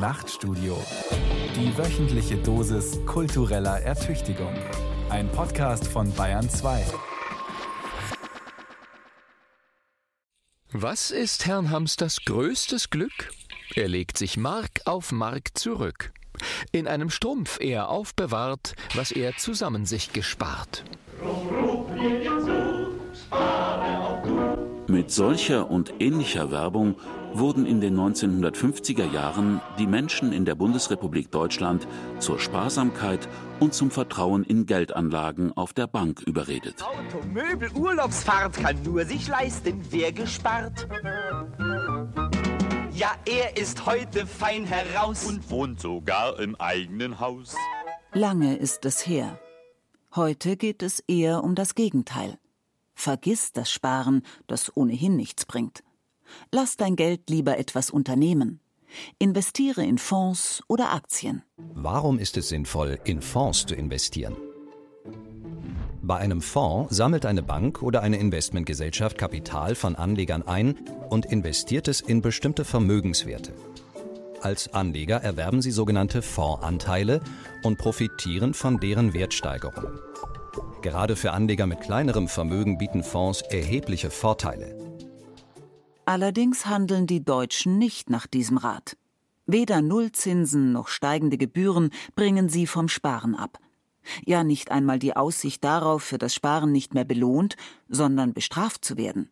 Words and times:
Nachtstudio. 0.00 0.82
Die 1.54 1.76
wöchentliche 1.76 2.38
Dosis 2.38 2.98
kultureller 3.04 3.82
Ertüchtigung. 3.82 4.54
Ein 5.10 5.30
Podcast 5.30 5.86
von 5.86 6.10
Bayern 6.14 6.48
2. 6.48 6.86
Was 10.72 11.10
ist 11.10 11.44
Herrn 11.44 11.70
Hamsters 11.70 12.24
größtes 12.24 12.88
Glück? 12.88 13.30
Er 13.74 13.88
legt 13.88 14.16
sich 14.16 14.38
Mark 14.38 14.70
auf 14.86 15.12
Mark 15.12 15.58
zurück. 15.58 16.14
In 16.72 16.88
einem 16.88 17.10
Strumpf 17.10 17.58
er 17.60 17.90
aufbewahrt, 17.90 18.76
was 18.94 19.12
er 19.12 19.36
zusammen 19.36 19.84
sich 19.84 20.14
gespart. 20.14 20.82
Mit 24.86 25.10
solcher 25.10 25.70
und 25.70 25.92
ähnlicher 26.00 26.50
Werbung 26.50 26.96
wurden 27.32 27.66
in 27.66 27.80
den 27.80 27.96
1950er 27.98 29.10
Jahren 29.10 29.60
die 29.78 29.86
Menschen 29.86 30.32
in 30.32 30.44
der 30.44 30.54
Bundesrepublik 30.54 31.30
Deutschland 31.30 31.86
zur 32.18 32.38
Sparsamkeit 32.38 33.28
und 33.60 33.74
zum 33.74 33.90
Vertrauen 33.90 34.44
in 34.44 34.66
Geldanlagen 34.66 35.52
auf 35.56 35.72
der 35.72 35.86
Bank 35.86 36.20
überredet. 36.26 36.82
Auto, 36.82 37.24
Möbel, 37.26 37.70
Urlaubsfahrt 37.72 38.54
kann 38.54 38.82
nur 38.82 39.04
sich 39.04 39.28
leisten, 39.28 39.80
wer 39.90 40.12
gespart. 40.12 40.88
Ja, 42.92 43.12
er 43.24 43.56
ist 43.56 43.86
heute 43.86 44.26
fein 44.26 44.64
heraus 44.64 45.24
und 45.24 45.50
wohnt 45.50 45.80
sogar 45.80 46.38
im 46.38 46.54
eigenen 46.56 47.20
Haus. 47.20 47.54
Lange 48.12 48.56
ist 48.56 48.84
es 48.84 49.06
her. 49.06 49.38
Heute 50.14 50.56
geht 50.56 50.82
es 50.82 51.00
eher 51.06 51.44
um 51.44 51.54
das 51.54 51.74
Gegenteil. 51.74 52.38
Vergiss 52.94 53.52
das 53.52 53.70
Sparen, 53.70 54.22
das 54.46 54.76
ohnehin 54.76 55.16
nichts 55.16 55.46
bringt. 55.46 55.82
Lass 56.52 56.76
dein 56.76 56.96
Geld 56.96 57.30
lieber 57.30 57.58
etwas 57.58 57.90
unternehmen. 57.90 58.60
Investiere 59.18 59.84
in 59.84 59.98
Fonds 59.98 60.62
oder 60.68 60.92
Aktien. 60.92 61.42
Warum 61.74 62.18
ist 62.18 62.36
es 62.36 62.48
sinnvoll, 62.48 62.98
in 63.04 63.22
Fonds 63.22 63.66
zu 63.66 63.74
investieren? 63.74 64.36
Bei 66.02 66.16
einem 66.16 66.42
Fonds 66.42 66.96
sammelt 66.96 67.24
eine 67.24 67.42
Bank 67.42 67.82
oder 67.82 68.02
eine 68.02 68.16
Investmentgesellschaft 68.16 69.16
Kapital 69.16 69.74
von 69.74 69.94
Anlegern 69.94 70.42
ein 70.42 70.76
und 71.08 71.26
investiert 71.26 71.88
es 71.88 72.00
in 72.00 72.20
bestimmte 72.20 72.64
Vermögenswerte. 72.64 73.54
Als 74.40 74.72
Anleger 74.72 75.18
erwerben 75.18 75.60
sie 75.60 75.70
sogenannte 75.70 76.22
Fondsanteile 76.22 77.20
und 77.62 77.76
profitieren 77.76 78.54
von 78.54 78.78
deren 78.78 79.12
Wertsteigerung. 79.12 80.00
Gerade 80.82 81.14
für 81.14 81.32
Anleger 81.32 81.66
mit 81.66 81.80
kleinerem 81.80 82.26
Vermögen 82.26 82.78
bieten 82.78 83.04
Fonds 83.04 83.42
erhebliche 83.42 84.10
Vorteile. 84.10 84.89
Allerdings 86.10 86.66
handeln 86.66 87.06
die 87.06 87.24
Deutschen 87.24 87.78
nicht 87.78 88.10
nach 88.10 88.26
diesem 88.26 88.56
Rat. 88.56 88.96
Weder 89.46 89.80
Nullzinsen 89.80 90.72
noch 90.72 90.88
steigende 90.88 91.38
Gebühren 91.38 91.90
bringen 92.16 92.48
sie 92.48 92.66
vom 92.66 92.88
Sparen 92.88 93.36
ab. 93.36 93.60
Ja, 94.26 94.42
nicht 94.42 94.72
einmal 94.72 94.98
die 94.98 95.14
Aussicht 95.14 95.62
darauf, 95.62 96.02
für 96.02 96.18
das 96.18 96.34
Sparen 96.34 96.72
nicht 96.72 96.94
mehr 96.94 97.04
belohnt, 97.04 97.54
sondern 97.88 98.32
bestraft 98.32 98.84
zu 98.84 98.96
werden. 98.96 99.30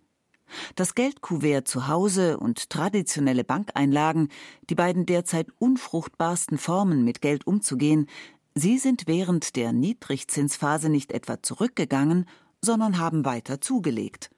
Das 0.77 0.95
Geldkuvert 0.95 1.67
zu 1.67 1.89
Hause 1.89 2.39
und 2.39 2.71
traditionelle 2.71 3.43
Bankeinlagen, 3.43 4.29
die 4.71 4.77
beiden 4.77 5.05
derzeit 5.05 5.49
unfruchtbarsten 5.59 6.59
Formen, 6.59 7.03
mit 7.03 7.21
Geld 7.21 7.45
umzugehen, 7.45 8.07
sie 8.55 8.79
sind 8.79 9.09
während 9.09 9.57
der 9.57 9.73
Niedrigzinsphase 9.73 10.91
nicht 10.91 11.11
etwa 11.11 11.43
zurückgegangen, 11.43 12.27
sondern 12.63 12.99
haben 12.99 13.25
weiter 13.25 13.61
zugelegt. 13.61 14.31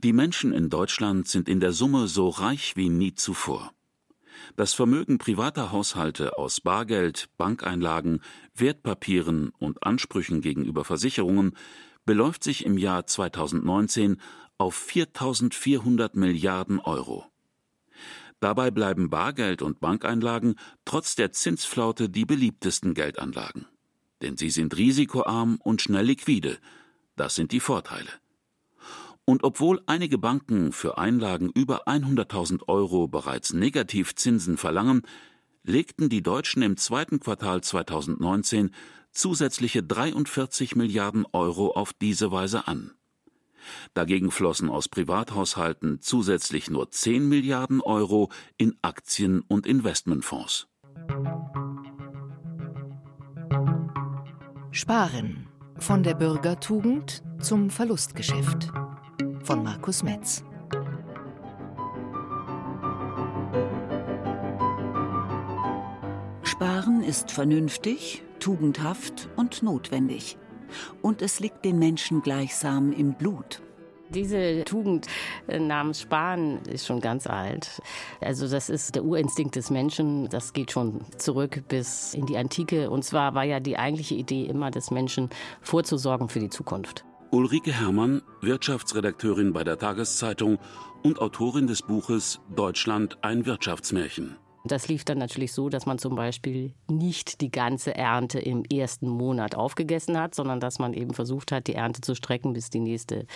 Die 0.00 0.12
Menschen 0.12 0.52
in 0.52 0.70
Deutschland 0.70 1.26
sind 1.26 1.48
in 1.48 1.58
der 1.58 1.72
Summe 1.72 2.06
so 2.06 2.28
reich 2.28 2.76
wie 2.76 2.88
nie 2.88 3.16
zuvor. 3.16 3.72
Das 4.54 4.72
Vermögen 4.72 5.18
privater 5.18 5.72
Haushalte 5.72 6.38
aus 6.38 6.60
Bargeld, 6.60 7.28
Bankeinlagen, 7.36 8.22
Wertpapieren 8.54 9.48
und 9.58 9.82
Ansprüchen 9.82 10.40
gegenüber 10.40 10.84
Versicherungen 10.84 11.56
beläuft 12.04 12.44
sich 12.44 12.64
im 12.64 12.78
Jahr 12.78 13.08
2019 13.08 14.20
auf 14.56 14.80
4.400 14.88 16.10
Milliarden 16.16 16.78
Euro. 16.78 17.26
Dabei 18.38 18.70
bleiben 18.70 19.10
Bargeld 19.10 19.62
und 19.62 19.80
Bankeinlagen 19.80 20.54
trotz 20.84 21.16
der 21.16 21.32
Zinsflaute 21.32 22.08
die 22.08 22.24
beliebtesten 22.24 22.94
Geldanlagen. 22.94 23.66
Denn 24.22 24.36
sie 24.36 24.50
sind 24.50 24.76
risikoarm 24.76 25.56
und 25.56 25.82
schnell 25.82 26.06
liquide. 26.06 26.58
Das 27.16 27.34
sind 27.34 27.50
die 27.50 27.58
Vorteile. 27.58 28.10
Und 29.28 29.44
obwohl 29.44 29.82
einige 29.84 30.16
Banken 30.16 30.72
für 30.72 30.96
Einlagen 30.96 31.50
über 31.50 31.86
100.000 31.86 32.66
Euro 32.66 33.08
bereits 33.08 33.52
Negativzinsen 33.52 34.56
verlangen, 34.56 35.02
legten 35.62 36.08
die 36.08 36.22
Deutschen 36.22 36.62
im 36.62 36.78
zweiten 36.78 37.20
Quartal 37.20 37.62
2019 37.62 38.70
zusätzliche 39.10 39.82
43 39.82 40.76
Milliarden 40.76 41.26
Euro 41.32 41.72
auf 41.72 41.92
diese 41.92 42.32
Weise 42.32 42.68
an. 42.68 42.92
Dagegen 43.92 44.30
flossen 44.30 44.70
aus 44.70 44.88
Privathaushalten 44.88 46.00
zusätzlich 46.00 46.70
nur 46.70 46.90
10 46.90 47.28
Milliarden 47.28 47.82
Euro 47.82 48.30
in 48.56 48.78
Aktien 48.80 49.42
und 49.42 49.66
Investmentfonds. 49.66 50.68
Sparen 54.70 55.50
von 55.76 56.02
der 56.02 56.14
Bürgertugend 56.14 57.22
zum 57.42 57.68
Verlustgeschäft 57.68 58.72
von 59.48 59.64
Markus 59.64 60.02
Metz. 60.02 60.44
Sparen 66.42 67.02
ist 67.02 67.30
vernünftig, 67.30 68.22
tugendhaft 68.40 69.30
und 69.36 69.62
notwendig. 69.62 70.36
Und 71.00 71.22
es 71.22 71.40
liegt 71.40 71.64
den 71.64 71.78
Menschen 71.78 72.20
gleichsam 72.20 72.92
im 72.92 73.14
Blut. 73.14 73.62
Diese 74.10 74.64
Tugend 74.66 75.06
äh, 75.46 75.58
namens 75.58 76.02
Sparen 76.02 76.58
ist 76.64 76.84
schon 76.84 77.00
ganz 77.00 77.26
alt. 77.26 77.80
Also 78.20 78.48
das 78.48 78.68
ist 78.68 78.96
der 78.96 79.04
Urinstinkt 79.04 79.56
des 79.56 79.70
Menschen. 79.70 80.28
Das 80.28 80.52
geht 80.52 80.72
schon 80.72 81.00
zurück 81.16 81.62
bis 81.68 82.12
in 82.12 82.26
die 82.26 82.36
Antike. 82.36 82.90
Und 82.90 83.02
zwar 83.02 83.34
war 83.34 83.44
ja 83.44 83.60
die 83.60 83.78
eigentliche 83.78 84.14
Idee 84.14 84.44
immer 84.44 84.70
des 84.70 84.90
Menschen 84.90 85.30
vorzusorgen 85.62 86.28
für 86.28 86.40
die 86.40 86.50
Zukunft. 86.50 87.06
Ulrike 87.30 87.72
Herrmann, 87.72 88.22
Wirtschaftsredakteurin 88.40 89.52
bei 89.52 89.62
der 89.62 89.78
Tageszeitung 89.78 90.58
und 91.02 91.20
Autorin 91.20 91.66
des 91.66 91.82
Buches 91.82 92.40
Deutschland 92.56 93.18
ein 93.22 93.44
Wirtschaftsmärchen. 93.44 94.36
Das 94.64 94.88
lief 94.88 95.04
dann 95.04 95.18
natürlich 95.18 95.52
so, 95.52 95.68
dass 95.68 95.86
man 95.86 95.98
zum 95.98 96.14
Beispiel 96.14 96.74
nicht 96.88 97.40
die 97.40 97.50
ganze 97.50 97.94
Ernte 97.94 98.40
im 98.40 98.64
ersten 98.64 99.08
Monat 99.08 99.54
aufgegessen 99.54 100.18
hat, 100.18 100.34
sondern 100.34 100.58
dass 100.60 100.78
man 100.78 100.94
eben 100.94 101.14
versucht 101.14 101.52
hat, 101.52 101.68
die 101.68 101.74
Ernte 101.74 102.00
zu 102.00 102.14
strecken, 102.14 102.52
bis 102.52 102.68
die 102.68 102.80
nächste 102.80 103.26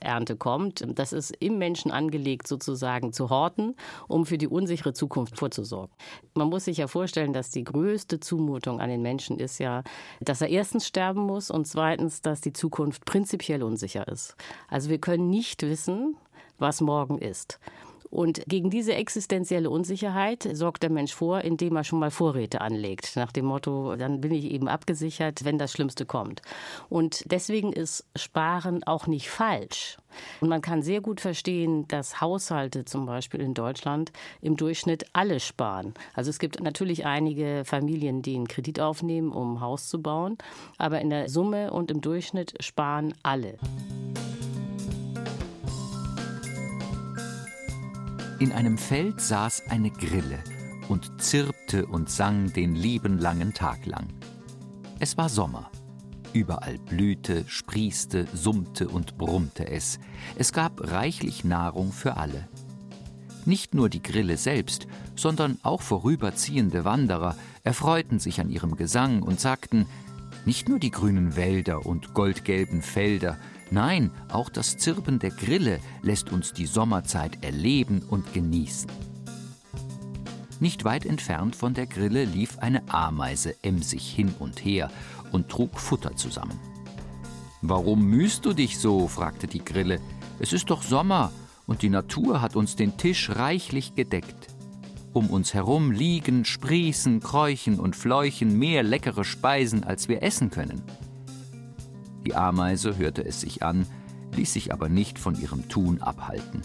Ernte 0.00 0.36
kommt. 0.36 0.84
Das 0.86 1.12
ist 1.12 1.36
im 1.40 1.58
Menschen 1.58 1.90
angelegt, 1.90 2.46
sozusagen 2.46 3.12
zu 3.12 3.28
horten, 3.28 3.74
um 4.06 4.24
für 4.24 4.38
die 4.38 4.46
unsichere 4.46 4.92
Zukunft 4.92 5.36
vorzusorgen. 5.36 5.94
Man 6.34 6.48
muss 6.48 6.66
sich 6.66 6.78
ja 6.78 6.86
vorstellen, 6.86 7.32
dass 7.32 7.50
die 7.50 7.64
größte 7.64 8.20
Zumutung 8.20 8.80
an 8.80 8.88
den 8.88 9.02
Menschen 9.02 9.38
ist 9.38 9.58
ja, 9.58 9.82
dass 10.20 10.40
er 10.40 10.48
erstens 10.48 10.86
sterben 10.86 11.22
muss 11.22 11.50
und 11.50 11.66
zweitens, 11.66 12.22
dass 12.22 12.40
die 12.40 12.52
Zukunft 12.52 13.04
prinzipiell 13.04 13.62
unsicher 13.62 14.06
ist. 14.08 14.36
Also 14.68 14.90
wir 14.90 14.98
können 14.98 15.28
nicht 15.28 15.62
wissen, 15.62 16.16
was 16.58 16.80
morgen 16.80 17.18
ist. 17.18 17.58
Und 18.10 18.42
gegen 18.46 18.70
diese 18.70 18.94
existenzielle 18.94 19.70
Unsicherheit 19.70 20.48
sorgt 20.52 20.82
der 20.82 20.90
Mensch 20.90 21.14
vor, 21.14 21.42
indem 21.42 21.76
er 21.76 21.84
schon 21.84 21.98
mal 21.98 22.10
Vorräte 22.10 22.60
anlegt. 22.60 23.16
Nach 23.16 23.32
dem 23.32 23.46
Motto, 23.46 23.96
dann 23.96 24.20
bin 24.20 24.32
ich 24.32 24.50
eben 24.50 24.68
abgesichert, 24.68 25.44
wenn 25.44 25.58
das 25.58 25.72
Schlimmste 25.72 26.06
kommt. 26.06 26.42
Und 26.88 27.24
deswegen 27.30 27.72
ist 27.72 28.06
Sparen 28.16 28.84
auch 28.84 29.06
nicht 29.06 29.28
falsch. 29.28 29.98
Und 30.40 30.48
man 30.48 30.62
kann 30.62 30.82
sehr 30.82 31.00
gut 31.00 31.20
verstehen, 31.20 31.86
dass 31.88 32.20
Haushalte 32.20 32.84
zum 32.84 33.06
Beispiel 33.06 33.40
in 33.40 33.54
Deutschland 33.54 34.12
im 34.40 34.56
Durchschnitt 34.56 35.06
alle 35.12 35.40
sparen. 35.40 35.94
Also 36.14 36.30
es 36.30 36.38
gibt 36.38 36.60
natürlich 36.62 37.06
einige 37.06 37.62
Familien, 37.64 38.22
die 38.22 38.36
einen 38.36 38.48
Kredit 38.48 38.80
aufnehmen, 38.80 39.32
um 39.32 39.56
ein 39.56 39.60
Haus 39.60 39.88
zu 39.88 40.00
bauen. 40.00 40.38
Aber 40.78 41.00
in 41.00 41.10
der 41.10 41.28
Summe 41.28 41.72
und 41.72 41.90
im 41.90 42.00
Durchschnitt 42.00 42.54
sparen 42.60 43.14
alle. 43.22 43.58
In 48.40 48.52
einem 48.52 48.78
Feld 48.78 49.20
saß 49.20 49.64
eine 49.68 49.90
Grille 49.90 50.38
und 50.88 51.20
zirpte 51.20 51.86
und 51.86 52.08
sang 52.08 52.52
den 52.52 52.76
lieben 52.76 53.18
langen 53.18 53.52
Tag 53.52 53.84
lang. 53.84 54.06
Es 55.00 55.16
war 55.16 55.28
Sommer. 55.28 55.72
Überall 56.32 56.78
blühte, 56.78 57.44
sprießte, 57.48 58.28
summte 58.32 58.88
und 58.88 59.18
brummte 59.18 59.68
es. 59.68 59.98
Es 60.36 60.52
gab 60.52 60.88
reichlich 60.88 61.42
Nahrung 61.42 61.90
für 61.90 62.16
alle. 62.16 62.46
Nicht 63.44 63.74
nur 63.74 63.88
die 63.88 64.02
Grille 64.02 64.36
selbst, 64.36 64.86
sondern 65.16 65.58
auch 65.64 65.82
vorüberziehende 65.82 66.84
Wanderer 66.84 67.34
erfreuten 67.64 68.20
sich 68.20 68.40
an 68.40 68.50
ihrem 68.50 68.76
Gesang 68.76 69.22
und 69.22 69.40
sagten, 69.40 69.86
nicht 70.44 70.68
nur 70.68 70.78
die 70.78 70.92
grünen 70.92 71.34
Wälder 71.34 71.86
und 71.86 72.14
goldgelben 72.14 72.82
Felder, 72.82 73.36
Nein, 73.70 74.10
auch 74.30 74.48
das 74.48 74.78
Zirpen 74.78 75.18
der 75.18 75.30
Grille 75.30 75.80
lässt 76.02 76.32
uns 76.32 76.52
die 76.52 76.66
Sommerzeit 76.66 77.44
erleben 77.44 78.02
und 78.08 78.32
genießen. 78.32 78.90
Nicht 80.60 80.84
weit 80.84 81.06
entfernt 81.06 81.54
von 81.54 81.74
der 81.74 81.86
Grille 81.86 82.24
lief 82.24 82.58
eine 82.58 82.88
Ameise 82.88 83.54
emsig 83.62 84.02
hin 84.02 84.34
und 84.38 84.64
her 84.64 84.90
und 85.32 85.48
trug 85.48 85.78
Futter 85.78 86.16
zusammen. 86.16 86.58
Warum 87.60 88.04
mühst 88.06 88.44
du 88.44 88.52
dich 88.52 88.78
so? 88.78 89.06
fragte 89.06 89.46
die 89.46 89.64
Grille. 89.64 90.00
Es 90.38 90.52
ist 90.52 90.70
doch 90.70 90.82
Sommer 90.82 91.32
und 91.66 91.82
die 91.82 91.90
Natur 91.90 92.40
hat 92.40 92.56
uns 92.56 92.76
den 92.76 92.96
Tisch 92.96 93.30
reichlich 93.30 93.94
gedeckt. 93.94 94.48
Um 95.12 95.30
uns 95.30 95.54
herum 95.54 95.90
liegen, 95.90 96.44
sprießen, 96.44 97.20
kräuchen 97.20 97.78
und 97.78 97.96
fleuchen 97.96 98.58
mehr 98.58 98.82
leckere 98.82 99.24
Speisen, 99.24 99.84
als 99.84 100.08
wir 100.08 100.22
essen 100.22 100.50
können. 100.50 100.82
Die 102.28 102.36
Ameise 102.36 102.98
hörte 102.98 103.24
es 103.24 103.40
sich 103.40 103.62
an, 103.62 103.86
ließ 104.36 104.52
sich 104.52 104.70
aber 104.70 104.90
nicht 104.90 105.18
von 105.18 105.40
ihrem 105.40 105.66
Tun 105.70 106.02
abhalten. 106.02 106.60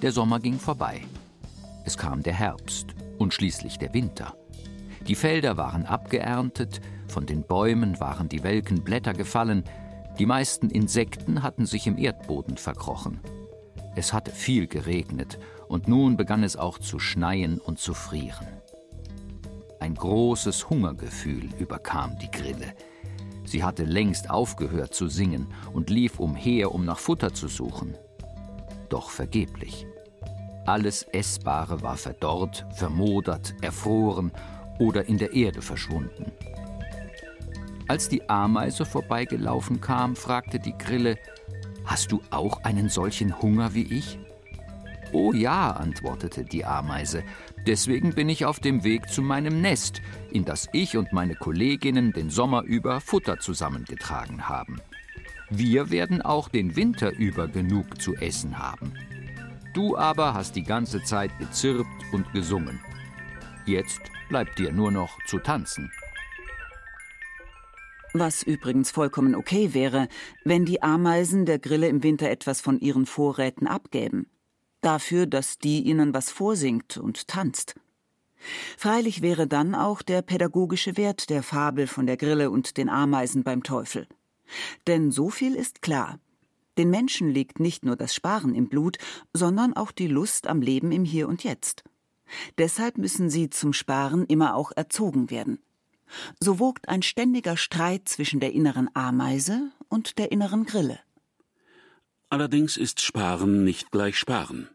Der 0.00 0.12
Sommer 0.12 0.38
ging 0.38 0.60
vorbei. 0.60 1.00
Es 1.84 1.98
kam 1.98 2.22
der 2.22 2.34
Herbst 2.34 2.94
und 3.18 3.34
schließlich 3.34 3.80
der 3.80 3.92
Winter. 3.92 4.36
Die 5.08 5.16
Felder 5.16 5.56
waren 5.56 5.86
abgeerntet, 5.86 6.82
von 7.08 7.26
den 7.26 7.42
Bäumen 7.42 7.98
waren 7.98 8.28
die 8.28 8.44
welken 8.44 8.84
Blätter 8.84 9.12
gefallen, 9.12 9.64
die 10.20 10.26
meisten 10.26 10.70
Insekten 10.70 11.42
hatten 11.42 11.66
sich 11.66 11.88
im 11.88 11.98
Erdboden 11.98 12.58
verkrochen. 12.58 13.18
Es 13.96 14.12
hatte 14.12 14.30
viel 14.30 14.68
geregnet 14.68 15.40
und 15.66 15.88
nun 15.88 16.16
begann 16.16 16.44
es 16.44 16.56
auch 16.56 16.78
zu 16.78 17.00
schneien 17.00 17.58
und 17.58 17.80
zu 17.80 17.92
frieren. 17.92 18.46
Ein 19.80 19.96
großes 19.96 20.70
Hungergefühl 20.70 21.48
überkam 21.58 22.16
die 22.20 22.30
Grille. 22.30 22.72
Sie 23.44 23.62
hatte 23.62 23.84
längst 23.84 24.30
aufgehört 24.30 24.94
zu 24.94 25.08
singen 25.08 25.48
und 25.72 25.90
lief 25.90 26.18
umher, 26.18 26.72
um 26.72 26.84
nach 26.84 26.98
Futter 26.98 27.34
zu 27.34 27.48
suchen. 27.48 27.96
Doch 28.88 29.10
vergeblich. 29.10 29.86
Alles 30.66 31.02
Essbare 31.12 31.82
war 31.82 31.96
verdorrt, 31.96 32.66
vermodert, 32.74 33.54
erfroren 33.60 34.32
oder 34.78 35.06
in 35.06 35.18
der 35.18 35.34
Erde 35.34 35.60
verschwunden. 35.60 36.32
Als 37.86 38.08
die 38.08 38.28
Ameise 38.30 38.86
vorbeigelaufen 38.86 39.80
kam, 39.80 40.16
fragte 40.16 40.58
die 40.58 40.76
Grille, 40.76 41.18
Hast 41.84 42.12
du 42.12 42.22
auch 42.30 42.64
einen 42.64 42.88
solchen 42.88 43.42
Hunger 43.42 43.74
wie 43.74 43.82
ich? 43.82 44.18
Oh 45.12 45.32
ja, 45.32 45.70
antwortete 45.72 46.44
die 46.44 46.64
Ameise, 46.64 47.22
deswegen 47.66 48.14
bin 48.14 48.28
ich 48.28 48.44
auf 48.44 48.60
dem 48.60 48.84
Weg 48.84 49.08
zu 49.08 49.22
meinem 49.22 49.60
Nest, 49.60 50.02
in 50.30 50.44
das 50.44 50.68
ich 50.72 50.96
und 50.96 51.12
meine 51.12 51.34
Kolleginnen 51.34 52.12
den 52.12 52.30
Sommer 52.30 52.62
über 52.62 53.00
Futter 53.00 53.38
zusammengetragen 53.38 54.48
haben. 54.48 54.80
Wir 55.50 55.90
werden 55.90 56.22
auch 56.22 56.48
den 56.48 56.76
Winter 56.76 57.12
über 57.12 57.48
genug 57.48 58.00
zu 58.00 58.14
essen 58.14 58.58
haben. 58.58 58.92
Du 59.74 59.96
aber 59.96 60.34
hast 60.34 60.56
die 60.56 60.62
ganze 60.62 61.02
Zeit 61.02 61.36
gezirpt 61.38 61.90
und 62.12 62.32
gesungen. 62.32 62.80
Jetzt 63.66 64.00
bleibt 64.28 64.58
dir 64.58 64.72
nur 64.72 64.90
noch 64.90 65.18
zu 65.26 65.38
tanzen. 65.38 65.90
Was 68.12 68.44
übrigens 68.44 68.92
vollkommen 68.92 69.34
okay 69.34 69.74
wäre, 69.74 70.06
wenn 70.44 70.64
die 70.64 70.82
Ameisen 70.82 71.46
der 71.46 71.58
Grille 71.58 71.88
im 71.88 72.04
Winter 72.04 72.30
etwas 72.30 72.60
von 72.60 72.78
ihren 72.78 73.06
Vorräten 73.06 73.66
abgäben. 73.66 74.26
Dafür, 74.84 75.24
dass 75.24 75.56
die 75.56 75.80
ihnen 75.80 76.12
was 76.12 76.28
vorsingt 76.30 76.98
und 76.98 77.26
tanzt. 77.26 77.74
Freilich 78.76 79.22
wäre 79.22 79.46
dann 79.46 79.74
auch 79.74 80.02
der 80.02 80.20
pädagogische 80.20 80.98
Wert 80.98 81.30
der 81.30 81.42
Fabel 81.42 81.86
von 81.86 82.06
der 82.06 82.18
Grille 82.18 82.50
und 82.50 82.76
den 82.76 82.90
Ameisen 82.90 83.44
beim 83.44 83.62
Teufel. 83.62 84.06
Denn 84.86 85.10
so 85.10 85.30
viel 85.30 85.54
ist 85.54 85.80
klar. 85.80 86.20
Den 86.76 86.90
Menschen 86.90 87.30
liegt 87.30 87.60
nicht 87.60 87.86
nur 87.86 87.96
das 87.96 88.14
Sparen 88.14 88.54
im 88.54 88.68
Blut, 88.68 88.98
sondern 89.32 89.74
auch 89.74 89.90
die 89.90 90.06
Lust 90.06 90.48
am 90.48 90.60
Leben 90.60 90.92
im 90.92 91.06
Hier 91.06 91.28
und 91.28 91.44
Jetzt. 91.44 91.84
Deshalb 92.58 92.98
müssen 92.98 93.30
sie 93.30 93.48
zum 93.48 93.72
Sparen 93.72 94.26
immer 94.26 94.54
auch 94.54 94.70
erzogen 94.76 95.30
werden. 95.30 95.60
So 96.40 96.58
wogt 96.58 96.90
ein 96.90 97.00
ständiger 97.00 97.56
Streit 97.56 98.06
zwischen 98.06 98.38
der 98.38 98.52
inneren 98.52 98.90
Ameise 98.94 99.70
und 99.88 100.18
der 100.18 100.30
inneren 100.30 100.66
Grille. 100.66 101.00
Allerdings 102.28 102.76
ist 102.76 103.00
Sparen 103.00 103.64
nicht 103.64 103.90
gleich 103.90 104.18
Sparen. 104.18 104.68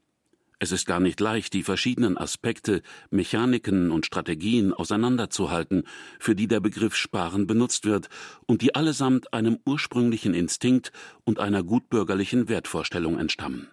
Es 0.61 0.73
ist 0.73 0.85
gar 0.85 0.99
nicht 0.99 1.21
leicht, 1.21 1.53
die 1.53 1.63
verschiedenen 1.63 2.17
Aspekte, 2.17 2.81
Mechaniken 3.11 3.91
und 3.91 4.05
Strategien 4.05 4.73
auseinanderzuhalten, 4.73 5.83
für 6.19 6.35
die 6.35 6.49
der 6.49 6.59
Begriff 6.59 6.95
Sparen 6.95 7.47
benutzt 7.47 7.85
wird 7.85 8.09
und 8.45 8.61
die 8.61 8.75
allesamt 8.75 9.33
einem 9.33 9.59
ursprünglichen 9.65 10.33
Instinkt 10.33 10.91
und 11.23 11.39
einer 11.39 11.63
gutbürgerlichen 11.63 12.49
Wertvorstellung 12.49 13.17
entstammen. 13.17 13.69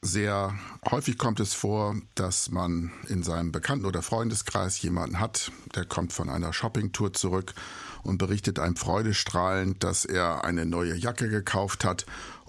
Sehr 0.00 0.54
häufig 0.90 1.18
kommt 1.18 1.40
es 1.40 1.52
vor, 1.52 1.96
dass 2.14 2.50
man 2.50 2.90
in 3.08 3.22
seinem 3.22 3.52
Bekannten- 3.52 3.86
oder 3.86 4.02
Freundeskreis 4.02 4.80
jemanden 4.80 5.20
hat, 5.20 5.52
der 5.74 5.84
kommt 5.84 6.14
von 6.14 6.30
einer 6.30 6.52
Shoppingtour 6.52 7.12
zurück 7.12 7.54
und 8.02 8.18
berichtet 8.18 8.58
einem 8.58 8.76
freudestrahlend, 8.76 9.82
dass 9.82 10.04
er 10.06 10.44
eine 10.44 10.64
neue 10.64 10.94
Jacke 10.94 11.28
gekauft 11.28 11.84
hat 11.84 12.06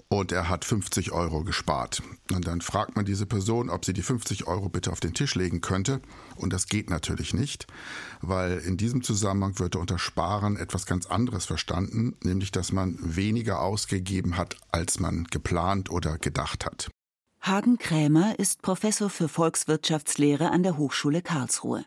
und 0.08 0.32
er 0.32 0.48
hat 0.48 0.64
50 0.64 1.12
Euro 1.12 1.42
gespart. 1.42 2.02
Und 2.32 2.46
dann 2.46 2.60
fragt 2.60 2.96
man 2.96 3.04
diese 3.04 3.26
Person, 3.26 3.70
ob 3.70 3.84
sie 3.84 3.92
die 3.92 4.02
50 4.02 4.46
Euro 4.46 4.68
bitte 4.68 4.92
auf 4.92 5.00
den 5.00 5.14
Tisch 5.14 5.34
legen 5.34 5.60
könnte. 5.60 6.00
Und 6.36 6.52
das 6.52 6.66
geht 6.66 6.90
natürlich 6.90 7.34
nicht, 7.34 7.66
weil 8.20 8.58
in 8.58 8.76
diesem 8.76 9.02
Zusammenhang 9.02 9.58
wird 9.58 9.76
unter 9.76 9.98
Sparen 9.98 10.56
etwas 10.56 10.86
ganz 10.86 11.06
anderes 11.06 11.44
verstanden, 11.44 12.16
nämlich 12.22 12.52
dass 12.52 12.72
man 12.72 12.98
weniger 13.00 13.60
ausgegeben 13.60 14.36
hat, 14.36 14.56
als 14.70 15.00
man 15.00 15.24
geplant 15.24 15.90
oder 15.90 16.18
gedacht 16.18 16.64
hat. 16.64 16.88
Hagen 17.40 17.78
Krämer 17.78 18.38
ist 18.38 18.62
Professor 18.62 19.08
für 19.08 19.28
Volkswirtschaftslehre 19.28 20.50
an 20.50 20.62
der 20.62 20.76
Hochschule 20.76 21.22
Karlsruhe. 21.22 21.84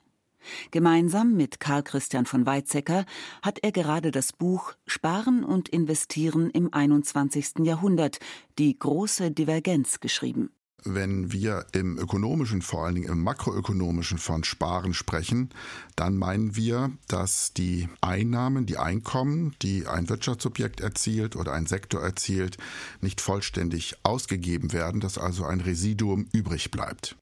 Gemeinsam 0.72 1.36
mit 1.36 1.60
Karl 1.60 1.84
Christian 1.84 2.26
von 2.26 2.46
Weizsäcker 2.46 3.06
hat 3.42 3.60
er 3.62 3.72
gerade 3.72 4.12
das 4.12 4.34
Buch 4.34 4.74
Sparen 4.86 5.44
und 5.44 5.70
Investieren 5.70 6.50
im 6.50 6.74
21. 6.74 7.60
Jahrhundert, 7.64 8.20
die 8.58 8.78
große 8.78 9.32
Divergenz 9.32 10.00
geschrieben. 10.00 10.52
Wenn 10.86 11.34
wir 11.34 11.66
im 11.74 11.98
ökonomischen, 11.98 12.62
vor 12.62 12.86
allen 12.86 12.96
Dingen 12.96 13.10
im 13.10 13.22
makroökonomischen 13.22 14.18
von 14.18 14.46
Sparen 14.46 14.94
sprechen, 14.94 15.50
dann 15.96 16.16
meinen 16.16 16.56
wir, 16.56 16.92
dass 17.08 17.54
die 17.54 17.90
Einnahmen, 18.00 18.66
die 18.66 18.78
Einkommen, 18.78 19.56
die 19.62 19.88
ein 19.88 20.08
Wirtschaftsobjekt 20.08 20.80
erzielt 20.80 21.36
oder 21.36 21.52
ein 21.52 21.66
Sektor 21.66 22.02
erzielt, 22.02 22.58
nicht 23.02 23.20
vollständig 23.20 23.96
ausgegeben 24.04 24.72
werden, 24.72 25.02
dass 25.02 25.18
also 25.18 25.44
ein 25.44 25.60
Residuum 25.60 26.28
übrig 26.32 26.72
bleibt. 26.72 27.18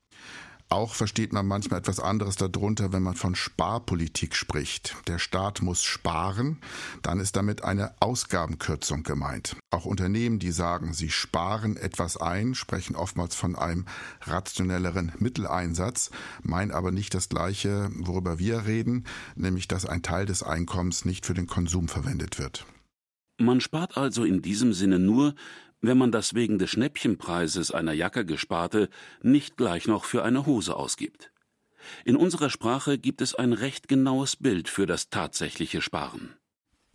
Auch 0.69 0.95
versteht 0.95 1.31
man 1.31 1.47
manchmal 1.47 1.79
etwas 1.79 2.01
anderes 2.01 2.35
darunter, 2.35 2.91
wenn 2.91 3.01
man 3.01 3.15
von 3.15 3.35
Sparpolitik 3.35 4.35
spricht. 4.35 4.97
Der 5.07 5.17
Staat 5.17 5.61
muss 5.61 5.81
sparen, 5.83 6.57
dann 7.01 7.21
ist 7.21 7.37
damit 7.37 7.63
eine 7.63 7.93
Ausgabenkürzung 8.01 9.03
gemeint. 9.03 9.55
Auch 9.71 9.85
Unternehmen, 9.85 10.39
die 10.39 10.51
sagen, 10.51 10.93
sie 10.93 11.09
sparen 11.09 11.77
etwas 11.77 12.17
ein, 12.17 12.53
sprechen 12.53 12.97
oftmals 12.97 13.33
von 13.33 13.55
einem 13.55 13.85
rationelleren 14.21 15.13
Mitteleinsatz, 15.19 16.11
meinen 16.43 16.71
aber 16.71 16.91
nicht 16.91 17.13
das 17.13 17.29
Gleiche, 17.29 17.89
worüber 17.93 18.37
wir 18.37 18.65
reden, 18.65 19.05
nämlich 19.35 19.69
dass 19.69 19.85
ein 19.85 20.03
Teil 20.03 20.25
des 20.25 20.43
Einkommens 20.43 21.05
nicht 21.05 21.25
für 21.25 21.33
den 21.33 21.47
Konsum 21.47 21.87
verwendet 21.87 22.39
wird. 22.39 22.65
Man 23.39 23.61
spart 23.61 23.97
also 23.97 24.23
in 24.23 24.41
diesem 24.41 24.73
Sinne 24.73 24.99
nur, 24.99 25.35
wenn 25.81 25.97
man 25.97 26.11
das 26.11 26.33
wegen 26.33 26.57
des 26.57 26.71
Schnäppchenpreises 26.71 27.71
einer 27.71 27.93
Jacke 27.93 28.25
gesparte 28.25 28.89
nicht 29.21 29.57
gleich 29.57 29.87
noch 29.87 30.05
für 30.05 30.23
eine 30.23 30.45
Hose 30.45 30.75
ausgibt. 30.75 31.31
In 32.03 32.15
unserer 32.15 32.49
Sprache 32.49 32.97
gibt 32.97 33.21
es 33.21 33.35
ein 33.35 33.53
recht 33.53 33.87
genaues 33.87 34.35
Bild 34.35 34.67
für 34.69 34.85
das 34.85 35.09
tatsächliche 35.09 35.81
Sparen. 35.81 36.33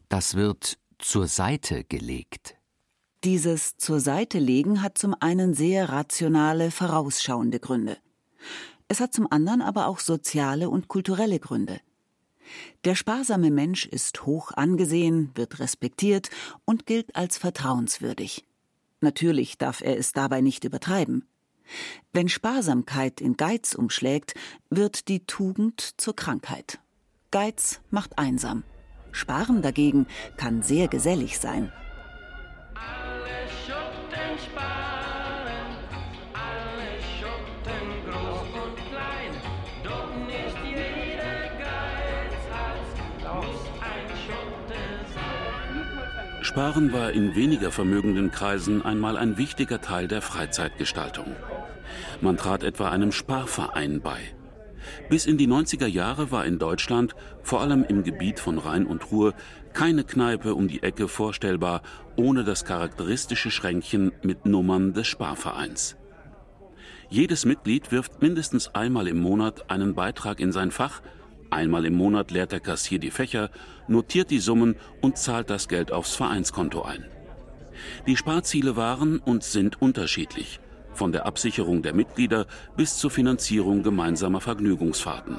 Das 0.08 0.34
wird 0.34 0.78
zur 0.98 1.26
Seite 1.26 1.84
gelegt. 1.84 2.56
Dieses 3.24 3.76
zur 3.76 4.00
Seite 4.00 4.38
legen 4.38 4.82
hat 4.82 4.98
zum 4.98 5.14
einen 5.18 5.54
sehr 5.54 5.88
rationale, 5.88 6.70
vorausschauende 6.70 7.60
Gründe. 7.60 7.96
Es 8.88 9.00
hat 9.00 9.14
zum 9.14 9.30
anderen 9.30 9.62
aber 9.62 9.86
auch 9.86 10.00
soziale 10.00 10.68
und 10.68 10.88
kulturelle 10.88 11.38
Gründe. 11.38 11.80
Der 12.84 12.94
sparsame 12.94 13.50
Mensch 13.50 13.86
ist 13.86 14.26
hoch 14.26 14.50
angesehen, 14.52 15.30
wird 15.34 15.60
respektiert 15.60 16.30
und 16.64 16.84
gilt 16.86 17.14
als 17.16 17.38
vertrauenswürdig. 17.38 18.44
Natürlich 19.02 19.58
darf 19.58 19.82
er 19.82 19.98
es 19.98 20.12
dabei 20.12 20.40
nicht 20.40 20.64
übertreiben. 20.64 21.28
Wenn 22.12 22.28
Sparsamkeit 22.28 23.20
in 23.20 23.36
Geiz 23.36 23.74
umschlägt, 23.74 24.34
wird 24.70 25.08
die 25.08 25.26
Tugend 25.26 26.00
zur 26.00 26.14
Krankheit. 26.14 26.78
Geiz 27.30 27.80
macht 27.90 28.18
einsam. 28.18 28.62
Sparen 29.10 29.60
dagegen 29.60 30.06
kann 30.36 30.62
sehr 30.62 30.88
gesellig 30.88 31.38
sein. 31.38 31.72
Sparen 46.42 46.92
war 46.92 47.12
in 47.12 47.36
weniger 47.36 47.70
vermögenden 47.70 48.32
Kreisen 48.32 48.82
einmal 48.82 49.16
ein 49.16 49.38
wichtiger 49.38 49.80
Teil 49.80 50.08
der 50.08 50.20
Freizeitgestaltung. 50.20 51.36
Man 52.20 52.36
trat 52.36 52.64
etwa 52.64 52.90
einem 52.90 53.12
Sparverein 53.12 54.00
bei. 54.00 54.18
Bis 55.08 55.26
in 55.26 55.38
die 55.38 55.46
90er 55.46 55.86
Jahre 55.86 56.32
war 56.32 56.44
in 56.44 56.58
Deutschland, 56.58 57.14
vor 57.44 57.60
allem 57.60 57.84
im 57.84 58.02
Gebiet 58.02 58.40
von 58.40 58.58
Rhein 58.58 58.86
und 58.86 59.12
Ruhr, 59.12 59.34
keine 59.72 60.02
Kneipe 60.02 60.56
um 60.56 60.66
die 60.66 60.82
Ecke 60.82 61.06
vorstellbar 61.06 61.82
ohne 62.16 62.42
das 62.42 62.64
charakteristische 62.64 63.52
Schränkchen 63.52 64.10
mit 64.22 64.44
Nummern 64.44 64.94
des 64.94 65.06
Sparvereins. 65.06 65.96
Jedes 67.08 67.44
Mitglied 67.44 67.92
wirft 67.92 68.20
mindestens 68.20 68.74
einmal 68.74 69.06
im 69.06 69.20
Monat 69.20 69.70
einen 69.70 69.94
Beitrag 69.94 70.40
in 70.40 70.50
sein 70.50 70.72
Fach, 70.72 71.02
einmal 71.52 71.84
im 71.84 71.94
Monat 71.94 72.30
leert 72.30 72.52
der 72.52 72.60
Kassier 72.60 72.98
die 72.98 73.10
Fächer, 73.10 73.50
notiert 73.88 74.30
die 74.30 74.38
Summen 74.40 74.76
und 75.00 75.18
zahlt 75.18 75.50
das 75.50 75.68
Geld 75.68 75.92
aufs 75.92 76.14
Vereinskonto 76.14 76.82
ein. 76.82 77.04
Die 78.06 78.16
Sparziele 78.16 78.76
waren 78.76 79.18
und 79.18 79.44
sind 79.44 79.80
unterschiedlich 79.80 80.60
von 80.94 81.12
der 81.12 81.26
Absicherung 81.26 81.82
der 81.82 81.94
Mitglieder 81.94 82.46
bis 82.76 82.98
zur 82.98 83.10
Finanzierung 83.10 83.82
gemeinsamer 83.82 84.40
Vergnügungsfahrten. 84.40 85.38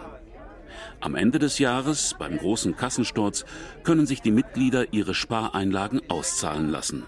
Am 1.00 1.16
Ende 1.16 1.40
des 1.40 1.60
Jahres, 1.60 2.16
beim 2.18 2.38
großen 2.38 2.76
Kassensturz, 2.76 3.46
können 3.84 4.06
sich 4.06 4.22
die 4.22 4.32
Mitglieder 4.32 4.94
ihre 4.94 5.14
Spareinlagen 5.14 6.02
auszahlen 6.10 6.70
lassen. 6.70 7.04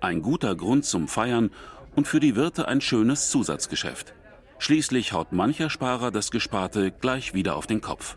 Ein 0.00 0.22
guter 0.22 0.54
Grund 0.54 0.84
zum 0.84 1.08
Feiern 1.08 1.50
und 1.94 2.06
für 2.06 2.20
die 2.20 2.36
Wirte 2.36 2.68
ein 2.68 2.80
schönes 2.80 3.30
Zusatzgeschäft. 3.30 4.14
Schließlich 4.58 5.12
haut 5.12 5.32
mancher 5.32 5.70
Sparer 5.70 6.10
das 6.10 6.30
Gesparte 6.30 6.90
gleich 6.90 7.32
wieder 7.32 7.56
auf 7.56 7.66
den 7.66 7.80
Kopf. 7.80 8.16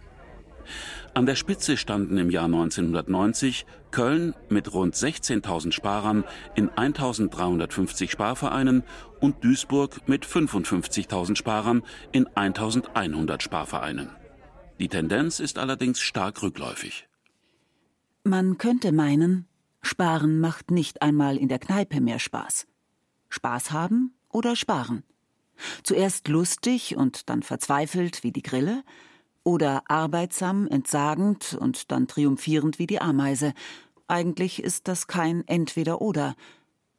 An 1.14 1.26
der 1.26 1.36
Spitze 1.36 1.78
standen 1.78 2.18
im 2.18 2.30
Jahr 2.30 2.46
1990 2.46 3.66
Köln 3.92 4.34
mit 4.50 4.74
rund 4.74 4.96
16.000 4.96 5.72
Sparern 5.72 6.24
in 6.56 6.70
1.350 6.70 8.10
Sparvereinen 8.10 8.84
und 9.20 9.44
Duisburg 9.44 10.08
mit 10.08 10.26
55.000 10.26 11.36
Sparern 11.36 11.84
in 12.12 12.28
1.100 12.28 13.42
Sparvereinen. 13.42 14.10
Die 14.80 14.88
Tendenz 14.88 15.40
ist 15.40 15.60
allerdings 15.60 16.00
stark 16.00 16.42
rückläufig. 16.42 17.08
Man 18.24 18.58
könnte 18.58 18.92
meinen, 18.92 19.48
Sparen 19.82 20.40
macht 20.40 20.72
nicht 20.72 21.02
einmal 21.02 21.38
in 21.38 21.50
der 21.50 21.60
Kneipe 21.60 22.02
mehr 22.02 22.20
Spaß. 22.20 22.68
Spaß 23.30 23.72
haben 23.72 24.14
oder 24.30 24.56
sparen? 24.56 25.04
Zuerst 25.84 26.28
lustig 26.28 26.96
und 26.96 27.30
dann 27.30 27.44
verzweifelt 27.44 28.24
wie 28.24 28.32
die 28.32 28.42
Grille, 28.42 28.84
oder 29.44 29.84
arbeitsam, 29.88 30.68
entsagend 30.68 31.58
und 31.60 31.92
dann 31.92 32.08
triumphierend 32.08 32.80
wie 32.80 32.88
die 32.88 33.02
Ameise. 33.02 33.54
Eigentlich 34.08 34.62
ist 34.62 34.88
das 34.88 35.08
kein 35.08 35.48
Entweder 35.48 36.02
oder. 36.02 36.36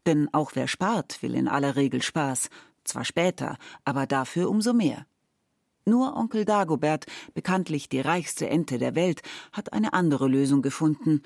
Denn 0.07 0.29
auch 0.33 0.53
wer 0.55 0.67
spart, 0.69 1.23
will 1.23 1.35
in 1.35 1.49
aller 1.49 1.77
Regel 1.77 2.03
Spaß. 2.03 2.49
Zwar 2.85 3.05
später, 3.05 3.59
aber 3.85 4.07
dafür 4.07 4.51
umso 4.51 4.73
mehr. 4.73 5.07
Nur 5.85 6.17
Onkel 6.17 6.45
Dagobert, 6.45 7.07
bekanntlich 7.35 7.89
die 7.89 8.01
reichste 8.01 8.49
Ente 8.49 8.79
der 8.79 8.95
Welt, 8.95 9.23
hat 9.53 9.73
eine 9.73 9.93
andere 9.93 10.29
Lösung 10.29 10.63
gefunden. 10.63 11.23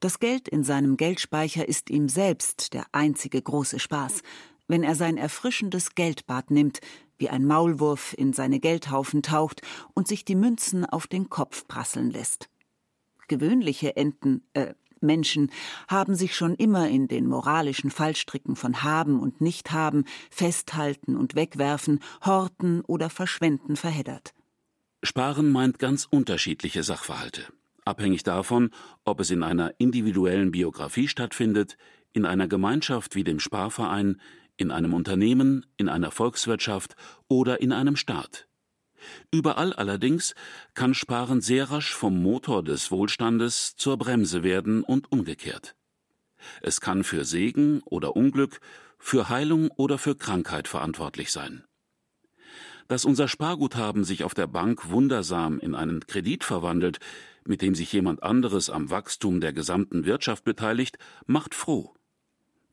Das 0.00 0.20
Geld 0.20 0.48
in 0.48 0.62
seinem 0.62 0.96
Geldspeicher 0.96 1.66
ist 1.66 1.90
ihm 1.90 2.08
selbst 2.08 2.72
der 2.74 2.86
einzige 2.92 3.40
große 3.42 3.78
Spaß. 3.78 4.22
Wenn 4.68 4.82
er 4.82 4.94
sein 4.94 5.16
erfrischendes 5.16 5.94
Geldbad 5.94 6.50
nimmt, 6.50 6.80
wie 7.18 7.28
ein 7.28 7.44
Maulwurf 7.44 8.14
in 8.16 8.32
seine 8.32 8.60
Geldhaufen 8.60 9.22
taucht 9.22 9.62
und 9.94 10.08
sich 10.08 10.24
die 10.24 10.34
Münzen 10.34 10.84
auf 10.84 11.06
den 11.06 11.28
Kopf 11.28 11.66
prasseln 11.66 12.10
lässt. 12.10 12.48
Gewöhnliche 13.28 13.96
Enten, 13.96 14.42
äh, 14.54 14.74
Menschen 15.00 15.50
haben 15.88 16.14
sich 16.14 16.34
schon 16.34 16.54
immer 16.54 16.88
in 16.88 17.08
den 17.08 17.26
moralischen 17.26 17.90
Fallstricken 17.90 18.56
von 18.56 18.82
Haben 18.82 19.20
und 19.20 19.40
Nichthaben, 19.40 20.04
Festhalten 20.30 21.16
und 21.16 21.34
Wegwerfen, 21.34 22.00
Horten 22.24 22.80
oder 22.82 23.10
Verschwenden 23.10 23.76
verheddert. 23.76 24.32
Sparen 25.02 25.50
meint 25.50 25.78
ganz 25.78 26.06
unterschiedliche 26.10 26.82
Sachverhalte, 26.82 27.42
abhängig 27.84 28.22
davon, 28.22 28.70
ob 29.04 29.20
es 29.20 29.30
in 29.30 29.42
einer 29.42 29.72
individuellen 29.78 30.50
Biografie 30.50 31.08
stattfindet, 31.08 31.76
in 32.12 32.24
einer 32.24 32.48
Gemeinschaft 32.48 33.14
wie 33.14 33.24
dem 33.24 33.38
Sparverein, 33.38 34.20
in 34.56 34.70
einem 34.70 34.94
Unternehmen, 34.94 35.66
in 35.76 35.88
einer 35.88 36.10
Volkswirtschaft 36.10 36.96
oder 37.28 37.60
in 37.60 37.72
einem 37.72 37.96
Staat. 37.96 38.48
Überall 39.30 39.72
allerdings 39.72 40.34
kann 40.74 40.94
Sparen 40.94 41.40
sehr 41.40 41.70
rasch 41.70 41.94
vom 41.94 42.22
Motor 42.22 42.62
des 42.62 42.90
Wohlstandes 42.90 43.76
zur 43.76 43.96
Bremse 43.96 44.42
werden 44.42 44.82
und 44.82 45.12
umgekehrt. 45.12 45.76
Es 46.62 46.80
kann 46.80 47.04
für 47.04 47.24
Segen 47.24 47.82
oder 47.84 48.16
Unglück, 48.16 48.60
für 48.98 49.28
Heilung 49.28 49.70
oder 49.70 49.98
für 49.98 50.14
Krankheit 50.14 50.68
verantwortlich 50.68 51.32
sein. 51.32 51.64
Dass 52.88 53.04
unser 53.04 53.28
Sparguthaben 53.28 54.04
sich 54.04 54.22
auf 54.22 54.34
der 54.34 54.46
Bank 54.46 54.90
wundersam 54.90 55.58
in 55.58 55.74
einen 55.74 56.06
Kredit 56.06 56.44
verwandelt, 56.44 56.98
mit 57.44 57.62
dem 57.62 57.74
sich 57.74 57.92
jemand 57.92 58.22
anderes 58.22 58.70
am 58.70 58.90
Wachstum 58.90 59.40
der 59.40 59.52
gesamten 59.52 60.04
Wirtschaft 60.04 60.44
beteiligt, 60.44 60.98
macht 61.26 61.54
froh 61.54 61.95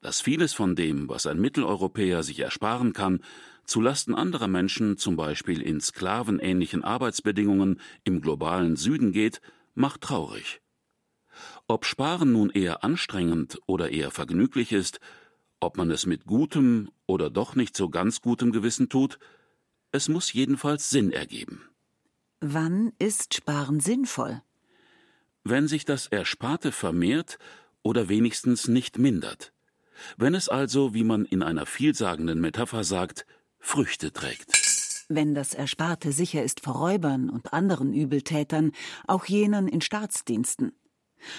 dass 0.03 0.19
vieles 0.19 0.53
von 0.53 0.75
dem, 0.75 1.07
was 1.07 1.25
ein 1.25 1.39
Mitteleuropäer 1.39 2.23
sich 2.23 2.41
ersparen 2.41 2.91
kann, 2.91 3.21
zu 3.63 3.79
Lasten 3.79 4.13
anderer 4.13 4.49
Menschen, 4.49 4.97
zum 4.97 5.15
Beispiel 5.15 5.61
in 5.61 5.79
sklavenähnlichen 5.79 6.83
Arbeitsbedingungen 6.83 7.79
im 8.03 8.19
globalen 8.19 8.75
Süden 8.75 9.13
geht, 9.13 9.39
macht 9.75 10.01
traurig. 10.01 10.61
Ob 11.67 11.85
Sparen 11.85 12.33
nun 12.33 12.49
eher 12.49 12.83
anstrengend 12.83 13.59
oder 13.65 13.91
eher 13.91 14.11
vergnüglich 14.11 14.73
ist, 14.73 14.99
ob 15.61 15.77
man 15.77 15.89
es 15.89 16.05
mit 16.05 16.25
gutem 16.25 16.91
oder 17.05 17.29
doch 17.29 17.55
nicht 17.55 17.77
so 17.77 17.87
ganz 17.87 18.19
gutem 18.19 18.51
Gewissen 18.51 18.89
tut, 18.89 19.19
es 19.93 20.09
muss 20.09 20.33
jedenfalls 20.33 20.89
Sinn 20.89 21.13
ergeben. 21.13 21.61
Wann 22.41 22.91
ist 22.99 23.35
Sparen 23.35 23.79
sinnvoll? 23.79 24.41
Wenn 25.45 25.69
sich 25.69 25.85
das 25.85 26.07
Ersparte 26.07 26.73
vermehrt 26.73 27.39
oder 27.83 28.09
wenigstens 28.09 28.67
nicht 28.67 28.97
mindert. 28.97 29.52
Wenn 30.17 30.35
es 30.35 30.49
also, 30.49 30.93
wie 30.93 31.03
man 31.03 31.25
in 31.25 31.43
einer 31.43 31.65
vielsagenden 31.65 32.39
Metapher 32.41 32.83
sagt, 32.83 33.25
Früchte 33.59 34.11
trägt. 34.11 35.05
Wenn 35.09 35.35
das 35.35 35.53
Ersparte 35.53 36.11
sicher 36.11 36.43
ist 36.43 36.61
vor 36.61 36.75
Räubern 36.75 37.29
und 37.29 37.53
anderen 37.53 37.93
Übeltätern, 37.93 38.71
auch 39.07 39.25
jenen 39.25 39.67
in 39.67 39.81
Staatsdiensten. 39.81 40.73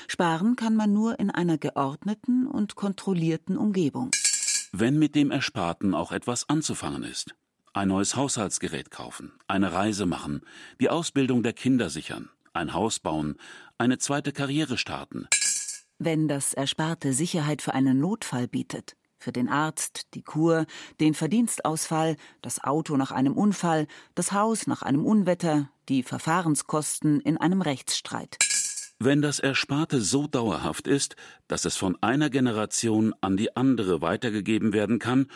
Sparen 0.09 0.57
kann 0.57 0.77
man 0.77 0.93
nur 0.93 1.19
in 1.19 1.31
einer 1.31 1.59
geordneten 1.59 2.47
und 2.47 2.75
kontrollierten 2.75 3.57
Umgebung. 3.57 4.11
Wenn 4.73 4.99
mit 4.99 5.15
dem 5.15 5.31
Ersparten 5.31 5.95
auch 5.95 6.13
etwas 6.13 6.49
anzufangen 6.49 7.05
ist. 7.05 7.35
Ein 7.73 7.89
neues 7.89 8.17
Haushaltsgerät 8.17 8.91
kaufen, 8.91 9.33
eine 9.49 9.73
Reise 9.73 10.07
machen, 10.07 10.43
die 10.81 10.91
Ausbildung 10.91 11.43
der 11.43 11.53
Kinder 11.53 11.91
sichern, 11.91 12.31
ein 12.53 12.73
Haus 12.73 13.01
bauen, 13.01 13.37
eine 13.79 13.99
zweite 13.99 14.33
Karriere 14.33 14.79
starten, 14.79 15.27
wenn 15.99 16.29
das 16.29 16.55
Ersparte 16.55 17.13
Sicherheit 17.13 17.63
für 17.63 17.75
einen 17.75 18.01
Notfall 18.01 18.49
bietet, 18.49 18.97
für 19.19 19.33
den 19.33 19.49
Arzt, 19.49 20.09
die 20.15 20.23
Kur, 20.23 20.67
den 21.01 21.15
Verdienstausfall, 21.15 22.17
das 22.43 22.63
Auto 22.63 22.97
nach 22.97 23.11
einem 23.11 23.35
Unfall, 23.35 23.87
das 24.15 24.33
Haus 24.33 24.67
nach 24.67 24.83
einem 24.83 25.05
Unwetter, 25.05 25.71
die 25.89 26.03
Verfahrenskosten 26.03 27.21
in 27.21 27.39
einem 27.39 27.63
Rechtsstreit. 27.63 28.37
Wenn 28.99 29.23
das 29.23 29.41
Ersparte 29.41 30.01
so 30.01 30.27
dauerhaft 30.27 30.87
ist, 30.87 31.17
dass 31.49 31.65
es 31.65 31.77
von 31.77 31.97
einer 32.01 32.31
Generation 32.31 33.15
an 33.21 33.37
die 33.37 33.57
andere 33.57 34.01
weitergegeben 34.01 34.73
werden 34.73 34.99
kann 34.99 35.27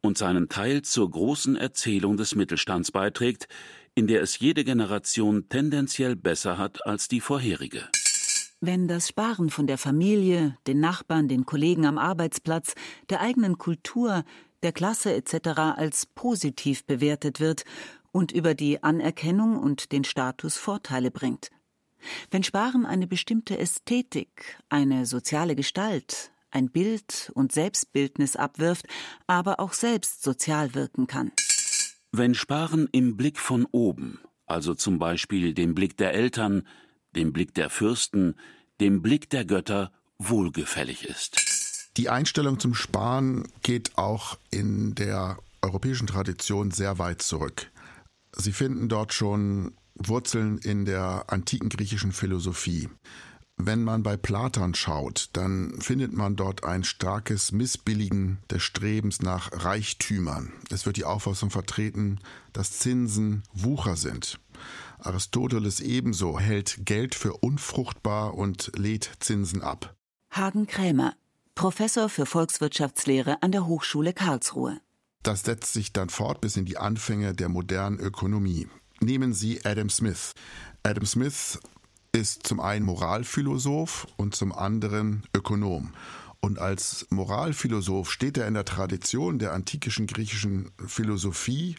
und 0.00 0.18
seinen 0.18 0.48
Teil 0.48 0.82
zur 0.82 1.10
großen 1.10 1.56
Erzählung 1.56 2.16
des 2.16 2.34
Mittelstands 2.34 2.90
beiträgt, 2.90 3.48
in 3.94 4.06
der 4.06 4.22
es 4.22 4.38
jede 4.38 4.64
Generation 4.64 5.48
tendenziell 5.48 6.16
besser 6.16 6.58
hat 6.58 6.84
als 6.86 7.08
die 7.08 7.20
vorherige. 7.20 7.88
Wenn 8.66 8.88
das 8.88 9.08
Sparen 9.08 9.50
von 9.50 9.66
der 9.66 9.76
Familie, 9.76 10.56
den 10.66 10.80
Nachbarn, 10.80 11.28
den 11.28 11.44
Kollegen 11.44 11.84
am 11.84 11.98
Arbeitsplatz, 11.98 12.74
der 13.10 13.20
eigenen 13.20 13.58
Kultur, 13.58 14.24
der 14.62 14.72
Klasse 14.72 15.12
etc. 15.12 15.48
als 15.76 16.06
positiv 16.06 16.86
bewertet 16.86 17.40
wird 17.40 17.66
und 18.10 18.32
über 18.32 18.54
die 18.54 18.82
Anerkennung 18.82 19.58
und 19.58 19.92
den 19.92 20.02
Status 20.02 20.56
Vorteile 20.56 21.10
bringt. 21.10 21.50
Wenn 22.30 22.42
Sparen 22.42 22.86
eine 22.86 23.06
bestimmte 23.06 23.58
Ästhetik, 23.58 24.56
eine 24.70 25.04
soziale 25.04 25.56
Gestalt, 25.56 26.32
ein 26.50 26.70
Bild 26.70 27.32
und 27.34 27.52
Selbstbildnis 27.52 28.34
abwirft, 28.34 28.86
aber 29.26 29.60
auch 29.60 29.74
selbst 29.74 30.22
sozial 30.22 30.74
wirken 30.74 31.06
kann. 31.06 31.32
Wenn 32.12 32.34
Sparen 32.34 32.88
im 32.92 33.18
Blick 33.18 33.38
von 33.38 33.66
oben, 33.72 34.20
also 34.46 34.74
zum 34.74 34.98
Beispiel 34.98 35.52
dem 35.52 35.74
Blick 35.74 35.98
der 35.98 36.14
Eltern, 36.14 36.66
dem 37.14 37.32
Blick 37.32 37.54
der 37.54 37.70
Fürsten, 37.70 38.34
dem 38.80 39.02
Blick 39.02 39.30
der 39.30 39.44
Götter 39.44 39.92
wohlgefällig 40.18 41.04
ist. 41.04 41.36
Die 41.96 42.08
Einstellung 42.08 42.58
zum 42.58 42.74
Sparen 42.74 43.46
geht 43.62 43.96
auch 43.96 44.38
in 44.50 44.94
der 44.94 45.38
europäischen 45.62 46.06
Tradition 46.06 46.70
sehr 46.70 46.98
weit 46.98 47.22
zurück. 47.22 47.70
Sie 48.36 48.52
finden 48.52 48.88
dort 48.88 49.12
schon 49.12 49.74
Wurzeln 49.94 50.58
in 50.58 50.84
der 50.84 51.26
antiken 51.28 51.68
griechischen 51.68 52.12
Philosophie. 52.12 52.88
Wenn 53.56 53.84
man 53.84 54.02
bei 54.02 54.16
Platon 54.16 54.74
schaut, 54.74 55.30
dann 55.34 55.80
findet 55.80 56.12
man 56.12 56.34
dort 56.34 56.64
ein 56.64 56.82
starkes 56.82 57.52
Missbilligen 57.52 58.38
des 58.50 58.64
Strebens 58.64 59.22
nach 59.22 59.50
Reichtümern. 59.52 60.52
Es 60.70 60.86
wird 60.86 60.96
die 60.96 61.04
Auffassung 61.04 61.50
vertreten, 61.50 62.18
dass 62.52 62.78
Zinsen 62.80 63.44
Wucher 63.52 63.94
sind. 63.94 64.40
Aristoteles 65.06 65.80
ebenso 65.80 66.38
hält 66.38 66.86
Geld 66.86 67.14
für 67.14 67.34
unfruchtbar 67.34 68.34
und 68.34 68.72
lädt 68.76 69.10
Zinsen 69.20 69.62
ab. 69.62 69.94
Hagen 70.30 70.66
Krämer, 70.66 71.14
Professor 71.54 72.08
für 72.08 72.26
Volkswirtschaftslehre 72.26 73.42
an 73.42 73.52
der 73.52 73.66
Hochschule 73.66 74.12
Karlsruhe. 74.12 74.80
Das 75.22 75.42
setzt 75.42 75.72
sich 75.72 75.92
dann 75.92 76.10
fort 76.10 76.40
bis 76.40 76.56
in 76.56 76.64
die 76.64 76.76
Anfänge 76.76 77.34
der 77.34 77.48
modernen 77.48 77.98
Ökonomie. 77.98 78.68
Nehmen 79.00 79.32
Sie 79.32 79.64
Adam 79.64 79.88
Smith. 79.88 80.32
Adam 80.82 81.06
Smith 81.06 81.58
ist 82.12 82.46
zum 82.46 82.60
einen 82.60 82.84
Moralphilosoph 82.84 84.06
und 84.16 84.34
zum 84.34 84.52
anderen 84.52 85.24
Ökonom. 85.34 85.92
Und 86.40 86.58
als 86.58 87.06
Moralphilosoph 87.08 88.10
steht 88.10 88.36
er 88.36 88.46
in 88.46 88.54
der 88.54 88.66
Tradition 88.66 89.38
der 89.38 89.54
antikischen 89.54 90.06
griechischen 90.06 90.70
Philosophie 90.86 91.76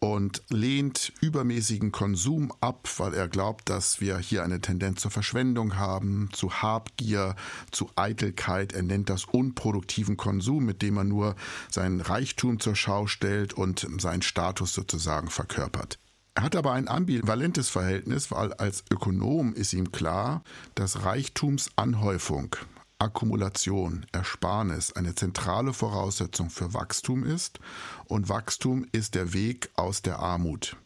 und 0.00 0.42
lehnt 0.48 1.12
übermäßigen 1.20 1.92
Konsum 1.92 2.52
ab, 2.60 2.88
weil 2.96 3.12
er 3.12 3.28
glaubt, 3.28 3.68
dass 3.68 4.00
wir 4.00 4.18
hier 4.18 4.42
eine 4.42 4.60
Tendenz 4.60 5.02
zur 5.02 5.10
Verschwendung 5.10 5.76
haben, 5.76 6.30
zu 6.32 6.62
Habgier, 6.62 7.36
zu 7.70 7.90
Eitelkeit. 7.96 8.72
Er 8.72 8.82
nennt 8.82 9.10
das 9.10 9.26
unproduktiven 9.26 10.16
Konsum, 10.16 10.64
mit 10.64 10.80
dem 10.80 10.94
man 10.94 11.08
nur 11.08 11.36
seinen 11.70 12.00
Reichtum 12.00 12.60
zur 12.60 12.74
Schau 12.74 13.06
stellt 13.06 13.52
und 13.52 13.86
seinen 14.00 14.22
Status 14.22 14.72
sozusagen 14.72 15.28
verkörpert. 15.28 15.98
Er 16.34 16.44
hat 16.44 16.56
aber 16.56 16.72
ein 16.72 16.88
ambivalentes 16.88 17.68
Verhältnis, 17.68 18.30
weil 18.30 18.54
als 18.54 18.84
Ökonom 18.90 19.52
ist 19.52 19.74
ihm 19.74 19.92
klar, 19.92 20.42
dass 20.74 21.04
Reichtumsanhäufung 21.04 22.56
Akkumulation, 23.00 24.04
Ersparnis 24.12 24.92
eine 24.92 25.14
zentrale 25.14 25.72
Voraussetzung 25.72 26.50
für 26.50 26.74
Wachstum 26.74 27.24
ist 27.24 27.58
und 28.06 28.28
Wachstum 28.28 28.86
ist 28.92 29.14
der 29.14 29.32
Weg 29.32 29.70
aus 29.74 30.02
der 30.02 30.18
Armut. 30.18 30.76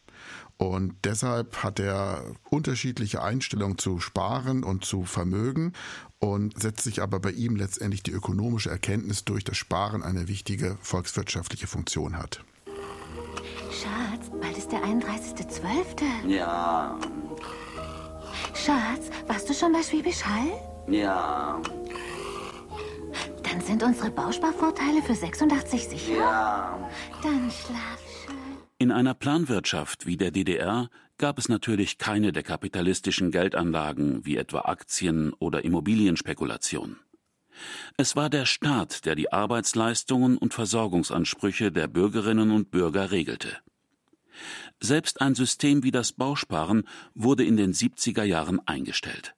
Und 0.56 0.94
deshalb 1.02 1.64
hat 1.64 1.80
er 1.80 2.22
unterschiedliche 2.48 3.22
Einstellungen 3.22 3.78
zu 3.78 3.98
Sparen 3.98 4.62
und 4.62 4.84
zu 4.84 5.04
Vermögen 5.04 5.72
und 6.20 6.60
setzt 6.60 6.84
sich 6.84 7.02
aber 7.02 7.18
bei 7.18 7.32
ihm 7.32 7.56
letztendlich 7.56 8.04
die 8.04 8.12
ökonomische 8.12 8.70
Erkenntnis 8.70 9.24
durch, 9.24 9.42
dass 9.42 9.56
Sparen 9.56 10.04
eine 10.04 10.28
wichtige 10.28 10.78
volkswirtschaftliche 10.80 11.66
Funktion 11.66 12.16
hat. 12.16 12.44
Schatz, 13.72 14.30
bald 14.40 14.56
ist 14.56 14.70
der 14.70 14.84
31.12. 14.84 16.28
Ja. 16.28 16.96
Schatz, 18.54 19.10
warst 19.26 19.50
du 19.50 19.54
schon 19.54 19.72
bei 19.72 19.82
Schwäbisch 19.82 20.24
Hall? 20.24 20.52
Ja. 20.86 21.60
Dann 23.54 23.62
sind 23.62 23.84
unsere 23.84 24.10
Bausparvorteile 24.10 25.00
für 25.00 25.14
86 25.14 25.86
sicher? 25.86 26.16
Ja. 26.16 26.90
Dann 27.22 27.48
schlaf 27.52 28.00
schön. 28.26 28.34
In 28.78 28.90
einer 28.90 29.14
Planwirtschaft 29.14 30.06
wie 30.06 30.16
der 30.16 30.32
DDR 30.32 30.90
gab 31.18 31.38
es 31.38 31.48
natürlich 31.48 31.98
keine 31.98 32.32
der 32.32 32.42
kapitalistischen 32.42 33.30
Geldanlagen 33.30 34.26
wie 34.26 34.36
etwa 34.38 34.62
Aktien 34.62 35.32
oder 35.34 35.64
Immobilienspekulation. 35.64 36.96
Es 37.96 38.16
war 38.16 38.28
der 38.28 38.44
Staat, 38.44 39.04
der 39.04 39.14
die 39.14 39.32
Arbeitsleistungen 39.32 40.36
und 40.36 40.52
Versorgungsansprüche 40.52 41.70
der 41.70 41.86
Bürgerinnen 41.86 42.50
und 42.50 42.72
Bürger 42.72 43.12
regelte. 43.12 43.56
Selbst 44.80 45.20
ein 45.20 45.36
System 45.36 45.84
wie 45.84 45.92
das 45.92 46.10
Bausparen 46.10 46.88
wurde 47.14 47.44
in 47.44 47.56
den 47.56 47.72
70er 47.72 48.24
Jahren 48.24 48.58
eingestellt. 48.66 49.36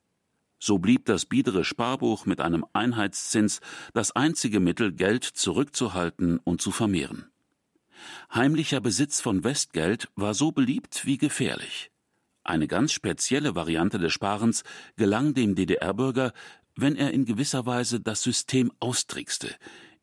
So 0.59 0.79
blieb 0.79 1.05
das 1.05 1.27
biedere 1.27 1.65
Sparbuch 1.65 2.27
mit 2.27 2.41
einem 2.41 2.65
Einheitszins 2.73 3.61
das 3.93 4.13
einzige 4.13 4.61
Mittel, 4.61 4.93
Geld 4.93 5.25
zurückzuhalten 5.25 6.39
und 6.39 6.61
zu 6.61 6.71
vermehren. 6.71 7.27
Heimlicher 8.35 8.81
Besitz 8.81 9.21
von 9.21 9.45
Westgeld 9.45 10.09
war 10.17 10.35
so 10.35 10.53
beliebt 10.53 11.07
wie 11.07 11.19
gefährlich. 11.19 11.91
Eine 12.45 12.69
ganz 12.69 12.93
spezielle 12.93 13.55
Variante 13.55 13.99
des 13.99 14.13
Sparens 14.13 14.63
gelang 14.97 15.35
dem 15.35 15.55
DDR-Bürger, 15.55 16.33
wenn 16.77 16.95
er 16.95 17.13
in 17.13 17.25
gewisser 17.25 17.67
Weise 17.67 18.01
das 18.01 18.23
System 18.23 18.71
austrickste, 18.79 19.55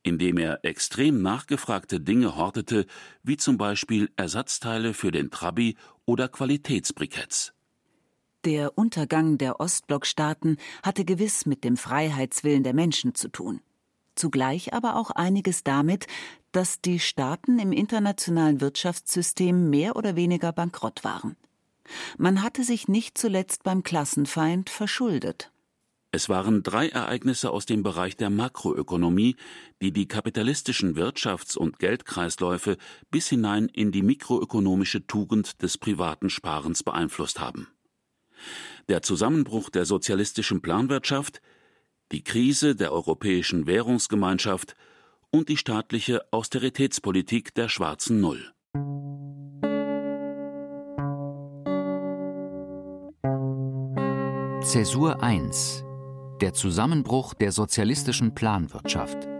indem 0.01 0.37
er 0.37 0.65
extrem 0.65 1.21
nachgefragte 1.21 1.99
Dinge 2.01 2.35
hortete, 2.35 2.85
wie 3.23 3.37
zum 3.37 3.57
Beispiel 3.57 4.11
Ersatzteile 4.17 4.93
für 4.93 5.11
den 5.11 5.31
Trabi 5.31 5.77
oder 6.05 6.27
Qualitätsbriketts. 6.27 7.52
Der 8.45 8.77
Untergang 8.77 9.37
der 9.37 9.61
Ostblockstaaten 9.61 10.57
hatte 10.83 11.05
gewiss 11.05 11.45
mit 11.45 11.63
dem 11.63 11.77
Freiheitswillen 11.77 12.63
der 12.63 12.73
Menschen 12.73 13.15
zu 13.15 13.29
tun. 13.29 13.61
Zugleich 14.15 14.73
aber 14.73 14.97
auch 14.97 15.11
einiges 15.11 15.63
damit, 15.63 16.07
dass 16.51 16.81
die 16.81 16.99
Staaten 16.99 17.57
im 17.57 17.71
internationalen 17.71 18.59
Wirtschaftssystem 18.59 19.69
mehr 19.69 19.95
oder 19.95 20.17
weniger 20.17 20.51
bankrott 20.51 21.05
waren. 21.05 21.37
Man 22.17 22.43
hatte 22.43 22.65
sich 22.65 22.89
nicht 22.89 23.17
zuletzt 23.17 23.63
beim 23.63 23.81
Klassenfeind 23.81 24.69
verschuldet. 24.69 25.49
Es 26.11 26.27
waren 26.27 26.63
drei 26.63 26.89
Ereignisse 26.89 27.49
aus 27.49 27.65
dem 27.65 27.81
Bereich 27.81 28.17
der 28.17 28.29
Makroökonomie, 28.29 29.37
die 29.81 29.93
die 29.93 30.07
kapitalistischen 30.07 30.95
Wirtschafts- 30.95 31.57
und 31.57 31.79
Geldkreisläufe 31.79 32.77
bis 33.09 33.29
hinein 33.29 33.69
in 33.69 33.93
die 33.93 34.03
mikroökonomische 34.03 35.07
Tugend 35.07 35.61
des 35.63 35.77
privaten 35.77 36.29
Sparens 36.29 36.83
beeinflusst 36.83 37.39
haben 37.39 37.67
der 38.89 39.01
Zusammenbruch 39.01 39.69
der 39.69 39.85
sozialistischen 39.85 40.61
Planwirtschaft, 40.61 41.41
die 42.11 42.23
Krise 42.23 42.75
der 42.75 42.91
Europäischen 42.91 43.65
Währungsgemeinschaft 43.67 44.75
und 45.31 45.49
die 45.49 45.57
staatliche 45.57 46.21
Austeritätspolitik 46.31 47.53
der 47.55 47.69
schwarzen 47.69 48.21
Null. 48.21 48.53
Zäsur 54.63 55.21
1 55.21 55.83
Der 56.39 56.53
Zusammenbruch 56.53 57.33
der 57.33 57.51
sozialistischen 57.51 58.33
Planwirtschaft 58.33 59.32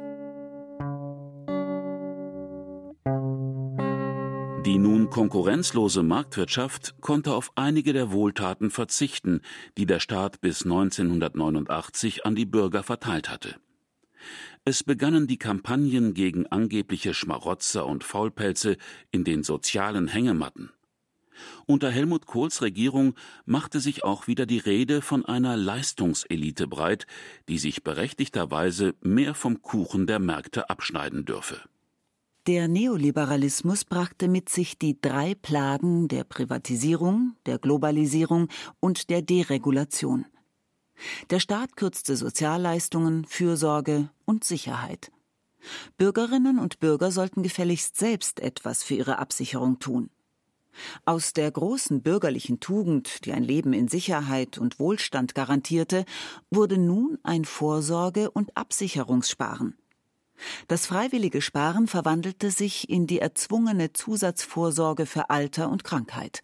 Die 4.66 4.78
nun 4.78 5.10
konkurrenzlose 5.10 6.04
Marktwirtschaft 6.04 6.96
konnte 7.02 7.34
auf 7.34 7.52
einige 7.56 7.92
der 7.92 8.14
Wohltaten 8.14 8.72
verzichten, 8.72 9.42
die 9.78 9.86
der 9.86 10.00
Staat 10.00 10.40
bis 10.40 10.64
1989 10.64 12.26
an 12.26 12.34
die 12.34 12.46
Bürger 12.46 12.82
verteilt 12.82 13.30
hatte. 13.30 13.58
Es 14.64 14.86
begannen 14.86 15.28
die 15.28 15.38
Kampagnen 15.38 16.14
gegen 16.14 16.48
angebliche 16.48 17.14
Schmarotzer 17.14 17.86
und 17.86 18.06
Faulpelze 18.06 18.78
in 19.12 19.26
den 19.26 19.44
sozialen 19.44 20.08
Hängematten. 20.08 20.72
Unter 21.66 21.92
Helmut 21.92 22.26
Kohls 22.26 22.62
Regierung 22.62 23.16
machte 23.46 23.82
sich 23.82 24.06
auch 24.06 24.28
wieder 24.28 24.46
die 24.46 24.60
Rede 24.60 25.02
von 25.02 25.26
einer 25.26 25.58
Leistungselite 25.58 26.68
breit, 26.68 27.06
die 27.50 27.58
sich 27.58 27.84
berechtigterweise 27.84 28.96
mehr 29.02 29.34
vom 29.34 29.62
Kuchen 29.62 30.08
der 30.08 30.20
Märkte 30.20 30.70
abschneiden 30.70 31.26
dürfe. 31.26 31.60
Der 32.46 32.68
Neoliberalismus 32.68 33.86
brachte 33.86 34.28
mit 34.28 34.50
sich 34.50 34.78
die 34.78 35.00
drei 35.00 35.34
Plagen 35.34 36.10
der 36.10 36.26
Privatisierung, 36.26 37.38
der 37.46 37.58
Globalisierung 37.58 38.50
und 38.82 39.10
der 39.10 39.22
Deregulation. 39.22 40.26
Der 41.30 41.40
Staat 41.40 41.78
kürzte 41.78 42.18
Sozialleistungen, 42.18 43.24
Fürsorge 43.24 44.10
und 44.26 44.44
Sicherheit. 44.44 45.10
Bürgerinnen 45.98 46.60
und 46.60 46.82
Bürger 46.82 47.12
sollten 47.12 47.44
gefälligst 47.44 47.96
selbst 47.96 48.42
etwas 48.42 48.84
für 48.84 48.96
ihre 48.96 49.20
Absicherung 49.20 49.80
tun. 49.80 50.10
Aus 51.06 51.32
der 51.32 51.50
großen 51.50 52.02
bürgerlichen 52.02 52.60
Tugend, 52.60 53.24
die 53.24 53.32
ein 53.32 53.44
Leben 53.46 53.72
in 53.72 53.88
Sicherheit 53.88 54.58
und 54.58 54.80
Wohlstand 54.80 55.34
garantierte, 55.34 56.04
wurde 56.52 56.78
nun 56.78 57.20
ein 57.24 57.46
Vorsorge- 57.46 58.32
und 58.32 58.58
Absicherungssparen. 58.58 59.78
Das 60.68 60.86
freiwillige 60.86 61.42
Sparen 61.42 61.88
verwandelte 61.88 62.52
sich 62.52 62.90
in 62.90 63.08
die 63.08 63.20
erzwungene 63.20 63.94
Zusatzvorsorge 63.94 65.06
für 65.06 65.30
Alter 65.30 65.70
und 65.70 65.84
Krankheit. 65.84 66.42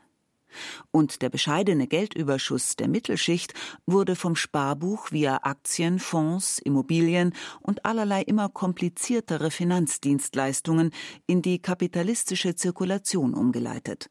Und 0.91 1.21
der 1.21 1.30
bescheidene 1.30 1.88
Geldüberschuss 1.88 2.75
der 2.75 2.88
Mittelschicht 2.88 3.54
wurde 3.86 4.15
vom 4.15 4.36
Sparbuch 4.36 5.12
via 5.12 5.39
Aktien, 5.43 5.99
Fonds, 5.99 6.60
Immobilien 6.60 7.34
und 7.62 7.86
allerlei 7.86 8.21
immer 8.23 8.49
kompliziertere 8.49 9.52
Finanzdienstleistungen 9.52 10.91
in 11.28 11.41
die 11.41 11.62
kapitalistische 11.62 12.56
Zirkulation 12.56 13.34
umgeleitet. 13.34 14.10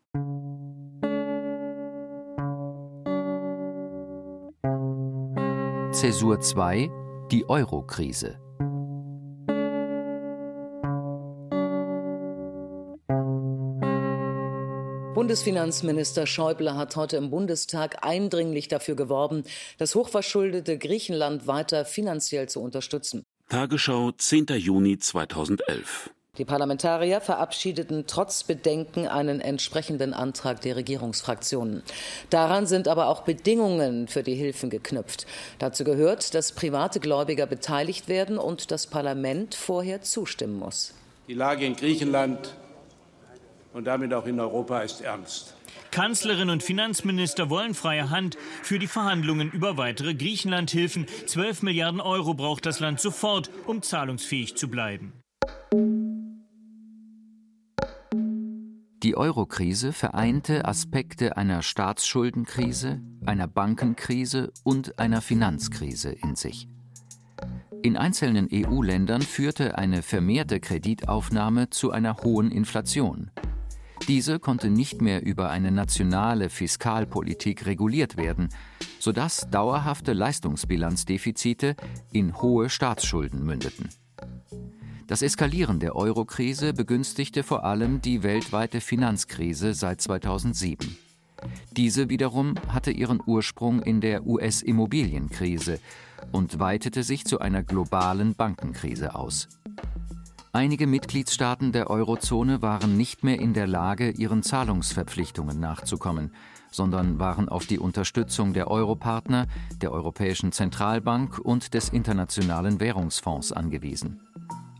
Zäsur 5.91 6.41
2 6.41 6.91
Die 7.33 7.49
Euro-Krise 7.49 8.39
Bundesfinanzminister 15.29 16.27
Schäuble 16.27 16.75
hat 16.75 16.97
heute 16.97 17.19
im 17.19 17.29
Bundestag 17.29 17.99
eindringlich 18.01 18.69
dafür 18.69 18.97
geworben, 18.97 19.45
das 19.77 19.95
hochverschuldete 19.95 20.79
Griechenland 20.79 21.47
weiter 21.47 21.85
finanziell 21.85 22.49
zu 22.49 22.63
unterstützen. 22.63 23.27
Tagesschau, 23.51 24.11
10. 24.13 24.47
Juni 24.57 24.97
2011. 24.99 26.09
Die 26.39 26.47
Parlamentarier 26.47 27.21
verabschiedeten 27.21 28.05
trotz 28.07 28.43
Bedenken 28.43 29.07
einen 29.07 29.43
entsprechenden 29.43 30.15
Antrag 30.15 30.63
der 30.63 30.77
Regierungsfraktionen. 30.77 31.83
Daran 32.31 32.65
sind 32.67 32.89
aber 32.89 33.09
auch 33.09 33.25
Bedingungen 33.25 34.09
für 34.09 34.23
die 34.23 34.35
Hilfen 34.35 34.71
geknüpft. 34.71 35.27
Dazu 35.59 35.85
gehört, 35.85 36.33
dass 36.33 36.53
private 36.53 37.01
Gläubiger 37.01 37.45
beteiligt 37.45 38.09
werden 38.09 38.39
und 38.39 38.71
das 38.71 38.87
Parlament 38.87 39.55
vorher 39.55 40.01
zustimmen 40.01 40.59
muss. 40.59 40.95
Die 41.29 41.35
Lage 41.35 41.67
in 41.67 41.77
Griechenland 41.77 42.55
und 43.73 43.87
damit 43.87 44.13
auch 44.15 44.27
in 44.27 44.41
Europa 44.41 44.81
ist 44.81 45.01
ernst. 45.01 45.55
Kanzlerin 45.91 46.51
und 46.51 46.63
Finanzminister 46.63 47.51
wollen 47.51 47.75
freie 47.75 48.11
Hand 48.11 48.37
für 48.63 48.79
die 48.79 48.87
Verhandlungen 48.87 49.51
über 49.51 49.77
weitere 49.77 50.15
Griechenlandhilfen. 50.15 51.07
12 51.27 51.63
Milliarden 51.63 52.01
Euro 52.01 52.35
braucht 52.35 52.67
das 52.67 52.81
Land 52.81 53.01
sofort, 53.01 53.51
um 53.67 53.83
zahlungsfähig 53.83 54.57
zu 54.57 54.69
bleiben. 54.69 55.13
Die 59.05 59.17
Eurokrise 59.17 59.93
vereinte 59.93 60.65
Aspekte 60.65 61.37
einer 61.37 61.63
Staatsschuldenkrise, 61.63 63.01
einer 63.25 63.47
Bankenkrise 63.47 64.53
und 64.65 64.99
einer 64.99 65.23
Finanzkrise 65.23 66.11
in 66.11 66.35
sich. 66.35 66.69
In 67.83 67.97
einzelnen 67.97 68.49
EU-Ländern 68.53 69.23
führte 69.23 69.79
eine 69.79 70.03
vermehrte 70.03 70.59
Kreditaufnahme 70.59 71.71
zu 71.71 71.93
einer 71.93 72.17
hohen 72.19 72.51
Inflation. 72.51 73.31
Diese 74.07 74.39
konnte 74.39 74.71
nicht 74.71 75.03
mehr 75.03 75.25
über 75.25 75.51
eine 75.51 75.71
nationale 75.71 76.49
Fiskalpolitik 76.49 77.67
reguliert 77.67 78.17
werden, 78.17 78.49
sodass 78.99 79.49
dauerhafte 79.51 80.13
Leistungsbilanzdefizite 80.13 81.77
in 82.13 82.41
hohe 82.41 82.71
Staatsschulden 82.71 83.45
mündeten. 83.45 83.89
Das 85.07 85.23
Eskalieren 85.23 85.81
der 85.81 85.97
Eurokrise 85.97 86.75
begünstigte 86.75 87.43
vor 87.43 87.65
allem 87.65 88.03
die 88.03 88.23
weltweite 88.23 88.81
Finanzkrise 88.81 89.73
seit 89.73 90.03
2007. 90.03 90.97
Diese 91.73 92.11
wiederum 92.11 92.57
hatte 92.69 92.91
ihren 92.91 93.21
Ursprung 93.25 93.81
in 93.81 94.01
der 94.01 94.27
US-Immobilienkrise 94.27 95.81
und 96.33 96.59
weitete 96.59 97.03
sich 97.03 97.25
zu 97.25 97.39
einer 97.39 97.63
globalen 97.63 98.35
Bankenkrise 98.35 99.15
aus. 99.15 99.49
Einige 100.53 100.87
Mitgliedstaaten 100.87 101.73
der 101.73 101.91
Eurozone 101.91 102.63
waren 102.63 102.97
nicht 102.97 103.23
mehr 103.23 103.39
in 103.39 103.53
der 103.53 103.67
Lage, 103.67 104.11
ihren 104.11 104.43
Zahlungsverpflichtungen 104.43 105.61
nachzukommen, 105.61 106.33
sondern 106.71 107.19
waren 107.19 107.51
auf 107.51 107.67
die 107.67 107.79
Unterstützung 107.79 108.55
der 108.55 108.71
Europartner, 108.71 109.47
der 109.83 109.93
Europäischen 109.93 110.51
Zentralbank 110.53 111.39
und 111.39 111.75
des 111.75 111.91
Internationalen 111.91 112.81
Währungsfonds 112.81 113.53
angewiesen. 113.53 114.21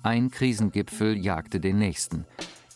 Ein 0.03 0.31
Krisengipfel 0.31 1.19
jagte 1.19 1.61
den 1.61 1.79
nächsten. 1.79 2.25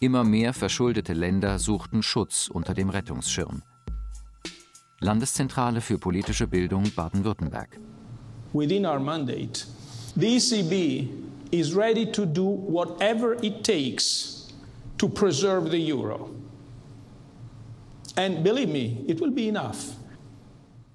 Immer 0.00 0.22
mehr 0.22 0.52
verschuldete 0.52 1.14
Länder 1.14 1.58
suchten 1.58 2.02
Schutz 2.02 2.48
unter 2.48 2.74
dem 2.74 2.90
Rettungsschirm. 2.90 3.62
Landeszentrale 5.00 5.80
für 5.80 5.98
politische 5.98 6.46
Bildung 6.46 6.90
Baden-Württemberg. 6.94 7.78
Within 8.52 8.84
our 8.84 9.00
mandate, 9.00 9.66
the 10.14 10.36
ECB 10.36 11.31
is 11.52 11.74
ready 11.74 12.06
to 12.06 12.24
do 12.24 12.44
whatever 12.44 13.34
it 13.42 13.62
takes 13.62 14.52
to 14.98 15.08
preserve 15.08 15.70
the 15.70 15.78
euro. 15.78 16.30
And 18.16 18.42
believe 18.42 18.68
me, 18.68 19.04
it 19.06 19.20
will 19.20 19.30
be 19.30 19.48
enough. 19.48 19.96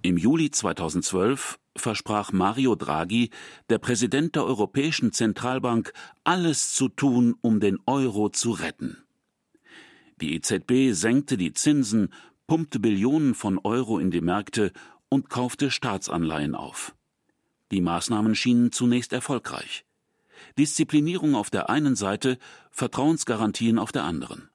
Im 0.02 0.18
Juli 0.18 0.50
2012 0.50 1.60
versprach 1.76 2.32
Mario 2.32 2.76
Draghi, 2.76 3.30
der 3.70 3.78
Präsident 3.78 4.36
der 4.36 4.46
Europäischen 4.46 5.12
Zentralbank, 5.12 5.94
alles 6.24 6.74
zu 6.74 6.90
tun, 6.90 7.36
um 7.42 7.60
den 7.60 7.80
Euro 7.86 8.30
zu 8.30 8.52
retten. 8.52 9.04
Die 10.20 10.34
EZB 10.36 10.94
senkte 10.94 11.38
die 11.38 11.54
Zinsen, 11.54 12.14
pumpte 12.48 12.80
Billionen 12.80 13.36
von 13.36 13.60
Euro 13.60 14.00
in 14.00 14.10
die 14.10 14.22
Märkte 14.22 14.72
und 15.10 15.30
kaufte 15.30 15.70
Staatsanleihen 15.70 16.56
auf. 16.56 16.96
Die 17.72 17.82
Maßnahmen 17.82 18.34
schienen 18.34 18.72
zunächst 18.72 19.14
erfolgreich. 19.14 19.87
Disziplinierung 20.58 21.36
auf 21.36 21.50
der 21.50 21.70
einen 21.70 21.96
Seite, 21.96 22.38
Vertrauensgarantien 22.72 23.80
auf 23.80 23.92
der 23.92 24.04
anderen. 24.04 24.50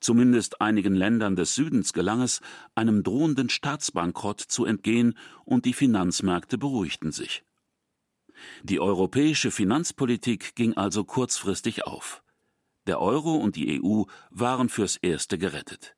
Zumindest 0.00 0.60
einigen 0.60 0.94
Ländern 0.94 1.34
des 1.34 1.54
Südens 1.54 1.92
gelang 1.92 2.22
es, 2.22 2.40
einem 2.74 3.02
drohenden 3.02 3.48
Staatsbankrott 3.48 4.40
zu 4.40 4.64
entgehen 4.64 5.16
und 5.44 5.64
die 5.64 5.72
Finanzmärkte 5.72 6.56
beruhigten 6.56 7.10
sich. 7.10 7.42
Die 8.62 8.78
europäische 8.78 9.50
Finanzpolitik 9.50 10.54
ging 10.54 10.76
also 10.76 11.04
kurzfristig 11.04 11.84
auf. 11.84 12.22
Der 12.86 13.00
Euro 13.00 13.34
und 13.34 13.56
die 13.56 13.82
EU 13.82 14.04
waren 14.30 14.68
fürs 14.68 14.96
Erste 14.96 15.36
gerettet. 15.36 15.96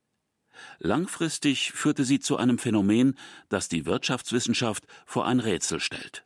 Langfristig 0.78 1.72
führte 1.72 2.04
sie 2.04 2.20
zu 2.20 2.36
einem 2.36 2.58
Phänomen, 2.58 3.16
das 3.48 3.68
die 3.68 3.86
Wirtschaftswissenschaft 3.86 4.86
vor 5.06 5.26
ein 5.26 5.40
Rätsel 5.40 5.80
stellt. 5.80 6.24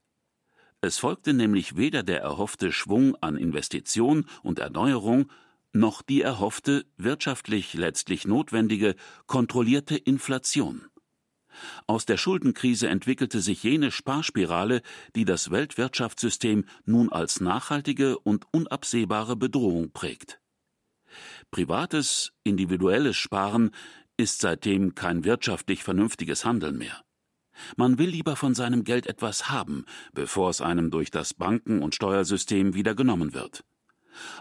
Es 0.84 0.98
folgte 0.98 1.32
nämlich 1.32 1.78
weder 1.78 2.02
der 2.02 2.20
erhoffte 2.20 2.70
Schwung 2.70 3.16
an 3.22 3.38
Investition 3.38 4.26
und 4.42 4.58
Erneuerung, 4.58 5.32
noch 5.72 6.02
die 6.02 6.20
erhoffte, 6.20 6.84
wirtschaftlich 6.98 7.72
letztlich 7.72 8.26
notwendige, 8.26 8.94
kontrollierte 9.26 9.96
Inflation. 9.96 10.84
Aus 11.86 12.04
der 12.04 12.18
Schuldenkrise 12.18 12.88
entwickelte 12.88 13.40
sich 13.40 13.62
jene 13.62 13.90
Sparspirale, 13.90 14.82
die 15.16 15.24
das 15.24 15.50
Weltwirtschaftssystem 15.50 16.66
nun 16.84 17.10
als 17.10 17.40
nachhaltige 17.40 18.18
und 18.18 18.44
unabsehbare 18.52 19.36
Bedrohung 19.36 19.90
prägt. 19.90 20.38
Privates, 21.50 22.34
individuelles 22.42 23.16
Sparen 23.16 23.70
ist 24.18 24.42
seitdem 24.42 24.94
kein 24.94 25.24
wirtschaftlich 25.24 25.82
vernünftiges 25.82 26.44
Handeln 26.44 26.76
mehr. 26.76 27.03
Man 27.76 27.98
will 27.98 28.08
lieber 28.08 28.36
von 28.36 28.54
seinem 28.54 28.84
Geld 28.84 29.06
etwas 29.06 29.50
haben, 29.50 29.84
bevor 30.12 30.50
es 30.50 30.60
einem 30.60 30.90
durch 30.90 31.10
das 31.10 31.34
Banken- 31.34 31.82
und 31.82 31.94
Steuersystem 31.94 32.74
wieder 32.74 32.94
genommen 32.94 33.34
wird. 33.34 33.64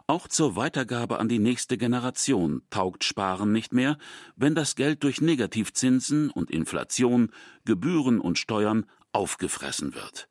Auch 0.08 0.28
zur 0.28 0.56
Weitergabe 0.56 1.19
an 1.19 1.30
die 1.30 1.39
nächste 1.39 1.78
Generation 1.78 2.62
taugt 2.69 3.04
Sparen 3.04 3.52
nicht 3.52 3.73
mehr, 3.73 3.97
wenn 4.36 4.56
das 4.56 4.76
Geld 4.76 5.04
durch 5.04 5.21
Negativzinsen 5.21 6.30
und 6.30 6.52
Inflation, 6.52 7.32
Gebühren 7.65 8.19
und 8.19 8.38
Steuern 8.38 8.86
aufgefressen 9.12 9.95
wird. 9.95 10.28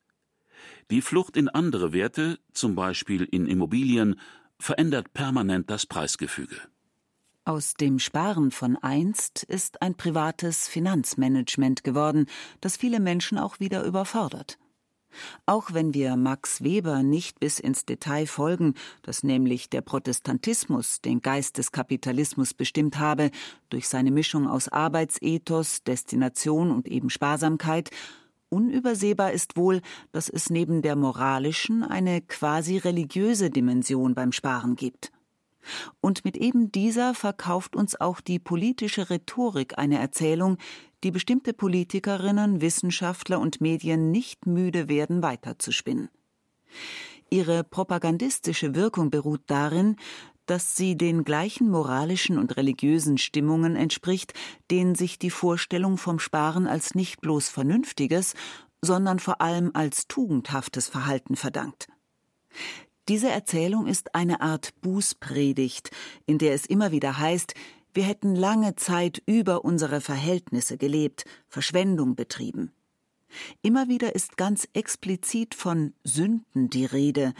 Die 0.90 1.02
Flucht 1.02 1.36
in 1.36 1.48
andere 1.48 1.92
Werte, 1.92 2.38
zum 2.52 2.74
Beispiel 2.74 3.24
in 3.24 3.46
Immobilien, 3.46 4.20
verändert 4.58 5.12
permanent 5.12 5.70
das 5.70 5.86
Preisgefüge. 5.86 6.56
Aus 7.44 7.74
dem 7.74 7.98
Sparen 7.98 8.52
von 8.52 8.76
einst 8.76 9.42
ist 9.42 9.82
ein 9.82 9.96
privates 9.96 10.68
Finanzmanagement 10.68 11.82
geworden, 11.82 12.26
das 12.60 12.76
viele 12.76 13.00
Menschen 13.00 13.36
auch 13.36 13.58
wieder 13.58 13.82
überfordert. 13.82 14.58
Auch 15.44 15.74
wenn 15.74 15.92
wir 15.92 16.14
Max 16.14 16.62
Weber 16.62 17.02
nicht 17.02 17.40
bis 17.40 17.58
ins 17.58 17.84
Detail 17.84 18.26
folgen, 18.26 18.74
dass 19.02 19.24
nämlich 19.24 19.68
der 19.68 19.80
Protestantismus 19.80 21.00
den 21.00 21.20
Geist 21.20 21.58
des 21.58 21.72
Kapitalismus 21.72 22.54
bestimmt 22.54 23.00
habe, 23.00 23.32
durch 23.70 23.88
seine 23.88 24.12
Mischung 24.12 24.46
aus 24.46 24.68
Arbeitsethos, 24.68 25.82
Destination 25.82 26.70
und 26.70 26.86
eben 26.86 27.10
Sparsamkeit, 27.10 27.90
unübersehbar 28.50 29.32
ist 29.32 29.56
wohl, 29.56 29.80
dass 30.12 30.28
es 30.28 30.48
neben 30.48 30.80
der 30.80 30.94
moralischen 30.94 31.82
eine 31.82 32.20
quasi 32.20 32.78
religiöse 32.78 33.50
Dimension 33.50 34.14
beim 34.14 34.30
Sparen 34.30 34.76
gibt. 34.76 35.10
Und 36.00 36.24
mit 36.24 36.36
eben 36.36 36.72
dieser 36.72 37.14
verkauft 37.14 37.76
uns 37.76 38.00
auch 38.00 38.20
die 38.20 38.38
politische 38.38 39.10
Rhetorik 39.10 39.78
eine 39.78 39.98
Erzählung, 39.98 40.58
die 41.04 41.10
bestimmte 41.10 41.52
Politikerinnen, 41.52 42.60
Wissenschaftler 42.60 43.40
und 43.40 43.60
Medien 43.60 44.10
nicht 44.10 44.46
müde 44.46 44.88
werden 44.88 45.22
weiterzuspinnen. 45.22 46.08
Ihre 47.30 47.64
propagandistische 47.64 48.74
Wirkung 48.74 49.10
beruht 49.10 49.42
darin, 49.46 49.96
dass 50.46 50.76
sie 50.76 50.96
den 50.96 51.24
gleichen 51.24 51.70
moralischen 51.70 52.38
und 52.38 52.56
religiösen 52.56 53.16
Stimmungen 53.16 53.76
entspricht, 53.76 54.34
denen 54.70 54.94
sich 54.94 55.18
die 55.18 55.30
Vorstellung 55.30 55.96
vom 55.96 56.18
Sparen 56.18 56.66
als 56.66 56.94
nicht 56.94 57.20
bloß 57.20 57.48
vernünftiges, 57.48 58.34
sondern 58.82 59.18
vor 59.18 59.40
allem 59.40 59.70
als 59.74 60.08
tugendhaftes 60.08 60.88
Verhalten 60.88 61.36
verdankt. 61.36 61.88
Diese 63.12 63.28
Erzählung 63.28 63.88
ist 63.88 64.14
eine 64.14 64.40
Art 64.40 64.72
Bußpredigt, 64.80 65.90
in 66.24 66.38
der 66.38 66.54
es 66.54 66.64
immer 66.64 66.92
wieder 66.92 67.18
heißt, 67.18 67.52
wir 67.92 68.04
hätten 68.04 68.34
lange 68.34 68.74
Zeit 68.76 69.22
über 69.26 69.66
unsere 69.66 70.00
Verhältnisse 70.00 70.78
gelebt, 70.78 71.26
Verschwendung 71.46 72.14
betrieben. 72.16 72.72
Immer 73.60 73.88
wieder 73.88 74.14
ist 74.14 74.38
ganz 74.38 74.66
explizit 74.72 75.54
von 75.54 75.92
Sünden 76.04 76.70
die 76.70 76.86
Rede, 76.86 77.34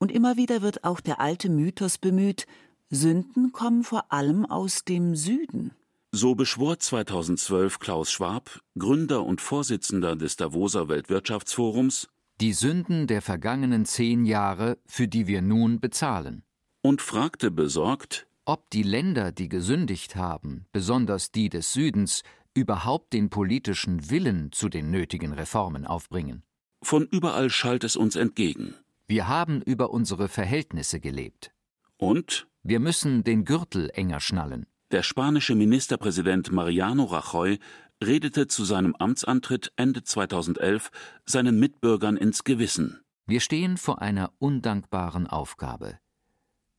und 0.00 0.10
immer 0.10 0.36
wieder 0.36 0.60
wird 0.60 0.82
auch 0.82 0.98
der 0.98 1.20
alte 1.20 1.50
Mythos 1.50 1.98
bemüht, 1.98 2.48
Sünden 2.90 3.52
kommen 3.52 3.84
vor 3.84 4.12
allem 4.12 4.44
aus 4.44 4.84
dem 4.84 5.14
Süden. 5.14 5.70
So 6.10 6.34
beschwor 6.34 6.80
2012 6.80 7.78
Klaus 7.78 8.10
Schwab, 8.10 8.60
Gründer 8.76 9.22
und 9.22 9.40
Vorsitzender 9.40 10.16
des 10.16 10.34
Davoser 10.34 10.88
Weltwirtschaftsforums, 10.88 12.08
die 12.42 12.54
Sünden 12.54 13.06
der 13.06 13.22
vergangenen 13.22 13.84
zehn 13.84 14.24
Jahre, 14.24 14.76
für 14.84 15.06
die 15.06 15.28
wir 15.28 15.42
nun 15.42 15.78
bezahlen. 15.78 16.42
Und 16.80 17.00
fragte 17.00 17.52
besorgt, 17.52 18.26
ob 18.44 18.68
die 18.70 18.82
Länder, 18.82 19.30
die 19.30 19.48
gesündigt 19.48 20.16
haben, 20.16 20.66
besonders 20.72 21.30
die 21.30 21.50
des 21.50 21.72
Südens, 21.72 22.24
überhaupt 22.52 23.12
den 23.12 23.30
politischen 23.30 24.10
Willen 24.10 24.50
zu 24.50 24.68
den 24.68 24.90
nötigen 24.90 25.32
Reformen 25.32 25.86
aufbringen. 25.86 26.42
Von 26.82 27.06
überall 27.06 27.48
schallt 27.48 27.84
es 27.84 27.94
uns 27.94 28.16
entgegen. 28.16 28.74
Wir 29.06 29.28
haben 29.28 29.62
über 29.62 29.90
unsere 29.90 30.26
Verhältnisse 30.26 30.98
gelebt. 30.98 31.52
Und? 31.96 32.48
Wir 32.64 32.80
müssen 32.80 33.22
den 33.22 33.44
Gürtel 33.44 33.88
enger 33.94 34.18
schnallen. 34.18 34.66
Der 34.90 35.04
spanische 35.04 35.54
Ministerpräsident 35.54 36.50
Mariano 36.50 37.04
Rajoy 37.04 37.60
redete 38.06 38.46
zu 38.46 38.64
seinem 38.64 38.94
Amtsantritt 38.96 39.72
Ende 39.76 40.02
2011 40.02 40.90
seinen 41.24 41.58
Mitbürgern 41.58 42.16
ins 42.16 42.44
Gewissen. 42.44 43.00
Wir 43.26 43.40
stehen 43.40 43.76
vor 43.76 44.02
einer 44.02 44.32
undankbaren 44.38 45.26
Aufgabe. 45.26 45.98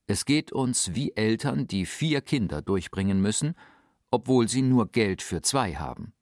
Es 0.06 0.26
geht 0.26 0.52
uns 0.52 0.94
wie 0.94 1.14
Eltern, 1.16 1.68
die 1.68 1.86
vier 1.86 2.22
Kinder 2.22 2.62
durchbringen 2.62 3.22
müssen, 3.22 3.56
obwohl 4.12 4.48
sie 4.48 4.62
nur 4.62 4.92
Geld 4.92 5.22
für 5.22 5.42
zwei 5.42 5.76
haben. 5.76 6.14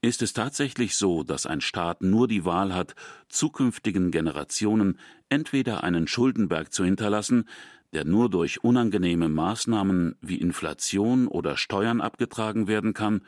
Ist 0.00 0.22
es 0.22 0.32
tatsächlich 0.32 0.94
so, 0.94 1.24
dass 1.24 1.46
ein 1.46 1.60
Staat 1.60 2.02
nur 2.02 2.28
die 2.28 2.44
Wahl 2.44 2.72
hat, 2.72 2.94
zukünftigen 3.28 4.12
Generationen 4.12 5.00
entweder 5.28 5.82
einen 5.82 6.06
Schuldenberg 6.06 6.72
zu 6.72 6.84
hinterlassen, 6.84 7.48
der 7.92 8.04
nur 8.04 8.30
durch 8.30 8.62
unangenehme 8.62 9.28
Maßnahmen 9.28 10.16
wie 10.20 10.36
Inflation 10.36 11.26
oder 11.26 11.56
Steuern 11.56 12.00
abgetragen 12.00 12.68
werden 12.68 12.94
kann, 12.94 13.22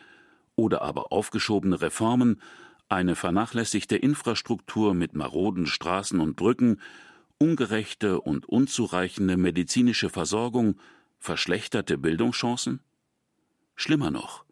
oder 0.59 0.83
aber 0.83 1.13
aufgeschobene 1.13 1.81
Reformen, 1.81 2.43
eine 2.89 3.15
vernachlässigte 3.15 3.97
Infrastruktur 3.97 4.93
mit 4.93 5.15
maroden 5.15 5.67
Straßen 5.67 6.19
und 6.19 6.35
Brücken, 6.35 6.81
ungerechte 7.39 8.21
und 8.21 8.47
unzureichende 8.47 9.37
medizinische 9.37 10.11
Versorgung, 10.11 10.81
verschlechterte 11.21 11.97
Bildungschancen? 11.97 12.81
Schlimmer 13.77 14.11
noch, 14.11 14.45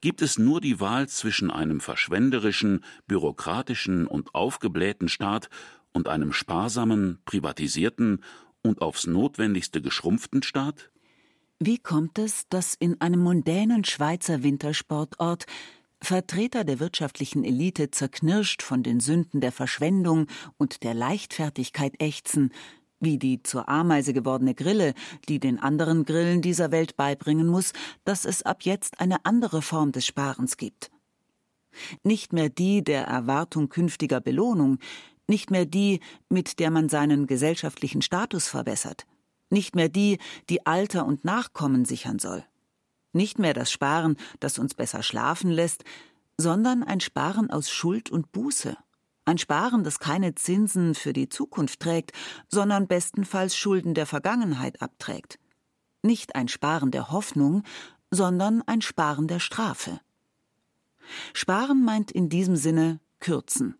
gibt 0.00 0.22
es 0.22 0.38
nur 0.38 0.60
die 0.60 0.80
Wahl 0.80 1.08
zwischen 1.08 1.52
einem 1.52 1.80
verschwenderischen, 1.80 2.82
bürokratischen 3.06 4.08
und 4.08 4.34
aufgeblähten 4.34 5.08
Staat 5.08 5.50
und 5.92 6.08
einem 6.08 6.32
sparsamen, 6.32 7.20
privatisierten 7.26 8.24
und 8.62 8.82
aufs 8.82 9.06
Notwendigste 9.06 9.80
geschrumpften 9.80 10.42
Staat? 10.42 10.90
Wie 11.60 11.78
kommt 11.78 12.18
es, 12.18 12.48
dass 12.48 12.74
in 12.74 13.00
einem 13.00 13.20
mondänen 13.20 13.84
Schweizer 13.84 14.42
Wintersportort 14.42 15.46
Vertreter 16.00 16.64
der 16.64 16.80
wirtschaftlichen 16.80 17.44
Elite 17.44 17.90
zerknirscht 17.90 18.62
von 18.62 18.82
den 18.82 19.00
Sünden 19.00 19.40
der 19.40 19.52
Verschwendung 19.52 20.26
und 20.58 20.82
der 20.82 20.92
Leichtfertigkeit 20.94 21.94
ächzen, 22.00 22.52
wie 23.00 23.18
die 23.18 23.42
zur 23.42 23.68
Ameise 23.68 24.12
gewordene 24.12 24.54
Grille, 24.54 24.94
die 25.28 25.38
den 25.38 25.58
anderen 25.58 26.04
Grillen 26.04 26.42
dieser 26.42 26.70
Welt 26.72 26.96
beibringen 26.96 27.46
muss, 27.46 27.72
dass 28.04 28.24
es 28.24 28.42
ab 28.42 28.62
jetzt 28.62 29.00
eine 29.00 29.24
andere 29.24 29.62
Form 29.62 29.92
des 29.92 30.06
Sparens 30.06 30.56
gibt. 30.56 30.90
Nicht 32.02 32.32
mehr 32.32 32.48
die 32.48 32.84
der 32.84 33.04
Erwartung 33.04 33.68
künftiger 33.68 34.20
Belohnung, 34.20 34.78
nicht 35.26 35.50
mehr 35.50 35.64
die, 35.64 36.00
mit 36.28 36.58
der 36.58 36.70
man 36.70 36.88
seinen 36.88 37.26
gesellschaftlichen 37.26 38.02
Status 38.02 38.48
verbessert, 38.48 39.06
nicht 39.50 39.76
mehr 39.76 39.88
die, 39.88 40.18
die 40.48 40.66
Alter 40.66 41.06
und 41.06 41.24
Nachkommen 41.24 41.84
sichern 41.84 42.18
soll, 42.18 42.44
nicht 43.12 43.38
mehr 43.38 43.54
das 43.54 43.70
Sparen, 43.70 44.16
das 44.40 44.58
uns 44.58 44.74
besser 44.74 45.02
schlafen 45.02 45.50
lässt, 45.50 45.84
sondern 46.36 46.82
ein 46.82 47.00
Sparen 47.00 47.50
aus 47.50 47.70
Schuld 47.70 48.10
und 48.10 48.32
Buße, 48.32 48.76
ein 49.24 49.38
Sparen, 49.38 49.84
das 49.84 50.00
keine 50.00 50.34
Zinsen 50.34 50.94
für 50.94 51.12
die 51.12 51.28
Zukunft 51.28 51.80
trägt, 51.80 52.12
sondern 52.48 52.86
bestenfalls 52.86 53.56
Schulden 53.56 53.94
der 53.94 54.06
Vergangenheit 54.06 54.82
abträgt. 54.82 55.38
Nicht 56.02 56.34
ein 56.34 56.48
Sparen 56.48 56.90
der 56.90 57.10
Hoffnung, 57.10 57.62
sondern 58.10 58.62
ein 58.66 58.82
Sparen 58.82 59.26
der 59.26 59.40
Strafe. 59.40 60.00
Sparen 61.32 61.84
meint 61.84 62.10
in 62.10 62.28
diesem 62.28 62.56
Sinne 62.56 63.00
kürzen. 63.20 63.76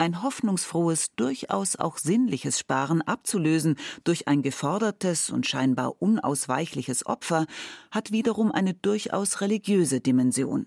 Ein 0.00 0.22
hoffnungsfrohes, 0.22 1.14
durchaus 1.16 1.76
auch 1.76 1.98
sinnliches 1.98 2.58
Sparen 2.58 3.02
abzulösen 3.02 3.76
durch 4.02 4.28
ein 4.28 4.40
gefordertes 4.40 5.28
und 5.28 5.46
scheinbar 5.46 6.00
unausweichliches 6.00 7.04
Opfer 7.04 7.44
hat 7.90 8.10
wiederum 8.10 8.50
eine 8.50 8.72
durchaus 8.72 9.42
religiöse 9.42 10.00
Dimension. 10.00 10.66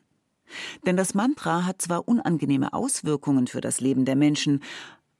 Denn 0.85 0.97
das 0.97 1.15
Mantra 1.15 1.65
hat 1.65 1.81
zwar 1.81 2.07
unangenehme 2.07 2.73
Auswirkungen 2.73 3.47
für 3.47 3.59
das 3.59 3.81
Leben 3.81 4.05
der 4.05 4.15
Menschen, 4.15 4.61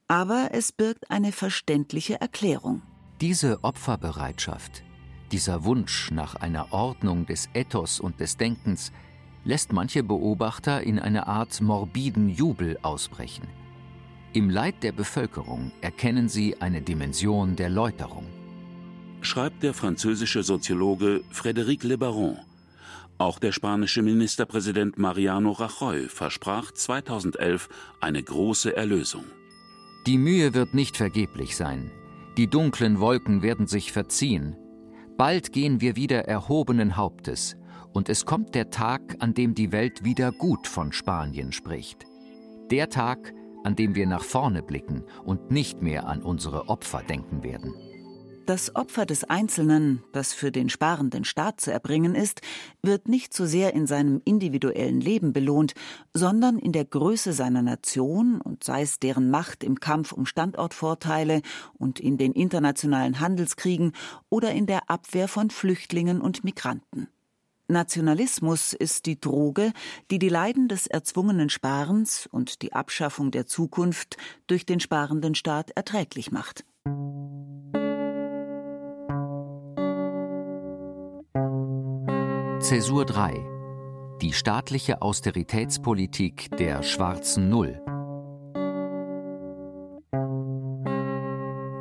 aber 0.06 0.50
es 0.52 0.70
birgt 0.70 1.10
eine 1.10 1.32
verständliche 1.32 2.20
Erklärung. 2.20 2.82
Diese 3.20 3.64
Opferbereitschaft, 3.64 4.84
dieser 5.32 5.64
Wunsch 5.64 6.12
nach 6.12 6.36
einer 6.36 6.72
Ordnung 6.72 7.26
des 7.26 7.48
Ethos 7.52 7.98
und 7.98 8.20
des 8.20 8.36
Denkens, 8.36 8.92
lässt 9.42 9.72
manche 9.72 10.04
Beobachter 10.04 10.84
in 10.84 11.00
eine 11.00 11.26
Art 11.26 11.60
morbiden 11.60 12.28
Jubel 12.28 12.78
ausbrechen. 12.82 13.63
Im 14.34 14.50
Leid 14.50 14.82
der 14.82 14.92
Bevölkerung 14.92 15.72
erkennen 15.80 16.28
sie 16.28 16.60
eine 16.60 16.82
Dimension 16.82 17.56
der 17.56 17.70
Läuterung. 17.70 18.26
Schreibt 19.22 19.62
der 19.62 19.72
französische 19.72 20.42
Soziologe 20.42 21.22
Frédéric 21.32 21.86
Le 21.86 21.96
Baron 21.96 22.36
auch 23.18 23.38
der 23.38 23.52
spanische 23.52 24.02
Ministerpräsident 24.02 24.98
Mariano 24.98 25.52
Rajoy 25.52 26.08
versprach 26.08 26.72
2011 26.72 27.68
eine 28.00 28.22
große 28.22 28.76
Erlösung. 28.76 29.24
Die 30.06 30.18
Mühe 30.18 30.52
wird 30.52 30.74
nicht 30.74 30.96
vergeblich 30.96 31.56
sein. 31.56 31.90
Die 32.36 32.48
dunklen 32.48 32.98
Wolken 32.98 33.42
werden 33.42 33.68
sich 33.68 33.92
verziehen. 33.92 34.56
Bald 35.16 35.52
gehen 35.52 35.80
wir 35.80 35.94
wieder 35.94 36.24
erhobenen 36.26 36.96
Hauptes, 36.96 37.56
und 37.92 38.08
es 38.08 38.26
kommt 38.26 38.56
der 38.56 38.70
Tag, 38.70 39.16
an 39.20 39.32
dem 39.32 39.54
die 39.54 39.70
Welt 39.70 40.02
wieder 40.02 40.32
gut 40.32 40.66
von 40.66 40.92
Spanien 40.92 41.52
spricht. 41.52 42.04
Der 42.72 42.88
Tag, 42.88 43.32
an 43.64 43.74
dem 43.74 43.94
wir 43.94 44.06
nach 44.06 44.22
vorne 44.22 44.62
blicken 44.62 45.02
und 45.24 45.50
nicht 45.50 45.82
mehr 45.82 46.06
an 46.06 46.22
unsere 46.22 46.68
Opfer 46.68 47.02
denken 47.02 47.42
werden. 47.42 47.74
Das 48.46 48.76
Opfer 48.76 49.06
des 49.06 49.24
Einzelnen, 49.24 50.02
das 50.12 50.34
für 50.34 50.52
den 50.52 50.68
sparenden 50.68 51.24
Staat 51.24 51.62
zu 51.62 51.72
erbringen 51.72 52.14
ist, 52.14 52.42
wird 52.82 53.08
nicht 53.08 53.32
so 53.32 53.46
sehr 53.46 53.72
in 53.72 53.86
seinem 53.86 54.20
individuellen 54.26 55.00
Leben 55.00 55.32
belohnt, 55.32 55.72
sondern 56.12 56.58
in 56.58 56.72
der 56.72 56.84
Größe 56.84 57.32
seiner 57.32 57.62
Nation 57.62 58.42
und 58.42 58.62
sei 58.62 58.82
es 58.82 58.98
deren 58.98 59.30
Macht 59.30 59.64
im 59.64 59.80
Kampf 59.80 60.12
um 60.12 60.26
Standortvorteile 60.26 61.40
und 61.78 62.00
in 62.00 62.18
den 62.18 62.32
internationalen 62.32 63.18
Handelskriegen 63.18 63.92
oder 64.28 64.52
in 64.52 64.66
der 64.66 64.90
Abwehr 64.90 65.26
von 65.26 65.48
Flüchtlingen 65.48 66.20
und 66.20 66.44
Migranten. 66.44 67.08
Nationalismus 67.68 68.74
ist 68.74 69.06
die 69.06 69.18
Droge, 69.18 69.72
die 70.10 70.18
die 70.18 70.28
Leiden 70.28 70.68
des 70.68 70.86
erzwungenen 70.86 71.48
Sparens 71.48 72.28
und 72.30 72.60
die 72.60 72.72
Abschaffung 72.74 73.30
der 73.30 73.46
Zukunft 73.46 74.16
durch 74.46 74.66
den 74.66 74.80
sparenden 74.80 75.34
Staat 75.34 75.70
erträglich 75.70 76.30
macht. 76.30 76.64
Zäsur 82.60 83.04
3 83.06 84.18
Die 84.20 84.32
staatliche 84.32 85.00
Austeritätspolitik 85.02 86.50
der 86.56 86.82
schwarzen 86.82 87.48
Null 87.48 87.80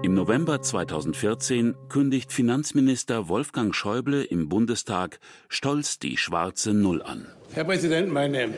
Im 0.03 0.15
November 0.15 0.61
2014 0.61 1.75
kündigt 1.87 2.33
Finanzminister 2.33 3.29
Wolfgang 3.29 3.73
Schäuble 3.73 4.21
im 4.21 4.49
Bundestag 4.49 5.17
stolz 5.47 5.97
die 5.97 6.17
schwarze 6.17 6.73
Null 6.73 7.01
an. 7.01 7.27
Herr 7.53 7.63
Präsident, 7.63 8.11
meine 8.11 8.49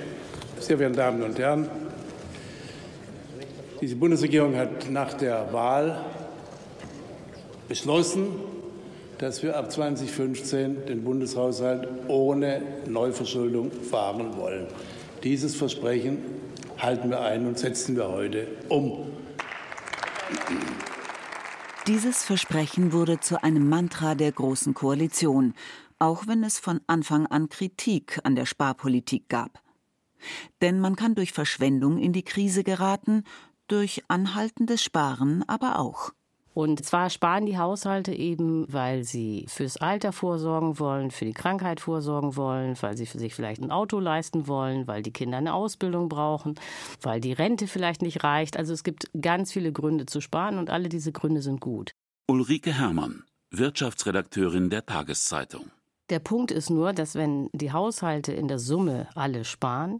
sehr 0.59 0.77
verehrten 0.77 0.97
Damen 0.97 1.21
und 1.21 1.37
Herren! 1.37 1.69
Diese 3.79 3.95
Bundesregierung 3.95 4.55
hat 4.55 4.89
nach 4.89 5.13
der 5.13 5.53
Wahl 5.53 6.03
beschlossen, 7.67 8.29
dass 9.19 9.43
wir 9.43 9.55
ab 9.55 9.71
2015 9.71 10.87
den 10.87 11.03
Bundeshaushalt 11.03 11.87
ohne 12.07 12.63
Neuverschuldung 12.89 13.71
fahren 13.71 14.35
wollen. 14.35 14.65
Dieses 15.23 15.55
Versprechen 15.55 16.17
halten 16.79 17.11
wir 17.11 17.21
ein 17.21 17.45
und 17.45 17.59
setzen 17.59 17.95
wir 17.95 18.07
heute 18.07 18.47
um. 18.67 19.11
Dieses 21.87 22.23
Versprechen 22.23 22.93
wurde 22.93 23.19
zu 23.19 23.43
einem 23.43 23.69
Mantra 23.69 24.15
der 24.15 24.31
Großen 24.31 24.73
Koalition, 24.73 25.53
auch 25.99 26.25
wenn 26.25 26.43
es 26.43 26.57
von 26.57 26.81
Anfang 26.87 27.27
an 27.27 27.47
Kritik 27.47 28.19
an 28.23 28.35
der 28.35 28.47
Sparpolitik 28.47 29.29
gab. 29.29 29.61
Denn 30.61 30.79
man 30.79 30.95
kann 30.95 31.13
durch 31.13 31.31
Verschwendung 31.31 31.99
in 31.99 32.11
die 32.11 32.23
Krise 32.23 32.63
geraten, 32.63 33.23
durch 33.67 34.01
anhaltendes 34.07 34.81
Sparen 34.81 35.43
aber 35.47 35.77
auch. 35.77 36.11
Und 36.55 36.85
zwar 36.85 37.09
sparen 37.09 37.45
die 37.45 37.57
Haushalte 37.57 38.13
eben, 38.13 38.65
weil 38.71 39.03
sie 39.03 39.45
fürs 39.49 39.75
Alter 39.75 40.13
vorsorgen 40.13 40.79
wollen, 40.79 41.11
für 41.11 41.25
die 41.25 41.33
Krankheit 41.33 41.81
vorsorgen 41.81 42.37
wollen, 42.37 42.77
weil 42.79 42.95
sie 42.95 43.05
für 43.05 43.19
sich 43.19 43.35
vielleicht 43.35 43.61
ein 43.61 43.71
Auto 43.71 43.99
leisten 43.99 44.47
wollen, 44.47 44.87
weil 44.87 45.03
die 45.03 45.11
Kinder 45.11 45.37
eine 45.37 45.53
Ausbildung 45.53 46.07
brauchen, 46.07 46.55
weil 47.01 47.19
die 47.19 47.33
Rente 47.33 47.67
vielleicht 47.67 48.01
nicht 48.01 48.23
reicht. 48.23 48.55
Also 48.55 48.71
es 48.71 48.85
gibt 48.85 49.11
ganz 49.21 49.51
viele 49.51 49.73
Gründe 49.73 50.05
zu 50.05 50.21
sparen 50.21 50.57
und 50.57 50.69
alle 50.69 50.87
diese 50.87 51.11
Gründe 51.11 51.41
sind 51.41 51.59
gut. 51.59 51.91
Ulrike 52.29 52.71
Herrmann, 52.71 53.25
Wirtschaftsredakteurin 53.51 54.69
der 54.69 54.85
Tageszeitung. 54.85 55.71
Der 56.09 56.19
Punkt 56.19 56.51
ist 56.51 56.69
nur, 56.69 56.93
dass 56.93 57.15
wenn 57.15 57.49
die 57.51 57.73
Haushalte 57.73 58.31
in 58.31 58.47
der 58.47 58.59
Summe 58.59 59.09
alle 59.13 59.43
sparen, 59.43 59.99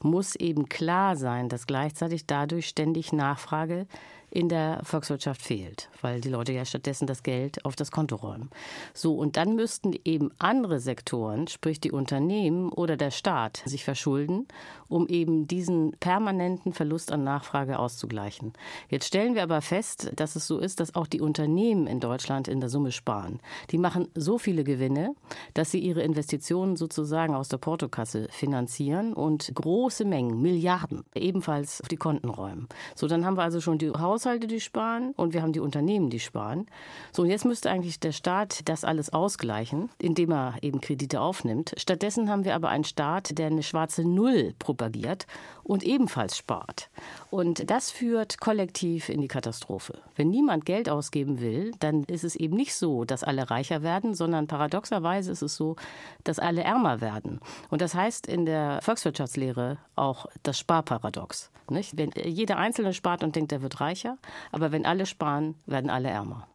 muss 0.00 0.36
eben 0.36 0.68
klar 0.68 1.16
sein, 1.16 1.48
dass 1.48 1.66
gleichzeitig 1.66 2.26
dadurch 2.26 2.68
ständig 2.68 3.12
Nachfrage 3.12 3.88
in 4.30 4.48
der 4.48 4.80
Volkswirtschaft 4.82 5.40
fehlt, 5.40 5.88
weil 6.02 6.20
die 6.20 6.28
Leute 6.28 6.52
ja 6.52 6.64
stattdessen 6.64 7.06
das 7.06 7.22
Geld 7.22 7.64
auf 7.64 7.76
das 7.76 7.90
Konto 7.90 8.16
räumen. 8.16 8.50
So, 8.92 9.14
und 9.14 9.36
dann 9.36 9.54
müssten 9.54 9.94
eben 10.04 10.30
andere 10.38 10.80
Sektoren, 10.80 11.48
sprich 11.48 11.80
die 11.80 11.92
Unternehmen 11.92 12.70
oder 12.70 12.96
der 12.96 13.10
Staat, 13.10 13.62
sich 13.64 13.84
verschulden, 13.84 14.46
um 14.88 15.06
eben 15.06 15.46
diesen 15.46 15.92
permanenten 16.00 16.72
Verlust 16.72 17.12
an 17.12 17.24
Nachfrage 17.24 17.78
auszugleichen. 17.78 18.52
Jetzt 18.88 19.06
stellen 19.06 19.34
wir 19.34 19.42
aber 19.42 19.62
fest, 19.62 20.10
dass 20.16 20.36
es 20.36 20.46
so 20.46 20.58
ist, 20.58 20.80
dass 20.80 20.94
auch 20.94 21.06
die 21.06 21.20
Unternehmen 21.20 21.86
in 21.86 22.00
Deutschland 22.00 22.48
in 22.48 22.60
der 22.60 22.68
Summe 22.68 22.92
sparen. 22.92 23.40
Die 23.70 23.78
machen 23.78 24.08
so 24.14 24.38
viele 24.38 24.64
Gewinne, 24.64 25.14
dass 25.54 25.70
sie 25.70 25.78
ihre 25.78 26.02
Investitionen 26.02 26.76
sozusagen 26.76 27.34
aus 27.34 27.48
der 27.48 27.58
Portokasse 27.58 28.28
finanzieren 28.30 29.12
und 29.14 29.50
große 29.54 30.04
Mengen, 30.04 30.40
Milliarden, 30.42 31.04
ebenfalls 31.14 31.80
auf 31.80 31.88
die 31.88 31.96
Konten 31.96 32.28
räumen. 32.28 32.68
So, 32.94 33.06
dann 33.06 33.24
haben 33.24 33.36
wir 33.36 33.42
also 33.42 33.60
schon 33.60 33.78
die 33.78 33.90
Haus 33.90 34.17
Haushalte, 34.18 34.48
die 34.48 34.58
sparen 34.58 35.12
und 35.16 35.32
wir 35.32 35.42
haben 35.42 35.52
die 35.52 35.60
Unternehmen, 35.60 36.10
die 36.10 36.18
sparen. 36.18 36.66
So, 37.12 37.22
und 37.22 37.30
jetzt 37.30 37.44
müsste 37.44 37.70
eigentlich 37.70 38.00
der 38.00 38.10
Staat 38.10 38.68
das 38.68 38.82
alles 38.82 39.12
ausgleichen, 39.12 39.90
indem 39.98 40.32
er 40.32 40.56
eben 40.60 40.80
Kredite 40.80 41.20
aufnimmt. 41.20 41.72
Stattdessen 41.76 42.28
haben 42.28 42.44
wir 42.44 42.56
aber 42.56 42.68
einen 42.68 42.82
Staat, 42.82 43.38
der 43.38 43.46
eine 43.46 43.62
schwarze 43.62 44.02
Null 44.02 44.54
propagiert 44.58 45.28
und 45.62 45.84
ebenfalls 45.84 46.36
spart. 46.36 46.90
Und 47.30 47.70
das 47.70 47.92
führt 47.92 48.40
kollektiv 48.40 49.08
in 49.08 49.20
die 49.20 49.28
Katastrophe. 49.28 50.00
Wenn 50.16 50.30
niemand 50.30 50.64
Geld 50.64 50.88
ausgeben 50.88 51.40
will, 51.40 51.70
dann 51.78 52.02
ist 52.02 52.24
es 52.24 52.34
eben 52.34 52.56
nicht 52.56 52.74
so, 52.74 53.04
dass 53.04 53.22
alle 53.22 53.50
reicher 53.52 53.84
werden, 53.84 54.14
sondern 54.14 54.48
paradoxerweise 54.48 55.30
ist 55.30 55.42
es 55.42 55.54
so, 55.54 55.76
dass 56.24 56.40
alle 56.40 56.64
ärmer 56.64 57.00
werden. 57.00 57.38
Und 57.70 57.82
das 57.82 57.94
heißt 57.94 58.26
in 58.26 58.46
der 58.46 58.80
Volkswirtschaftslehre 58.82 59.78
auch 59.94 60.26
das 60.42 60.58
Sparparadox. 60.58 61.52
Nicht? 61.70 61.96
Wenn 61.96 62.12
jeder 62.24 62.56
Einzelne 62.56 62.94
spart 62.94 63.22
und 63.22 63.36
denkt, 63.36 63.52
er 63.52 63.62
wird 63.62 63.80
reicher, 63.80 64.18
aber 64.52 64.72
wenn 64.72 64.86
alle 64.86 65.06
sparen, 65.06 65.54
werden 65.66 65.90
alle 65.90 66.08
ärmer. 66.08 66.48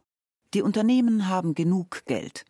Die 0.54 0.62
Unternehmen 0.62 1.28
haben 1.28 1.54
genug 1.54 2.04
Geld. 2.06 2.44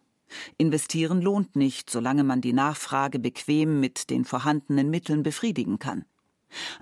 Investieren 0.58 1.20
lohnt 1.20 1.56
nicht, 1.56 1.90
solange 1.90 2.24
man 2.24 2.40
die 2.40 2.52
Nachfrage 2.52 3.18
bequem 3.18 3.80
mit 3.80 4.10
den 4.10 4.24
vorhandenen 4.24 4.90
Mitteln 4.90 5.22
befriedigen 5.22 5.78
kann. 5.78 6.04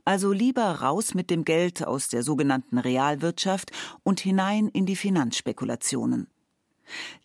Also 0.04 0.32
lieber 0.32 0.64
raus 0.64 1.14
mit 1.14 1.30
dem 1.30 1.44
Geld 1.44 1.86
aus 1.86 2.08
der 2.08 2.22
sogenannten 2.22 2.78
Realwirtschaft 2.78 3.72
und 4.02 4.20
hinein 4.20 4.68
in 4.68 4.86
die 4.86 4.96
Finanzspekulationen. 4.96 6.28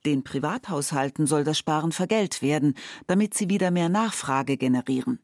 Den 0.06 0.24
Privathaushalten 0.24 1.28
soll 1.28 1.44
das 1.44 1.58
Sparen 1.58 1.92
vergällt 1.92 2.42
werden, 2.42 2.76
damit 3.08 3.34
sie 3.34 3.50
wieder 3.50 3.72
mehr 3.72 3.90
Nachfrage 3.90 4.56
generieren. 4.58 5.20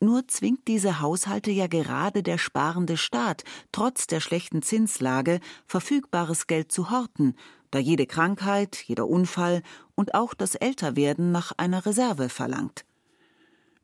Nur 0.00 0.26
zwingt 0.28 0.68
diese 0.68 1.00
Haushalte 1.00 1.50
ja 1.50 1.66
gerade 1.66 2.22
der 2.22 2.38
sparende 2.38 2.96
Staat, 2.96 3.44
trotz 3.72 4.06
der 4.06 4.20
schlechten 4.20 4.62
Zinslage, 4.62 5.40
verfügbares 5.66 6.46
Geld 6.46 6.72
zu 6.72 6.90
horten, 6.90 7.34
da 7.70 7.78
jede 7.78 8.06
Krankheit, 8.06 8.82
jeder 8.86 9.08
Unfall 9.08 9.62
und 9.94 10.14
auch 10.14 10.34
das 10.34 10.54
Älterwerden 10.54 11.32
nach 11.32 11.52
einer 11.56 11.86
Reserve 11.86 12.28
verlangt. 12.28 12.84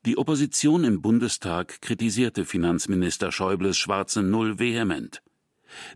Die 0.07 0.17
Opposition 0.17 0.85
im 0.85 1.03
Bundestag 1.03 1.83
kritisierte 1.83 2.45
Finanzminister 2.45 3.33
Schäubles 3.33 3.77
schwarze 3.77 4.23
Null 4.23 4.59
vehement. 4.59 5.23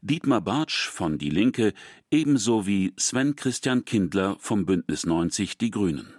Dietmar 0.03 0.41
Bartsch 0.41 0.89
von 0.89 1.19
Die 1.19 1.31
Linke 1.31 1.73
ebenso 2.11 2.67
wie 2.67 2.93
Sven 2.99 3.37
Christian 3.37 3.85
Kindler 3.85 4.37
vom 4.39 4.67
Bündnis 4.67 5.07
90 5.07 5.57
Die 5.57 5.71
Grünen. 5.71 6.13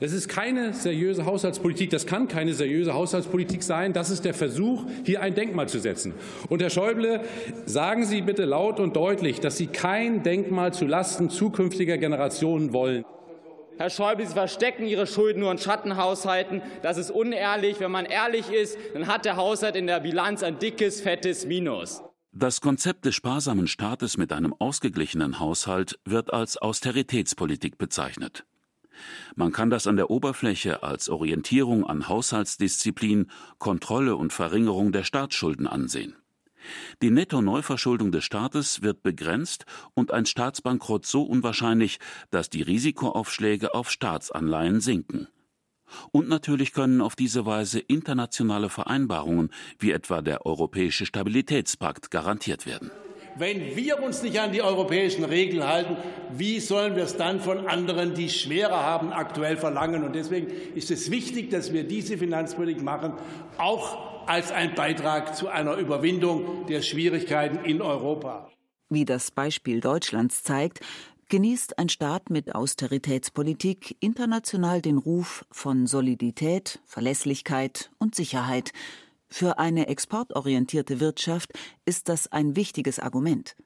Das 0.00 0.12
ist 0.12 0.28
keine 0.28 0.72
seriöse 0.72 1.24
Haushaltspolitik, 1.24 1.90
das 1.90 2.06
kann 2.06 2.28
keine 2.28 2.54
seriöse 2.54 2.94
Haushaltspolitik 2.94 3.62
sein. 3.62 3.92
Das 3.92 4.10
ist 4.10 4.24
der 4.24 4.34
Versuch, 4.34 4.84
hier 5.04 5.22
ein 5.22 5.34
Denkmal 5.34 5.68
zu 5.68 5.78
setzen. 5.78 6.14
Und 6.48 6.62
Herr 6.62 6.70
Schäuble, 6.70 7.20
sagen 7.66 8.04
Sie 8.04 8.22
bitte 8.22 8.44
laut 8.44 8.80
und 8.80 8.96
deutlich, 8.96 9.40
dass 9.40 9.56
Sie 9.56 9.66
kein 9.66 10.22
Denkmal 10.22 10.72
zulasten 10.72 11.30
zukünftiger 11.30 11.98
Generationen 11.98 12.72
wollen. 12.72 13.04
Herr 13.78 13.90
Schäuble, 13.90 14.26
Sie 14.26 14.34
verstecken 14.34 14.86
Ihre 14.86 15.06
Schulden 15.06 15.40
nur 15.40 15.50
in 15.50 15.58
Schattenhaushalten. 15.58 16.62
Das 16.82 16.98
ist 16.98 17.10
unehrlich. 17.10 17.80
Wenn 17.80 17.90
man 17.90 18.04
ehrlich 18.04 18.50
ist, 18.50 18.78
dann 18.94 19.06
hat 19.06 19.24
der 19.24 19.36
Haushalt 19.36 19.76
in 19.76 19.86
der 19.86 20.00
Bilanz 20.00 20.42
ein 20.42 20.58
dickes, 20.58 21.00
fettes 21.00 21.46
Minus. 21.46 22.02
Das 22.34 22.60
Konzept 22.60 23.04
des 23.04 23.14
sparsamen 23.14 23.66
Staates 23.66 24.16
mit 24.16 24.32
einem 24.32 24.54
ausgeglichenen 24.58 25.38
Haushalt 25.38 25.98
wird 26.04 26.32
als 26.32 26.56
Austeritätspolitik 26.56 27.76
bezeichnet. 27.76 28.46
Man 29.34 29.52
kann 29.52 29.70
das 29.70 29.86
an 29.86 29.96
der 29.96 30.10
Oberfläche 30.10 30.82
als 30.82 31.08
Orientierung 31.08 31.86
an 31.86 32.08
Haushaltsdisziplin, 32.08 33.30
Kontrolle 33.58 34.16
und 34.16 34.32
Verringerung 34.32 34.92
der 34.92 35.04
Staatsschulden 35.04 35.66
ansehen. 35.66 36.16
Die 37.02 37.10
Netto-Neuverschuldung 37.10 38.12
des 38.12 38.24
Staates 38.24 38.82
wird 38.82 39.02
begrenzt 39.02 39.64
und 39.94 40.12
ein 40.12 40.26
Staatsbankrott 40.26 41.06
so 41.06 41.22
unwahrscheinlich, 41.22 41.98
dass 42.30 42.50
die 42.50 42.62
Risikoaufschläge 42.62 43.74
auf 43.74 43.90
Staatsanleihen 43.90 44.80
sinken. 44.80 45.28
Und 46.10 46.28
natürlich 46.28 46.72
können 46.72 47.00
auf 47.00 47.16
diese 47.16 47.44
Weise 47.44 47.78
internationale 47.78 48.68
Vereinbarungen 48.68 49.50
wie 49.78 49.90
etwa 49.90 50.22
der 50.22 50.46
Europäische 50.46 51.04
Stabilitätspakt 51.04 52.10
garantiert 52.10 52.64
werden. 52.64 52.90
Wenn 53.36 53.76
wir 53.76 54.02
uns 54.02 54.22
nicht 54.22 54.38
an 54.40 54.52
die 54.52 54.62
europäischen 54.62 55.24
Regeln 55.24 55.66
halten, 55.66 55.96
wie 56.30 56.60
sollen 56.60 56.96
wir 56.96 57.04
es 57.04 57.16
dann 57.16 57.40
von 57.40 57.66
anderen, 57.66 58.14
die 58.14 58.28
schwerer 58.28 58.82
haben, 58.82 59.12
aktuell 59.12 59.56
verlangen? 59.56 60.04
Und 60.04 60.14
deswegen 60.14 60.48
ist 60.74 60.90
es 60.90 61.10
wichtig, 61.10 61.50
dass 61.50 61.72
wir 61.72 61.84
diese 61.84 62.18
Finanzpolitik 62.18 62.82
machen, 62.82 63.14
auch 63.58 64.26
als 64.26 64.52
ein 64.52 64.74
Beitrag 64.74 65.34
zu 65.34 65.48
einer 65.48 65.76
Überwindung 65.76 66.66
der 66.66 66.82
Schwierigkeiten 66.82 67.64
in 67.64 67.80
Europa. 67.80 68.50
Wie 68.90 69.04
das 69.04 69.30
Beispiel 69.30 69.80
Deutschlands 69.80 70.42
zeigt, 70.42 70.80
genießt 71.28 71.78
ein 71.78 71.88
Staat 71.88 72.28
mit 72.28 72.54
Austeritätspolitik 72.54 73.96
international 74.00 74.82
den 74.82 74.98
Ruf 74.98 75.46
von 75.50 75.86
Solidität, 75.86 76.80
Verlässlichkeit 76.84 77.90
und 77.98 78.14
Sicherheit, 78.14 78.72
für 79.32 79.58
eine 79.58 79.88
exportorientierte 79.88 81.00
Wirtschaft 81.00 81.52
ist 81.84 82.08
das 82.08 82.30
ein 82.30 82.54
wichtiges 82.54 82.98
Argument. 82.98 83.56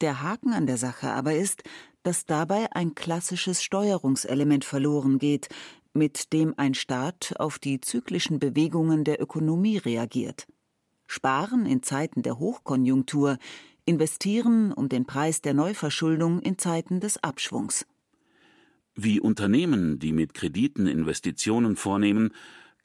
Der 0.00 0.22
Haken 0.22 0.52
an 0.52 0.66
der 0.66 0.76
Sache 0.76 1.10
aber 1.10 1.34
ist, 1.34 1.62
dass 2.02 2.26
dabei 2.26 2.70
ein 2.72 2.94
klassisches 2.94 3.62
Steuerungselement 3.62 4.64
verloren 4.64 5.18
geht, 5.18 5.48
mit 5.94 6.32
dem 6.32 6.54
ein 6.56 6.74
Staat 6.74 7.34
auf 7.38 7.58
die 7.58 7.80
zyklischen 7.80 8.38
Bewegungen 8.38 9.04
der 9.04 9.20
Ökonomie 9.20 9.78
reagiert. 9.78 10.46
Sparen 11.06 11.64
in 11.64 11.82
Zeiten 11.82 12.22
der 12.22 12.38
Hochkonjunktur, 12.38 13.38
investieren 13.86 14.72
um 14.72 14.88
den 14.88 15.06
Preis 15.06 15.40
der 15.40 15.54
Neuverschuldung 15.54 16.40
in 16.40 16.58
Zeiten 16.58 16.98
des 17.00 17.22
Abschwungs. 17.22 17.86
Wie 18.96 19.20
Unternehmen, 19.20 19.98
die 19.98 20.12
mit 20.12 20.34
Krediten 20.34 20.86
Investitionen 20.86 21.76
vornehmen, 21.76 22.32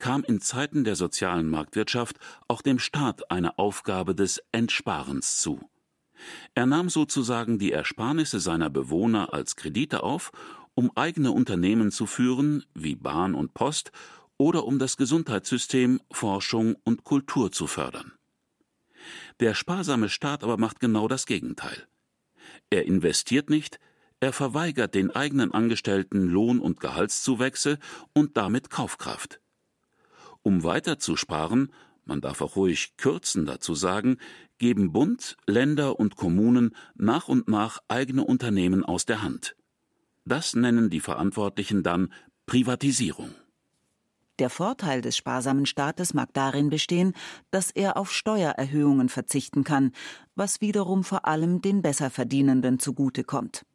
kam 0.02 0.24
in 0.24 0.42
Zeiten 0.42 0.84
der 0.84 0.96
sozialen 0.96 1.48
Marktwirtschaft 1.48 2.18
auch 2.48 2.64
dem 2.64 2.80
Staat 2.80 3.30
eine 3.30 3.60
Aufgabe 3.60 4.16
des 4.16 4.42
Entsparens 4.52 5.38
zu. 5.38 5.62
Er 6.56 6.66
nahm 6.66 6.90
sozusagen 6.90 7.60
die 7.60 7.72
Ersparnisse 7.72 8.40
seiner 8.40 8.70
Bewohner 8.70 9.34
als 9.34 9.56
Kredite 9.56 10.02
auf, 10.02 10.32
um 10.74 10.92
eigene 10.96 11.32
Unternehmen 11.32 11.92
zu 11.92 12.08
führen, 12.08 12.66
wie 12.74 12.96
Bahn 12.96 13.36
und 13.36 13.54
Post, 13.54 13.92
oder 14.38 14.66
um 14.66 14.80
das 14.80 14.98
Gesundheitssystem, 14.98 16.02
Forschung 16.12 16.76
und 16.84 17.04
Kultur 17.04 17.52
zu 17.52 17.68
fördern. 17.68 18.12
Der 19.40 19.54
sparsame 19.54 20.10
Staat 20.10 20.44
aber 20.44 20.58
macht 20.58 20.80
genau 20.80 21.08
das 21.08 21.28
Gegenteil. 21.28 21.88
Er 22.72 22.86
investiert 22.88 23.52
nicht, 23.52 23.80
er 24.20 24.34
verweigert 24.34 24.96
den 24.96 25.12
eigenen 25.12 25.54
Angestellten 25.54 26.28
Lohn- 26.28 26.60
und 26.60 26.80
Gehaltszuwächse 26.80 27.78
und 28.14 28.36
damit 28.36 28.72
Kaufkraft. 28.72 29.40
Um 30.44 30.64
weiter 30.64 30.98
zu 31.00 31.16
sparen, 31.16 31.72
man 32.06 32.22
darf 32.22 32.42
auch 32.42 32.56
ruhig 32.56 32.98
kürzen 32.98 33.46
dazu 33.46 33.76
sagen, 33.76 34.18
geben 34.58 34.92
Bund, 34.92 35.38
Länder 35.48 36.00
und 36.00 36.16
Kommunen 36.16 36.76
nach 36.96 37.28
und 37.28 37.48
nach 37.48 37.80
eigene 37.88 38.24
Unternehmen 38.24 38.84
aus 38.84 39.06
der 39.06 39.22
Hand. 39.22 39.56
Das 40.26 40.56
nennen 40.56 40.90
die 40.90 41.00
Verantwortlichen 41.00 41.84
dann 41.84 42.12
Privatisierung. 42.46 43.30
Der 44.40 44.50
Vorteil 44.50 45.02
des 45.02 45.18
sparsamen 45.18 45.66
Staates 45.66 46.14
mag 46.14 46.34
darin 46.34 46.70
bestehen, 46.70 47.14
dass 47.52 47.70
er 47.70 47.98
auf 47.98 48.12
Steuererhöhungen 48.12 49.10
verzichten 49.10 49.64
kann, 49.64 49.92
was 50.36 50.62
wiederum 50.62 51.04
vor 51.04 51.26
allem 51.28 51.62
den 51.62 51.82
Besserverdienenden 51.82 52.80
zugutekommt. 52.80 53.66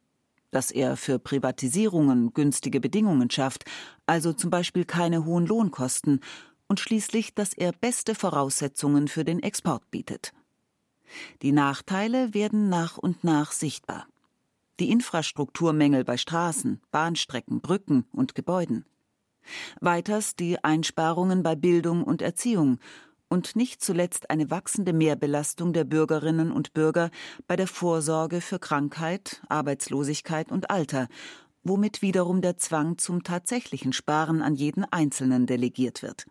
Dass 0.51 0.71
er 0.71 0.97
für 0.97 1.19
Privatisierungen 1.19 2.33
günstige 2.33 2.81
Bedingungen 2.81 3.29
schafft, 3.29 3.63
also 4.05 4.33
zum 4.33 4.49
Beispiel 4.49 4.83
keine 4.83 5.23
hohen 5.25 5.45
Lohnkosten, 5.45 6.19
und 6.67 6.79
schließlich, 6.79 7.33
dass 7.33 7.53
er 7.53 7.71
beste 7.71 8.15
Voraussetzungen 8.15 9.07
für 9.07 9.23
den 9.23 9.41
Export 9.41 9.89
bietet. 9.91 10.33
Die 11.41 11.51
Nachteile 11.51 12.33
werden 12.33 12.69
nach 12.69 12.97
und 12.97 13.23
nach 13.23 13.51
sichtbar. 13.51 14.07
Die 14.79 14.91
Infrastrukturmängel 14.91 16.03
bei 16.03 16.17
Straßen, 16.17 16.81
Bahnstrecken, 16.91 17.61
Brücken 17.61 18.05
und 18.11 18.35
Gebäuden. 18.35 18.85
Weiters 19.79 20.35
die 20.35 20.63
Einsparungen 20.63 21.41
bei 21.41 21.55
Bildung 21.55 22.03
und 22.03 22.21
Erziehung 22.21 22.79
und 23.29 23.55
nicht 23.55 23.81
zuletzt 23.81 24.29
eine 24.29 24.49
wachsende 24.51 24.93
Mehrbelastung 24.93 25.73
der 25.73 25.83
Bürgerinnen 25.83 26.51
und 26.51 26.73
Bürger 26.73 27.09
bei 27.47 27.55
der 27.55 27.67
Vorsorge 27.67 28.41
für 28.41 28.59
Krankheit, 28.59 29.41
Arbeitslosigkeit 29.49 30.51
und 30.51 30.69
Alter, 30.69 31.07
womit 31.63 32.01
wiederum 32.01 32.41
der 32.41 32.57
Zwang 32.57 32.97
zum 32.97 33.23
tatsächlichen 33.23 33.93
Sparen 33.93 34.41
an 34.41 34.55
jeden 34.55 34.85
Einzelnen 34.85 35.45
delegiert 35.45 36.01
wird. 36.03 36.25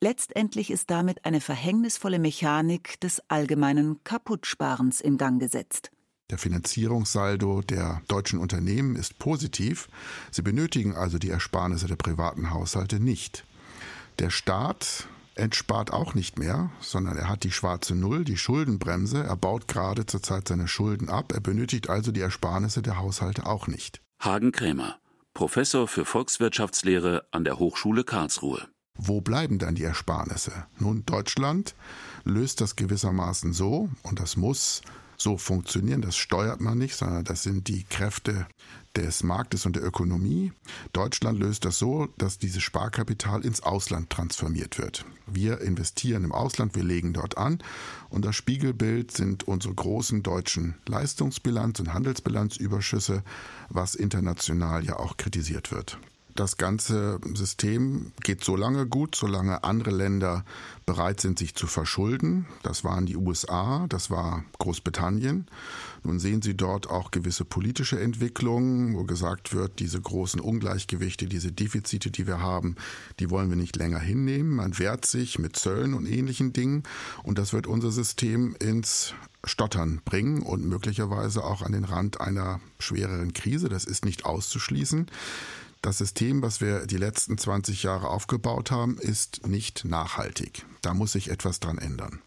Letztendlich 0.00 0.70
ist 0.70 0.90
damit 0.90 1.24
eine 1.24 1.40
verhängnisvolle 1.40 2.18
Mechanik 2.18 3.00
des 3.00 3.22
allgemeinen 3.28 4.02
Kaputtsparens 4.04 5.00
in 5.00 5.18
Gang 5.18 5.40
gesetzt. 5.40 5.90
Der 6.30 6.38
Finanzierungssaldo 6.38 7.60
der 7.62 8.02
deutschen 8.06 8.38
Unternehmen 8.38 8.94
ist 8.94 9.18
positiv. 9.18 9.88
Sie 10.30 10.42
benötigen 10.42 10.94
also 10.94 11.18
die 11.18 11.30
Ersparnisse 11.30 11.88
der 11.88 11.96
privaten 11.96 12.50
Haushalte 12.50 13.00
nicht. 13.00 13.44
Der 14.20 14.30
Staat 14.30 15.08
entspart 15.34 15.92
auch 15.92 16.14
nicht 16.14 16.38
mehr, 16.38 16.70
sondern 16.80 17.16
er 17.16 17.28
hat 17.28 17.42
die 17.42 17.50
schwarze 17.50 17.96
Null, 17.96 18.24
die 18.24 18.36
Schuldenbremse. 18.36 19.24
Er 19.24 19.36
baut 19.36 19.66
gerade 19.66 20.06
zurzeit 20.06 20.46
seine 20.46 20.68
Schulden 20.68 21.08
ab. 21.08 21.32
Er 21.32 21.40
benötigt 21.40 21.88
also 21.88 22.12
die 22.12 22.20
Ersparnisse 22.20 22.82
der 22.82 22.98
Haushalte 22.98 23.46
auch 23.46 23.66
nicht. 23.66 24.00
Hagen 24.20 24.52
Krämer, 24.52 24.98
Professor 25.34 25.88
für 25.88 26.04
Volkswirtschaftslehre 26.04 27.26
an 27.32 27.44
der 27.44 27.58
Hochschule 27.58 28.04
Karlsruhe. 28.04 28.68
Wo 29.02 29.22
bleiben 29.22 29.58
dann 29.58 29.74
die 29.74 29.84
Ersparnisse? 29.84 30.52
Nun, 30.78 31.06
Deutschland 31.06 31.74
löst 32.24 32.60
das 32.60 32.76
gewissermaßen 32.76 33.54
so, 33.54 33.88
und 34.02 34.20
das 34.20 34.36
muss 34.36 34.82
so 35.16 35.38
funktionieren. 35.38 36.02
Das 36.02 36.16
steuert 36.16 36.60
man 36.60 36.76
nicht, 36.76 36.94
sondern 36.96 37.24
das 37.24 37.42
sind 37.42 37.68
die 37.68 37.84
Kräfte 37.84 38.46
des 38.94 39.22
Marktes 39.22 39.64
und 39.64 39.76
der 39.76 39.84
Ökonomie. 39.84 40.52
Deutschland 40.92 41.38
löst 41.38 41.64
das 41.64 41.78
so, 41.78 42.08
dass 42.18 42.36
dieses 42.36 42.62
Sparkapital 42.62 43.42
ins 43.42 43.62
Ausland 43.62 44.10
transformiert 44.10 44.76
wird. 44.76 45.06
Wir 45.26 45.62
investieren 45.62 46.24
im 46.24 46.32
Ausland, 46.32 46.74
wir 46.74 46.84
legen 46.84 47.14
dort 47.14 47.38
an 47.38 47.62
und 48.10 48.26
das 48.26 48.36
Spiegelbild 48.36 49.12
sind 49.12 49.48
unsere 49.48 49.74
großen 49.74 50.22
deutschen 50.22 50.74
Leistungsbilanz- 50.86 51.80
und 51.80 51.94
Handelsbilanzüberschüsse, 51.94 53.22
was 53.70 53.94
international 53.94 54.84
ja 54.84 54.98
auch 54.98 55.16
kritisiert 55.16 55.72
wird 55.72 55.98
das 56.34 56.56
ganze 56.56 57.20
System 57.34 58.12
geht 58.22 58.44
so 58.44 58.56
lange 58.56 58.86
gut, 58.86 59.14
solange 59.14 59.64
andere 59.64 59.90
Länder 59.90 60.44
bereit 60.86 61.20
sind, 61.20 61.38
sich 61.38 61.54
zu 61.54 61.66
verschulden. 61.66 62.46
Das 62.62 62.84
waren 62.84 63.06
die 63.06 63.16
USA, 63.16 63.86
das 63.88 64.10
war 64.10 64.44
Großbritannien. 64.58 65.46
Nun 66.02 66.18
sehen 66.18 66.42
Sie 66.42 66.56
dort 66.56 66.88
auch 66.88 67.10
gewisse 67.10 67.44
politische 67.44 68.00
Entwicklungen, 68.00 68.96
wo 68.96 69.04
gesagt 69.04 69.54
wird, 69.54 69.78
diese 69.78 70.00
großen 70.00 70.40
Ungleichgewichte, 70.40 71.26
diese 71.26 71.52
Defizite, 71.52 72.10
die 72.10 72.26
wir 72.26 72.40
haben, 72.40 72.76
die 73.18 73.30
wollen 73.30 73.50
wir 73.50 73.56
nicht 73.56 73.76
länger 73.76 74.00
hinnehmen. 74.00 74.50
Man 74.50 74.78
wehrt 74.78 75.04
sich 75.04 75.38
mit 75.38 75.56
Zöllen 75.56 75.94
und 75.94 76.06
ähnlichen 76.06 76.52
Dingen 76.52 76.82
und 77.22 77.38
das 77.38 77.52
wird 77.52 77.66
unser 77.66 77.90
System 77.90 78.56
ins 78.58 79.14
Stottern 79.44 80.00
bringen 80.04 80.42
und 80.42 80.66
möglicherweise 80.66 81.44
auch 81.44 81.62
an 81.62 81.72
den 81.72 81.84
Rand 81.84 82.20
einer 82.20 82.60
schwereren 82.78 83.32
Krise. 83.32 83.68
Das 83.68 83.84
ist 83.84 84.04
nicht 84.04 84.24
auszuschließen. 84.24 85.06
Das 85.82 85.96
System, 85.96 86.42
was 86.42 86.60
wir 86.60 86.86
die 86.86 86.98
letzten 86.98 87.38
20 87.38 87.82
Jahre 87.84 88.08
aufgebaut 88.08 88.70
haben, 88.70 88.98
ist 88.98 89.46
nicht 89.46 89.86
nachhaltig. 89.86 90.66
Da 90.82 90.92
muss 90.92 91.12
sich 91.12 91.30
etwas 91.30 91.58
dran 91.58 91.78
ändern. 91.78 92.20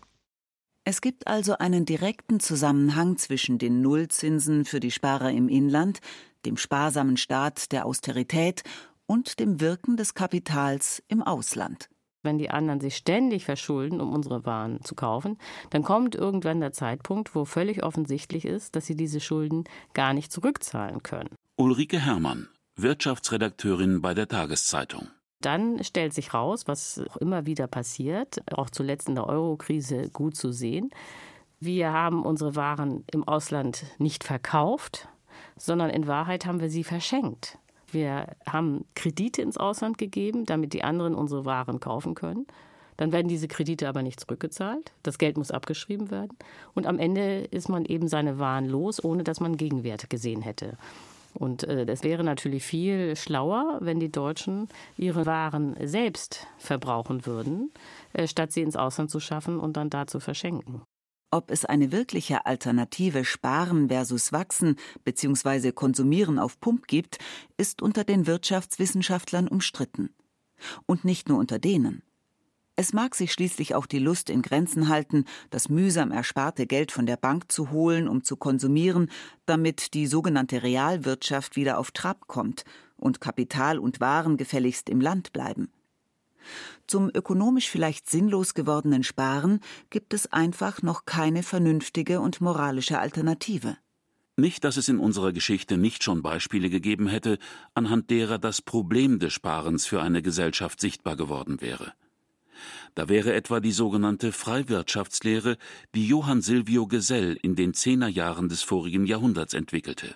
Es 0.85 1.01
gibt 1.01 1.27
also 1.27 1.57
einen 1.59 1.85
direkten 1.85 2.39
Zusammenhang 2.39 3.17
zwischen 3.17 3.57
den 3.57 3.81
Nullzinsen 3.81 4.65
für 4.65 4.79
die 4.79 4.91
Sparer 4.91 5.31
im 5.31 5.47
Inland, 5.47 5.99
dem 6.45 6.57
sparsamen 6.57 7.15
Staat 7.15 7.71
der 7.71 7.85
Austerität 7.85 8.63
und 9.05 9.39
dem 9.39 9.61
Wirken 9.61 9.97
des 9.97 10.13
Kapitals 10.13 11.03
im 11.07 11.21
Ausland. 11.21 11.89
Wenn 12.23 12.37
die 12.37 12.49
anderen 12.49 12.79
sich 12.79 12.95
ständig 12.95 13.45
verschulden, 13.45 14.01
um 14.01 14.11
unsere 14.13 14.45
Waren 14.45 14.83
zu 14.83 14.95
kaufen, 14.95 15.37
dann 15.69 15.83
kommt 15.83 16.15
irgendwann 16.15 16.59
der 16.59 16.71
Zeitpunkt, 16.71 17.35
wo 17.35 17.45
völlig 17.45 17.83
offensichtlich 17.83 18.45
ist, 18.45 18.75
dass 18.75 18.85
sie 18.85 18.95
diese 18.95 19.19
Schulden 19.19 19.65
gar 19.93 20.13
nicht 20.13 20.31
zurückzahlen 20.31 21.03
können. 21.03 21.35
Ulrike 21.55 21.99
Herrmann, 21.99 22.47
Wirtschaftsredakteurin 22.75 24.01
bei 24.01 24.13
der 24.13 24.27
Tageszeitung. 24.27 25.07
Dann 25.41 25.83
stellt 25.83 26.13
sich 26.13 26.33
raus, 26.33 26.67
was 26.67 27.01
auch 27.09 27.17
immer 27.17 27.45
wieder 27.45 27.67
passiert, 27.67 28.41
auch 28.51 28.69
zuletzt 28.69 29.09
in 29.09 29.15
der 29.15 29.27
Eurokrise 29.27 30.09
gut 30.09 30.35
zu 30.35 30.51
sehen. 30.51 30.89
Wir 31.59 31.91
haben 31.91 32.23
unsere 32.23 32.55
Waren 32.55 33.03
im 33.11 33.27
Ausland 33.27 33.85
nicht 33.97 34.23
verkauft, 34.23 35.07
sondern 35.57 35.89
in 35.89 36.07
Wahrheit 36.07 36.45
haben 36.45 36.61
wir 36.61 36.69
sie 36.69 36.83
verschenkt. 36.83 37.57
Wir 37.91 38.27
haben 38.47 38.85
Kredite 38.95 39.41
ins 39.41 39.57
Ausland 39.57 39.97
gegeben, 39.97 40.45
damit 40.45 40.73
die 40.73 40.83
anderen 40.83 41.13
unsere 41.13 41.45
Waren 41.45 41.79
kaufen 41.79 42.15
können. 42.15 42.47
Dann 42.97 43.11
werden 43.11 43.27
diese 43.27 43.47
Kredite 43.47 43.87
aber 43.87 44.01
nicht 44.01 44.19
zurückgezahlt. 44.19 44.93
Das 45.03 45.17
Geld 45.17 45.37
muss 45.37 45.51
abgeschrieben 45.51 46.09
werden. 46.11 46.37
Und 46.73 46.85
am 46.87 46.99
Ende 46.99 47.45
ist 47.45 47.69
man 47.69 47.85
eben 47.85 48.07
seine 48.07 48.39
Waren 48.39 48.67
los, 48.67 49.03
ohne 49.03 49.23
dass 49.23 49.39
man 49.39 49.57
Gegenwert 49.57 50.09
gesehen 50.09 50.41
hätte. 50.41 50.77
Und 51.33 51.63
äh, 51.63 51.85
es 51.85 52.03
wäre 52.03 52.23
natürlich 52.23 52.63
viel 52.63 53.15
schlauer, 53.15 53.79
wenn 53.81 53.99
die 53.99 54.11
Deutschen 54.11 54.69
ihre 54.97 55.25
Waren 55.25 55.75
selbst 55.81 56.47
verbrauchen 56.57 57.25
würden, 57.25 57.71
äh, 58.13 58.27
statt 58.27 58.51
sie 58.51 58.61
ins 58.61 58.75
Ausland 58.75 59.09
zu 59.09 59.19
schaffen 59.19 59.59
und 59.59 59.77
dann 59.77 59.89
da 59.89 60.07
zu 60.07 60.19
verschenken. 60.19 60.81
Ob 61.31 61.49
es 61.49 61.65
eine 61.65 61.91
wirkliche 61.91 62.45
Alternative 62.45 63.25
Sparen 63.25 63.87
versus 63.87 64.31
Wachsen 64.31 64.75
bzw. 65.03 65.71
Konsumieren 65.71 66.37
auf 66.37 66.59
Pump 66.59 66.87
gibt, 66.87 67.17
ist 67.57 67.81
unter 67.81 68.03
den 68.03 68.27
Wirtschaftswissenschaftlern 68.27 69.47
umstritten. 69.47 70.13
Und 70.85 71.03
nicht 71.03 71.29
nur 71.29 71.39
unter 71.39 71.57
denen. 71.57 72.03
Es 72.75 72.91
mag 72.91 73.13
sich 73.13 73.31
schließlich 73.31 73.75
auch 73.75 73.85
die 73.85 73.99
Lust 73.99 74.31
in 74.31 74.41
Grenzen 74.41 74.87
halten, 74.87 75.25
das 75.51 75.69
mühsam 75.69 76.09
ersparte 76.09 76.65
Geld 76.65 76.91
von 76.91 77.05
der 77.05 77.17
Bank 77.17 77.51
zu 77.51 77.69
holen, 77.69 78.07
um 78.07 78.23
zu 78.23 78.35
konsumieren, 78.35 79.11
damit 79.45 79.93
die 79.93 80.07
sogenannte 80.07 80.63
Realwirtschaft 80.63 81.55
wieder 81.55 81.77
auf 81.77 81.91
Trab 81.91 82.27
kommt 82.27 82.63
und 82.97 83.21
Kapital 83.21 83.77
und 83.77 83.99
Waren 83.99 84.37
gefälligst 84.37 84.89
im 84.89 85.01
Land 85.01 85.33
bleiben. 85.33 85.69
Zum 86.87 87.11
ökonomisch 87.13 87.69
vielleicht 87.69 88.09
sinnlos 88.09 88.55
gewordenen 88.55 89.03
Sparen 89.03 89.59
gibt 89.91 90.13
es 90.13 90.33
einfach 90.33 90.81
noch 90.81 91.05
keine 91.05 91.43
vernünftige 91.43 92.21
und 92.21 92.41
moralische 92.41 92.97
Alternative. 92.97 93.77
Nicht, 94.35 94.63
dass 94.63 94.77
es 94.77 94.89
in 94.89 94.97
unserer 94.97 95.31
Geschichte 95.31 95.77
nicht 95.77 96.03
schon 96.03 96.23
Beispiele 96.23 96.71
gegeben 96.71 97.07
hätte, 97.07 97.37
anhand 97.75 98.09
derer 98.09 98.39
das 98.39 98.63
Problem 98.63 99.19
des 99.19 99.31
Sparens 99.31 99.85
für 99.85 100.01
eine 100.01 100.23
Gesellschaft 100.23 100.81
sichtbar 100.81 101.15
geworden 101.15 101.61
wäre. 101.61 101.93
Da 102.95 103.09
wäre 103.09 103.33
etwa 103.33 103.59
die 103.59 103.71
sogenannte 103.71 104.31
Freiwirtschaftslehre, 104.31 105.57
die 105.95 106.07
Johann 106.07 106.41
Silvio 106.41 106.87
Gesell 106.87 107.37
in 107.41 107.55
den 107.55 107.73
Zehnerjahren 107.73 108.49
des 108.49 108.61
vorigen 108.61 109.05
Jahrhunderts 109.05 109.53
entwickelte. 109.53 110.15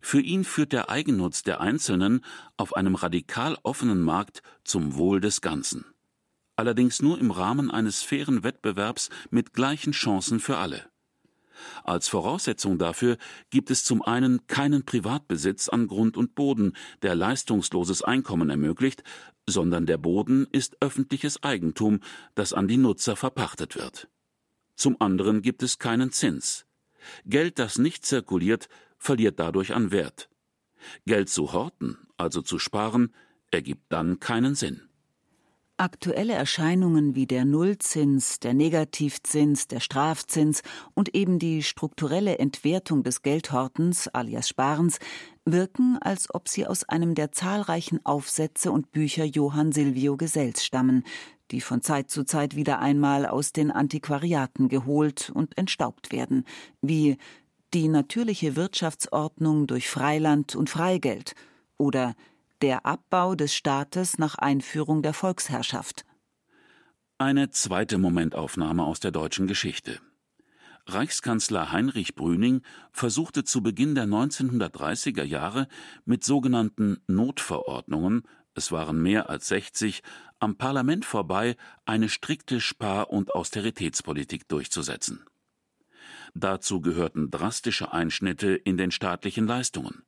Für 0.00 0.20
ihn 0.20 0.44
führt 0.44 0.72
der 0.72 0.90
Eigennutz 0.90 1.42
der 1.42 1.60
Einzelnen 1.60 2.24
auf 2.56 2.76
einem 2.76 2.94
radikal 2.94 3.58
offenen 3.62 4.00
Markt 4.00 4.42
zum 4.64 4.96
Wohl 4.96 5.20
des 5.20 5.40
Ganzen. 5.40 5.84
Allerdings 6.54 7.02
nur 7.02 7.18
im 7.18 7.30
Rahmen 7.30 7.70
eines 7.70 8.02
fairen 8.02 8.42
Wettbewerbs 8.42 9.10
mit 9.30 9.52
gleichen 9.52 9.92
Chancen 9.92 10.40
für 10.40 10.56
alle. 10.56 10.88
Als 11.84 12.08
Voraussetzung 12.08 12.78
dafür 12.78 13.16
gibt 13.50 13.70
es 13.70 13.84
zum 13.84 14.02
einen 14.02 14.46
keinen 14.46 14.84
Privatbesitz 14.84 15.68
an 15.68 15.86
Grund 15.86 16.16
und 16.16 16.34
Boden, 16.34 16.74
der 17.02 17.14
leistungsloses 17.14 18.02
Einkommen 18.02 18.50
ermöglicht, 18.50 19.02
sondern 19.48 19.86
der 19.86 19.98
Boden 19.98 20.46
ist 20.52 20.76
öffentliches 20.80 21.42
Eigentum, 21.42 22.00
das 22.34 22.52
an 22.52 22.68
die 22.68 22.76
Nutzer 22.76 23.16
verpachtet 23.16 23.76
wird. 23.76 24.08
Zum 24.74 25.00
anderen 25.00 25.42
gibt 25.42 25.62
es 25.62 25.78
keinen 25.78 26.12
Zins. 26.12 26.66
Geld, 27.24 27.58
das 27.58 27.78
nicht 27.78 28.04
zirkuliert, 28.04 28.68
verliert 28.98 29.38
dadurch 29.38 29.74
an 29.74 29.90
Wert. 29.90 30.28
Geld 31.06 31.28
zu 31.30 31.52
horten, 31.52 31.96
also 32.16 32.42
zu 32.42 32.58
sparen, 32.58 33.14
ergibt 33.50 33.84
dann 33.90 34.20
keinen 34.20 34.54
Sinn. 34.54 34.82
Aktuelle 35.78 36.32
Erscheinungen 36.32 37.14
wie 37.14 37.26
der 37.26 37.44
Nullzins, 37.44 38.40
der 38.40 38.54
Negativzins, 38.54 39.68
der 39.68 39.80
Strafzins 39.80 40.62
und 40.94 41.14
eben 41.14 41.38
die 41.38 41.62
strukturelle 41.62 42.38
Entwertung 42.38 43.02
des 43.02 43.20
Geldhortens 43.20 44.08
alias 44.08 44.48
Sparens 44.48 44.98
wirken, 45.44 45.98
als 46.00 46.34
ob 46.34 46.48
sie 46.48 46.66
aus 46.66 46.84
einem 46.84 47.14
der 47.14 47.30
zahlreichen 47.30 48.00
Aufsätze 48.06 48.72
und 48.72 48.90
Bücher 48.90 49.24
Johann 49.26 49.70
Silvio 49.72 50.16
Gesells 50.16 50.64
stammen, 50.64 51.04
die 51.50 51.60
von 51.60 51.82
Zeit 51.82 52.08
zu 52.08 52.24
Zeit 52.24 52.56
wieder 52.56 52.78
einmal 52.78 53.26
aus 53.26 53.52
den 53.52 53.70
Antiquariaten 53.70 54.70
geholt 54.70 55.30
und 55.34 55.58
entstaubt 55.58 56.10
werden, 56.10 56.46
wie 56.80 57.18
die 57.74 57.88
natürliche 57.88 58.56
Wirtschaftsordnung 58.56 59.66
durch 59.66 59.90
Freiland 59.90 60.56
und 60.56 60.70
Freigeld 60.70 61.34
oder 61.76 62.14
der 62.62 62.86
Abbau 62.86 63.34
des 63.34 63.54
Staates 63.54 64.18
nach 64.18 64.36
Einführung 64.36 65.02
der 65.02 65.12
Volksherrschaft. 65.12 66.04
Eine 67.18 67.50
zweite 67.50 67.98
Momentaufnahme 67.98 68.84
aus 68.84 69.00
der 69.00 69.10
deutschen 69.10 69.46
Geschichte. 69.46 70.00
Reichskanzler 70.86 71.72
Heinrich 71.72 72.14
Brüning 72.14 72.62
versuchte 72.92 73.42
zu 73.44 73.62
Beginn 73.62 73.94
der 73.94 74.04
1930er 74.04 75.24
Jahre 75.24 75.66
mit 76.04 76.24
sogenannten 76.24 76.98
Notverordnungen, 77.08 78.22
es 78.54 78.72
waren 78.72 79.02
mehr 79.02 79.28
als 79.28 79.48
60, 79.48 80.02
am 80.38 80.56
Parlament 80.56 81.04
vorbei 81.04 81.56
eine 81.84 82.08
strikte 82.08 82.60
Spar- 82.60 83.10
und 83.10 83.34
Austeritätspolitik 83.34 84.48
durchzusetzen. 84.48 85.24
Dazu 86.34 86.80
gehörten 86.80 87.30
drastische 87.30 87.92
Einschnitte 87.92 88.54
in 88.54 88.76
den 88.76 88.90
staatlichen 88.90 89.46
Leistungen. 89.46 90.04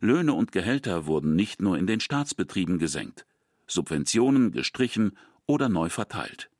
Löhne 0.00 0.32
und 0.34 0.52
Gehälter 0.52 1.06
wurden 1.06 1.34
nicht 1.34 1.60
nur 1.60 1.78
in 1.78 1.86
den 1.86 2.00
Staatsbetrieben 2.00 2.78
gesenkt, 2.78 3.26
Subventionen 3.66 4.52
gestrichen 4.52 5.16
oder 5.46 5.68
neu 5.68 5.88
verteilt. 5.88 6.50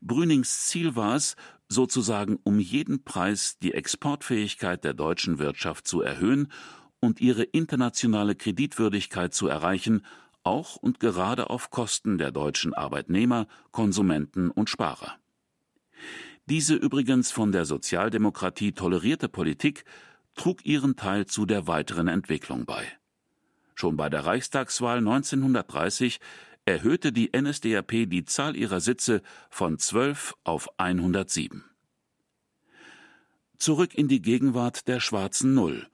Brünings 0.00 0.66
Ziel 0.66 0.96
war 0.96 1.14
es, 1.14 1.36
sozusagen 1.68 2.38
um 2.42 2.58
jeden 2.58 3.04
Preis 3.04 3.58
die 3.58 3.74
Exportfähigkeit 3.74 4.84
der 4.84 4.94
deutschen 4.94 5.38
Wirtschaft 5.38 5.86
zu 5.86 6.00
erhöhen 6.00 6.50
und 7.00 7.20
ihre 7.20 7.42
internationale 7.42 8.34
Kreditwürdigkeit 8.34 9.34
zu 9.34 9.46
erreichen, 9.48 10.04
auch 10.42 10.76
und 10.76 10.98
gerade 11.00 11.50
auf 11.50 11.70
Kosten 11.70 12.18
der 12.18 12.30
deutschen 12.30 12.74
Arbeitnehmer, 12.74 13.46
Konsumenten 13.70 14.50
und 14.50 14.70
Sparer. 14.70 15.18
Diese 16.46 16.74
übrigens 16.74 17.30
von 17.30 17.52
der 17.52 17.66
Sozialdemokratie 17.66 18.72
tolerierte 18.72 19.28
Politik 19.28 19.84
trug 20.38 20.64
ihren 20.64 20.96
Teil 20.96 21.26
zu 21.26 21.44
der 21.44 21.66
weiteren 21.66 22.08
Entwicklung 22.08 22.64
bei. 22.64 22.86
Schon 23.74 23.96
bei 23.96 24.08
der 24.08 24.24
Reichstagswahl 24.24 24.98
1930 24.98 26.20
erhöhte 26.64 27.12
die 27.12 27.30
NSDAP 27.36 28.08
die 28.08 28.24
Zahl 28.24 28.56
ihrer 28.56 28.80
Sitze 28.80 29.22
von 29.50 29.78
12 29.78 30.34
auf 30.44 30.68
107. 30.78 31.64
Zurück 33.58 33.94
in 33.94 34.08
die 34.08 34.22
Gegenwart 34.22 34.88
der 34.88 35.00
schwarzen 35.00 35.54
Null 35.54 35.86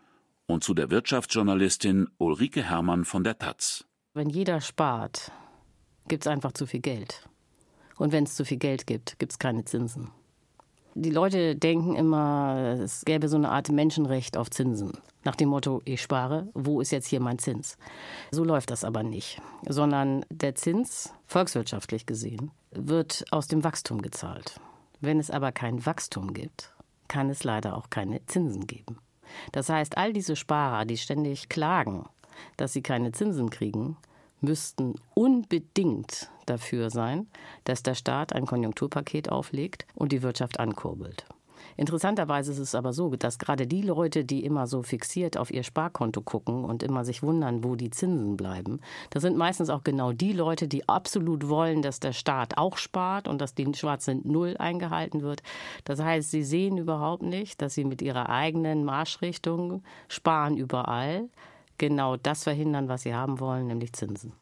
und 0.47 0.62
zu 0.62 0.74
der 0.74 0.90
Wirtschaftsjournalistin 0.90 2.09
Ulrike 2.18 2.62
Herrmann 2.62 3.05
von 3.05 3.24
der 3.24 3.38
Taz. 3.38 3.86
Wenn 4.12 4.28
jeder 4.28 4.61
spart, 4.61 5.32
gibt 6.09 6.24
es 6.24 6.26
einfach 6.26 6.53
zu 6.53 6.66
viel 6.66 6.80
Geld. 6.80 7.28
Und 7.97 8.12
wenn 8.12 8.24
es 8.24 8.34
zu 8.34 8.45
viel 8.45 8.59
Geld 8.59 8.86
gibt, 8.86 9.18
gibt 9.18 9.32
es 9.32 9.38
keine 9.38 9.64
Zinsen. 9.64 10.11
Die 10.97 11.11
Leute 11.11 11.57
denken 11.57 11.97
immer, 11.97 12.78
es 12.80 13.05
gäbe 13.05 13.28
so 13.28 13.36
eine 13.36 13.51
Art 13.51 13.68
Menschenrecht 13.68 14.36
auf 14.36 14.49
Zinsen. 14.49 14.92
Nach 15.24 15.34
dem 15.34 15.49
Motto, 15.49 15.82
ich 15.84 16.01
spare, 16.01 16.49
wo 16.55 16.80
ist 16.80 16.92
jetzt 16.92 17.09
hier 17.09 17.18
mein 17.18 17.40
Zins? 17.40 17.76
So 18.30 18.45
läuft 18.45 18.70
das 18.70 18.84
aber 18.84 19.03
nicht, 19.03 19.42
sondern 19.68 20.24
der 20.30 20.55
Zins, 20.55 21.12
volkswirtschaftlich 21.26 22.07
gesehen, 22.07 22.53
wird 22.70 23.24
aus 23.32 23.49
dem 23.49 23.64
Wachstum 23.64 24.03
gezahlt. 24.03 24.61
Wenn 25.01 25.18
es 25.18 25.32
aber 25.32 25.51
kein 25.51 25.84
Wachstum 25.84 26.32
gibt, 26.32 26.72
kann 27.09 27.28
es 27.28 27.42
leider 27.42 27.76
auch 27.76 27.90
keine 27.90 28.24
Zinsen 28.26 28.68
geben. 28.68 28.99
Das 29.51 29.68
heißt, 29.68 29.99
all 29.99 30.12
diese 30.12 30.36
Sparer, 30.36 30.84
die 30.84 30.97
ständig 30.97 31.49
klagen, 31.49 32.05
dass 32.57 32.72
sie 32.72 32.82
keine 32.82 33.11
Zinsen 33.11 33.51
kriegen, 33.51 33.97
müssten 34.45 34.95
unbedingt 35.14 36.30
dafür 36.47 36.90
sein, 36.90 37.26
dass 37.64 37.82
der 37.82 37.95
Staat 37.95 38.32
ein 38.32 38.47
Konjunkturpaket 38.47 39.30
auflegt 39.30 39.86
und 39.95 40.12
die 40.12 40.22
Wirtschaft 40.22 40.61
ankurbelt. 40.61 41.24
Interessanterweise 41.76 42.53
ist 42.53 42.59
es 42.59 42.74
aber 42.74 42.92
so, 42.92 43.11
dass 43.16 43.38
gerade 43.38 43.66
die 43.66 43.82
Leute, 43.82 44.24
die 44.24 44.45
immer 44.45 44.66
so 44.66 44.82
fixiert 44.82 45.36
auf 45.36 45.51
ihr 45.51 45.62
Sparkonto 45.64 46.20
gucken 46.20 46.64
und 46.64 46.82
immer 46.82 47.05
sich 47.05 47.22
wundern, 47.22 47.64
wo 47.64 47.74
die 47.74 47.90
Zinsen 47.90 48.36
bleiben, 48.36 48.80
das 49.11 49.22
sind 49.22 49.36
meistens 49.36 49.70
auch 49.70 49.82
genau 49.82 50.12
die 50.12 50.32
Leute, 50.32 50.68
die 50.68 50.88
absolut 50.88 51.49
wollen, 51.49 51.82
dass 51.82 52.01
der 52.01 52.12
Staat 52.12 52.59
auch 52.59 52.76
spart 52.76 53.26
und 53.26 53.40
dass 53.40 53.55
die 53.55 53.72
schwarze 53.74 54.14
Null 54.14 54.57
eingehalten 54.59 55.22
wird. 55.22 55.42
Das 55.84 56.01
heißt, 56.01 56.30
sie 56.30 56.45
sehen 56.45 56.78
überhaupt 56.78 57.22
nicht, 57.22 57.61
dass 57.61 57.74
sie 57.74 57.84
mit 57.84 58.03
ihrer 58.03 58.28
eigenen 58.28 58.84
Marschrichtung 58.84 59.82
sparen 60.09 60.57
überall 60.57 61.28
genau 61.89 62.16
das 62.16 62.45
verhindern, 62.45 62.89
was 62.89 63.03
sie 63.03 63.14
haben 63.14 63.41
wollen, 63.41 63.66
nämlich 63.66 63.93
Zinsen. 63.93 64.32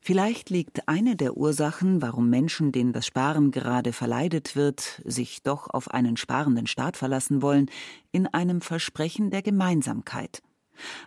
Vielleicht 0.00 0.50
liegt 0.50 0.88
eine 0.88 1.16
der 1.16 1.36
Ursachen, 1.36 2.00
warum 2.00 2.30
Menschen, 2.30 2.70
denen 2.70 2.92
das 2.92 3.06
Sparen 3.06 3.50
gerade 3.50 3.92
verleidet 3.92 4.54
wird, 4.54 5.02
sich 5.04 5.42
doch 5.42 5.68
auf 5.68 5.90
einen 5.90 6.16
sparenden 6.16 6.66
Staat 6.66 6.96
verlassen 6.96 7.42
wollen, 7.42 7.68
in 8.12 8.26
einem 8.28 8.60
Versprechen 8.60 9.30
der 9.30 9.42
Gemeinsamkeit. 9.42 10.42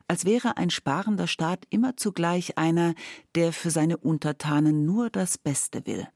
Als 0.08 0.26
wäre 0.26 0.58
ein 0.58 0.70
sparender 0.70 1.28
Staat 1.28 1.66
immer 1.70 1.96
zugleich 1.96 2.58
einer, 2.58 2.94
der 3.36 3.54
für 3.54 3.70
seine 3.70 3.98
Untertanen 3.98 4.86
nur 4.86 5.10
das 5.10 5.38
Beste 5.38 5.86
will. 5.86 6.08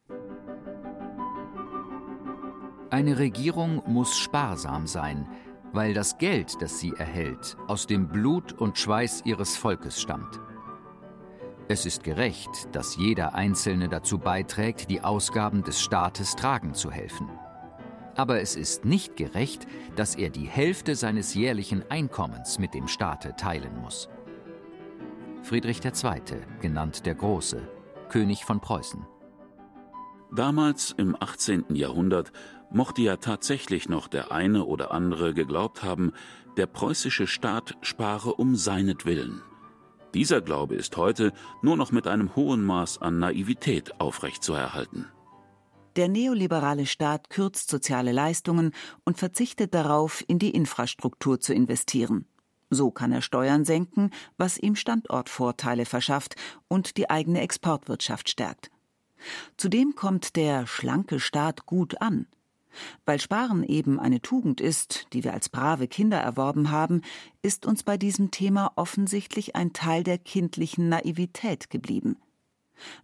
Eine 2.89 3.17
Regierung 3.17 3.81
muss 3.87 4.17
sparsam 4.17 4.87
sein, 4.87 5.27
weil 5.73 5.93
das 5.93 6.17
Geld, 6.17 6.61
das 6.61 6.79
sie 6.79 6.93
erhält, 6.93 7.57
aus 7.67 7.87
dem 7.87 8.07
Blut 8.07 8.53
und 8.53 8.77
Schweiß 8.77 9.23
ihres 9.25 9.57
Volkes 9.57 9.99
stammt. 9.99 10.39
Es 11.67 11.85
ist 11.85 12.03
gerecht, 12.03 12.73
dass 12.73 12.97
jeder 12.97 13.35
Einzelne 13.35 13.89
dazu 13.89 14.19
beiträgt, 14.19 14.89
die 14.89 15.01
Ausgaben 15.01 15.63
des 15.63 15.81
Staates 15.81 16.35
tragen 16.35 16.73
zu 16.73 16.91
helfen. 16.91 17.29
Aber 18.15 18.41
es 18.41 18.55
ist 18.55 18.85
nicht 18.85 19.15
gerecht, 19.15 19.65
dass 19.95 20.15
er 20.15 20.29
die 20.29 20.47
Hälfte 20.47 20.95
seines 20.95 21.33
jährlichen 21.33 21.83
Einkommens 21.89 22.59
mit 22.59 22.73
dem 22.73 22.87
Staate 22.87 23.35
teilen 23.35 23.81
muss. 23.81 24.07
Friedrich 25.41 25.83
II., 25.83 26.21
genannt 26.61 27.05
der 27.05 27.15
Große, 27.15 27.67
König 28.09 28.45
von 28.45 28.59
Preußen. 28.59 29.05
Damals 30.35 30.93
im 30.97 31.15
18. 31.19 31.65
Jahrhundert 31.75 32.31
mochte 32.73 33.01
ja 33.01 33.17
tatsächlich 33.17 33.87
noch 33.87 34.07
der 34.07 34.31
eine 34.31 34.65
oder 34.65 34.91
andere 34.91 35.33
geglaubt 35.33 35.83
haben, 35.83 36.11
der 36.57 36.65
preußische 36.67 37.27
Staat 37.27 37.77
spare 37.81 38.35
um 38.35 38.55
seinetwillen. 38.55 39.41
Dieser 40.13 40.41
Glaube 40.41 40.75
ist 40.75 40.97
heute 40.97 41.33
nur 41.61 41.75
noch 41.75 41.91
mit 41.91 42.07
einem 42.07 42.35
hohen 42.35 42.63
Maß 42.63 43.01
an 43.01 43.17
Naivität 43.19 43.99
aufrechtzuerhalten. 43.99 45.07
Der 45.95 46.07
neoliberale 46.07 46.85
Staat 46.85 47.29
kürzt 47.29 47.69
soziale 47.69 48.11
Leistungen 48.11 48.71
und 49.05 49.17
verzichtet 49.17 49.73
darauf, 49.73 50.23
in 50.27 50.39
die 50.39 50.51
Infrastruktur 50.51 51.39
zu 51.39 51.53
investieren. 51.53 52.25
So 52.69 52.89
kann 52.89 53.11
er 53.11 53.21
Steuern 53.21 53.65
senken, 53.65 54.09
was 54.37 54.57
ihm 54.57 54.75
Standortvorteile 54.75 55.85
verschafft 55.85 56.35
und 56.67 56.97
die 56.97 57.09
eigene 57.09 57.41
Exportwirtschaft 57.41 58.29
stärkt. 58.29 58.71
Zudem 59.57 59.95
kommt 59.95 60.35
der 60.35 60.65
schlanke 60.65 61.19
Staat 61.19 61.65
gut 61.65 62.01
an. 62.01 62.27
Weil 63.05 63.19
Sparen 63.19 63.63
eben 63.63 63.99
eine 63.99 64.21
Tugend 64.21 64.61
ist, 64.61 65.07
die 65.13 65.23
wir 65.23 65.33
als 65.33 65.49
brave 65.49 65.87
Kinder 65.87 66.17
erworben 66.17 66.71
haben, 66.71 67.01
ist 67.41 67.65
uns 67.65 67.83
bei 67.83 67.97
diesem 67.97 68.31
Thema 68.31 68.71
offensichtlich 68.75 69.55
ein 69.55 69.73
Teil 69.73 70.03
der 70.03 70.17
kindlichen 70.17 70.89
Naivität 70.89 71.69
geblieben. 71.69 72.17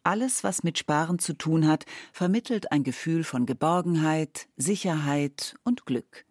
Alles, 0.04 0.44
was 0.44 0.64
mit 0.64 0.78
Sparen 0.78 1.20
zu 1.20 1.34
tun 1.34 1.68
hat, 1.68 1.86
vermittelt 2.12 2.72
ein 2.72 2.84
Gefühl 2.84 3.24
von 3.24 3.46
Geborgenheit, 3.46 4.48
Sicherheit 4.58 5.56
und 5.64 5.86
Glück. 5.86 6.26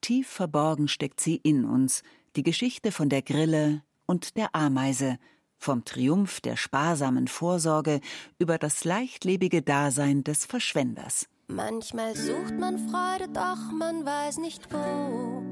Tief 0.00 0.28
verborgen 0.28 0.88
steckt 0.88 1.20
sie 1.20 1.36
in 1.36 1.64
uns, 1.64 2.02
die 2.36 2.42
Geschichte 2.42 2.92
von 2.92 3.08
der 3.08 3.22
Grille 3.22 3.82
und 4.04 4.36
der 4.36 4.54
Ameise, 4.54 5.18
vom 5.58 5.84
Triumph 5.84 6.40
der 6.40 6.56
sparsamen 6.56 7.28
Vorsorge 7.28 8.00
über 8.38 8.58
das 8.58 8.84
leichtlebige 8.84 9.62
Dasein 9.62 10.22
des 10.22 10.44
Verschwenders. 10.44 11.28
Manchmal 11.48 12.16
sucht 12.16 12.58
man 12.58 12.76
Freude, 12.76 13.32
doch 13.32 13.70
man 13.72 14.04
weiß 14.04 14.38
nicht 14.38 14.66
wo. 14.72 15.42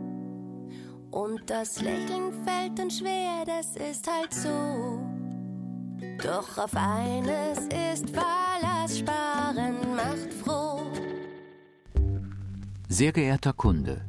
Und 1.11 1.49
das 1.49 1.81
Lächeln 1.81 2.33
fällt 2.45 2.79
dann 2.79 2.91
schwer, 2.91 3.45
das 3.47 3.77
ist 3.77 4.11
halt 4.11 4.35
so. 4.35 5.01
Doch 6.21 6.59
auf 6.59 6.75
eines 6.75 7.59
ist 7.93 8.11
Verlass, 8.11 8.99
Sparen 8.99 9.95
macht 9.95 10.35
froh. 10.35 10.81
Sehr 12.89 13.13
geehrter 13.13 13.53
Kunde, 13.53 14.05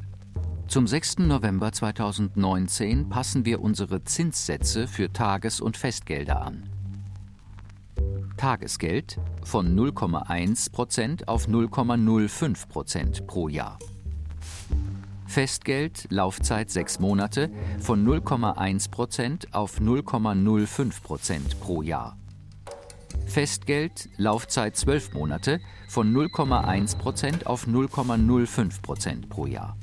zum 0.68 0.88
6. 0.88 1.20
November 1.20 1.72
2019 1.72 3.10
passen 3.10 3.46
wir 3.46 3.62
unsere 3.62 4.04
Zinssätze 4.04 4.88
für 4.88 5.14
Tages- 5.14 5.62
und 5.62 5.78
Festgelder 5.78 6.42
an. 6.42 6.75
Tagesgeld 8.38 9.20
von 9.44 9.78
0,1% 9.78 11.28
auf 11.28 11.48
0,05% 11.48 13.26
pro 13.26 13.48
Jahr. 13.48 13.80
Festgeld, 15.26 16.08
Laufzeit 16.10 16.70
sechs 16.70 17.00
Monate, 17.00 17.50
von 17.80 18.06
0,1% 18.06 19.54
auf 19.54 19.80
0,05% 19.80 21.60
pro 21.60 21.82
Jahr. 21.82 22.18
Festgeld, 23.26 24.10
Laufzeit 24.18 24.78
zwölf 24.78 25.14
Monate, 25.14 25.60
von 25.88 26.14
0,1% 26.14 27.46
auf 27.46 27.68
0,05% 27.68 29.28
pro 29.28 29.46
Jahr. 29.48 29.78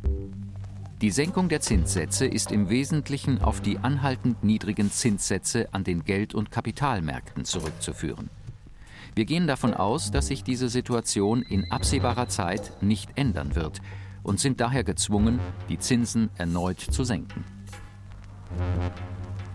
Die 1.03 1.11
Senkung 1.11 1.49
der 1.49 1.61
Zinssätze 1.61 2.27
ist 2.27 2.53
im 2.53 2.71
Wesentlichen 2.71 3.43
auf 3.43 3.61
die 3.61 3.79
anhaltend 3.79 4.45
niedrigen 4.45 4.91
Zinssätze 4.93 5.69
an 5.75 5.83
den 5.83 6.05
Geld- 6.05 6.35
und 6.35 6.53
Kapitalmärkten 6.53 7.45
zurückzuführen. 7.45 8.31
Wir 9.15 9.27
gehen 9.27 9.47
davon 9.47 9.75
aus, 9.75 10.11
dass 10.11 10.29
sich 10.29 10.43
diese 10.43 10.69
Situation 10.69 11.43
in 11.43 11.71
absehbarer 11.71 12.29
Zeit 12.29 12.83
nicht 12.83 13.11
ändern 13.17 13.55
wird 13.55 13.81
und 14.23 14.41
sind 14.41 14.61
daher 14.61 14.85
gezwungen, 14.85 15.39
die 15.69 15.79
Zinsen 15.79 16.31
erneut 16.37 16.81
zu 16.81 17.05
senken. 17.05 17.45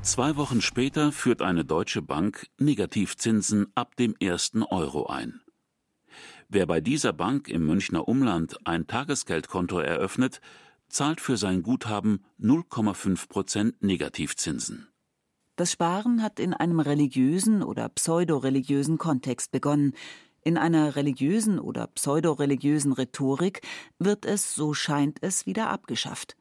Zwei 0.01 0.37
Wochen 0.37 0.61
später 0.61 1.11
führt 1.11 1.41
eine 1.41 1.65
deutsche 1.65 2.01
Bank 2.01 2.47
Negativzinsen 2.59 3.67
ab 3.75 3.95
dem 3.95 4.15
ersten 4.19 4.63
Euro 4.63 5.07
ein. 5.07 5.41
Wer 6.49 6.65
bei 6.65 6.79
dieser 6.79 7.11
Bank 7.11 7.49
im 7.49 7.65
Münchner 7.65 8.07
Umland 8.07 8.57
ein 8.65 8.87
Tagesgeldkonto 8.87 9.79
eröffnet, 9.79 10.39
zahlt 10.87 11.19
für 11.19 11.35
sein 11.35 11.61
Guthaben 11.61 12.23
0,5 12.39 13.27
Prozent 13.27 13.83
Negativzinsen. 13.83 14.87
Das 15.57 15.71
Sparen 15.71 16.21
hat 16.21 16.39
in 16.39 16.53
einem 16.53 16.79
religiösen 16.79 17.63
oder 17.63 17.89
pseudoreligiösen 17.89 18.99
Kontext 18.99 19.51
begonnen. 19.51 19.93
In 20.43 20.55
einer 20.55 20.95
religiösen 20.95 21.57
oder 21.57 21.87
pseudoreligiösen 21.87 22.93
Rhetorik 22.93 23.61
wird 23.97 24.23
es, 24.23 24.53
so 24.53 24.75
scheint 24.75 25.17
es, 25.21 25.47
wieder 25.47 25.71
abgeschafft. 25.71 26.37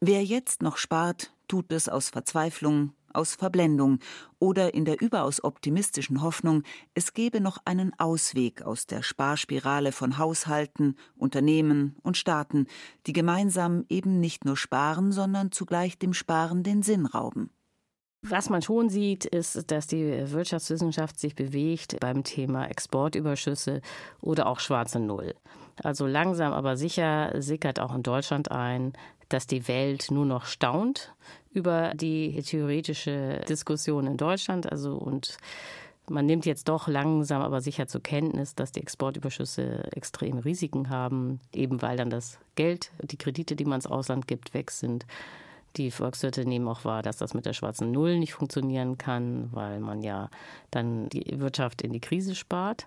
Wer 0.00 0.24
jetzt 0.24 0.62
noch 0.62 0.78
spart, 0.78 1.34
tut 1.46 1.70
es 1.72 1.90
aus 1.90 2.08
Verzweiflung, 2.08 2.94
aus 3.12 3.34
Verblendung 3.34 3.98
oder 4.38 4.72
in 4.72 4.86
der 4.86 5.02
überaus 5.02 5.44
optimistischen 5.44 6.22
Hoffnung, 6.22 6.62
es 6.94 7.12
gebe 7.12 7.42
noch 7.42 7.58
einen 7.66 7.92
Ausweg 7.98 8.62
aus 8.62 8.86
der 8.86 9.02
Sparspirale 9.02 9.92
von 9.92 10.16
Haushalten, 10.16 10.96
Unternehmen 11.16 11.96
und 12.02 12.16
Staaten, 12.16 12.66
die 13.06 13.12
gemeinsam 13.12 13.84
eben 13.90 14.20
nicht 14.20 14.46
nur 14.46 14.56
sparen, 14.56 15.12
sondern 15.12 15.52
zugleich 15.52 15.98
dem 15.98 16.14
Sparen 16.14 16.62
den 16.62 16.82
Sinn 16.82 17.04
rauben. 17.04 17.50
Was 18.28 18.50
man 18.50 18.62
schon 18.62 18.88
sieht, 18.88 19.24
ist, 19.24 19.70
dass 19.70 19.86
die 19.86 20.30
Wirtschaftswissenschaft 20.32 21.18
sich 21.18 21.34
bewegt 21.34 21.98
beim 22.00 22.24
Thema 22.24 22.66
Exportüberschüsse 22.66 23.80
oder 24.20 24.46
auch 24.46 24.58
schwarze 24.58 24.98
Null. 24.98 25.34
Also 25.82 26.06
langsam 26.06 26.52
aber 26.52 26.76
sicher 26.76 27.30
sickert 27.40 27.78
auch 27.78 27.94
in 27.94 28.02
Deutschland 28.02 28.50
ein, 28.50 28.94
dass 29.28 29.46
die 29.46 29.68
Welt 29.68 30.10
nur 30.10 30.24
noch 30.24 30.46
staunt 30.46 31.14
über 31.52 31.92
die 31.94 32.42
theoretische 32.42 33.40
Diskussion 33.48 34.06
in 34.06 34.16
Deutschland. 34.16 34.70
Also 34.70 34.96
und 34.96 35.36
man 36.08 36.26
nimmt 36.26 36.46
jetzt 36.46 36.68
doch 36.68 36.88
langsam 36.88 37.42
aber 37.42 37.60
sicher 37.60 37.86
zur 37.86 38.02
Kenntnis, 38.02 38.54
dass 38.54 38.72
die 38.72 38.80
Exportüberschüsse 38.80 39.92
extreme 39.92 40.44
Risiken 40.44 40.90
haben, 40.90 41.40
eben 41.52 41.82
weil 41.82 41.96
dann 41.96 42.10
das 42.10 42.38
Geld, 42.54 42.90
die 43.02 43.18
Kredite, 43.18 43.56
die 43.56 43.64
man 43.64 43.78
ins 43.78 43.86
Ausland 43.86 44.26
gibt, 44.26 44.54
weg 44.54 44.70
sind. 44.70 45.06
Die 45.76 45.90
Volkswirte 45.90 46.46
nehmen 46.46 46.68
auch 46.68 46.84
wahr, 46.84 47.02
dass 47.02 47.18
das 47.18 47.34
mit 47.34 47.44
der 47.44 47.52
schwarzen 47.52 47.92
Null 47.92 48.18
nicht 48.18 48.32
funktionieren 48.32 48.96
kann, 48.96 49.50
weil 49.52 49.80
man 49.80 50.02
ja 50.02 50.30
dann 50.70 51.08
die 51.10 51.38
Wirtschaft 51.38 51.82
in 51.82 51.92
die 51.92 52.00
Krise 52.00 52.34
spart. 52.34 52.86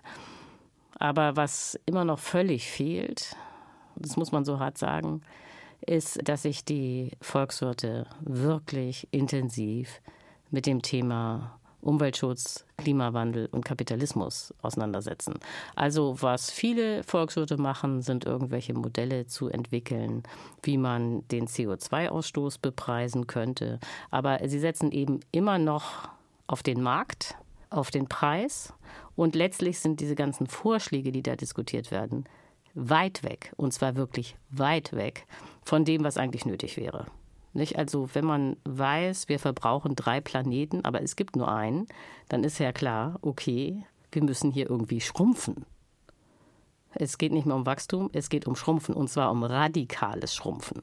Aber 0.98 1.36
was 1.36 1.78
immer 1.86 2.04
noch 2.04 2.18
völlig 2.18 2.70
fehlt, 2.70 3.36
das 3.96 4.16
muss 4.16 4.32
man 4.32 4.44
so 4.44 4.58
hart 4.58 4.76
sagen, 4.76 5.22
ist, 5.86 6.28
dass 6.28 6.42
sich 6.42 6.64
die 6.64 7.12
Volkswirte 7.20 8.06
wirklich 8.20 9.08
intensiv 9.12 10.00
mit 10.50 10.66
dem 10.66 10.82
Thema 10.82 11.59
Umweltschutz, 11.82 12.64
Klimawandel 12.76 13.48
und 13.52 13.64
Kapitalismus 13.64 14.54
auseinandersetzen. 14.62 15.34
Also 15.74 16.16
was 16.20 16.50
viele 16.50 17.02
Volkswirte 17.04 17.56
machen, 17.56 18.02
sind 18.02 18.24
irgendwelche 18.24 18.74
Modelle 18.74 19.26
zu 19.26 19.48
entwickeln, 19.48 20.22
wie 20.62 20.76
man 20.76 21.26
den 21.28 21.46
CO2-Ausstoß 21.46 22.60
bepreisen 22.60 23.26
könnte. 23.26 23.78
Aber 24.10 24.40
sie 24.48 24.58
setzen 24.58 24.92
eben 24.92 25.20
immer 25.32 25.58
noch 25.58 26.08
auf 26.46 26.62
den 26.62 26.82
Markt, 26.82 27.36
auf 27.70 27.90
den 27.90 28.08
Preis. 28.08 28.72
Und 29.16 29.34
letztlich 29.34 29.78
sind 29.78 30.00
diese 30.00 30.14
ganzen 30.14 30.46
Vorschläge, 30.46 31.12
die 31.12 31.22
da 31.22 31.36
diskutiert 31.36 31.90
werden, 31.90 32.24
weit 32.74 33.22
weg, 33.22 33.52
und 33.56 33.72
zwar 33.72 33.96
wirklich 33.96 34.36
weit 34.50 34.92
weg 34.92 35.26
von 35.62 35.84
dem, 35.84 36.04
was 36.04 36.16
eigentlich 36.16 36.46
nötig 36.46 36.76
wäre. 36.76 37.06
Nicht? 37.52 37.78
Also 37.78 38.08
wenn 38.12 38.24
man 38.24 38.56
weiß, 38.64 39.28
wir 39.28 39.38
verbrauchen 39.38 39.96
drei 39.96 40.20
Planeten, 40.20 40.84
aber 40.84 41.02
es 41.02 41.16
gibt 41.16 41.36
nur 41.36 41.52
einen, 41.52 41.86
dann 42.28 42.44
ist 42.44 42.58
ja 42.58 42.72
klar, 42.72 43.18
okay, 43.22 43.84
wir 44.12 44.22
müssen 44.22 44.50
hier 44.50 44.68
irgendwie 44.70 45.00
schrumpfen. 45.00 45.64
Es 46.92 47.18
geht 47.18 47.32
nicht 47.32 47.46
mehr 47.46 47.56
um 47.56 47.66
Wachstum, 47.66 48.10
es 48.12 48.28
geht 48.28 48.46
um 48.46 48.56
Schrumpfen 48.56 48.94
und 48.94 49.08
zwar 49.08 49.30
um 49.30 49.44
radikales 49.44 50.34
Schrumpfen. 50.34 50.82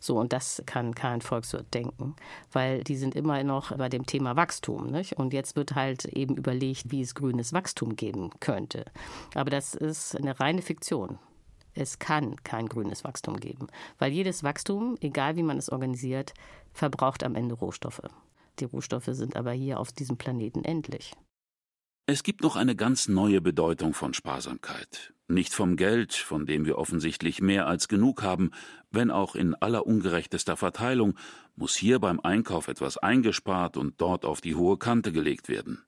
So, 0.00 0.18
und 0.18 0.32
das 0.32 0.62
kann 0.66 0.94
kein 0.94 1.22
Volkswirt 1.22 1.72
denken, 1.72 2.14
weil 2.52 2.84
die 2.84 2.96
sind 2.96 3.14
immer 3.14 3.42
noch 3.42 3.76
bei 3.76 3.88
dem 3.88 4.06
Thema 4.06 4.36
Wachstum. 4.36 4.90
Nicht? 4.90 5.14
Und 5.14 5.32
jetzt 5.32 5.56
wird 5.56 5.74
halt 5.74 6.04
eben 6.04 6.36
überlegt, 6.36 6.90
wie 6.90 7.00
es 7.00 7.14
grünes 7.14 7.52
Wachstum 7.52 7.96
geben 7.96 8.30
könnte. 8.40 8.84
Aber 9.34 9.50
das 9.50 9.74
ist 9.74 10.16
eine 10.16 10.38
reine 10.38 10.62
Fiktion. 10.62 11.18
Es 11.74 11.98
kann 11.98 12.36
kein 12.42 12.66
grünes 12.66 13.04
Wachstum 13.04 13.38
geben, 13.38 13.68
weil 13.98 14.12
jedes 14.12 14.42
Wachstum, 14.42 14.96
egal 15.00 15.36
wie 15.36 15.42
man 15.42 15.58
es 15.58 15.70
organisiert, 15.70 16.34
verbraucht 16.72 17.22
am 17.22 17.34
Ende 17.34 17.54
Rohstoffe. 17.54 18.02
Die 18.58 18.64
Rohstoffe 18.64 19.10
sind 19.10 19.36
aber 19.36 19.52
hier 19.52 19.78
auf 19.78 19.92
diesem 19.92 20.16
Planeten 20.16 20.64
endlich. 20.64 21.12
Es 22.06 22.22
gibt 22.22 22.42
noch 22.42 22.56
eine 22.56 22.74
ganz 22.74 23.06
neue 23.06 23.42
Bedeutung 23.42 23.92
von 23.92 24.14
Sparsamkeit. 24.14 25.12
Nicht 25.28 25.52
vom 25.52 25.76
Geld, 25.76 26.14
von 26.14 26.46
dem 26.46 26.64
wir 26.64 26.78
offensichtlich 26.78 27.42
mehr 27.42 27.66
als 27.66 27.86
genug 27.86 28.22
haben, 28.22 28.50
wenn 28.90 29.10
auch 29.10 29.34
in 29.34 29.54
aller 29.54 29.86
ungerechtester 29.86 30.56
Verteilung, 30.56 31.18
muss 31.54 31.76
hier 31.76 31.98
beim 31.98 32.18
Einkauf 32.18 32.68
etwas 32.68 32.96
eingespart 32.96 33.76
und 33.76 34.00
dort 34.00 34.24
auf 34.24 34.40
die 34.40 34.54
hohe 34.54 34.78
Kante 34.78 35.12
gelegt 35.12 35.50
werden. 35.50 35.84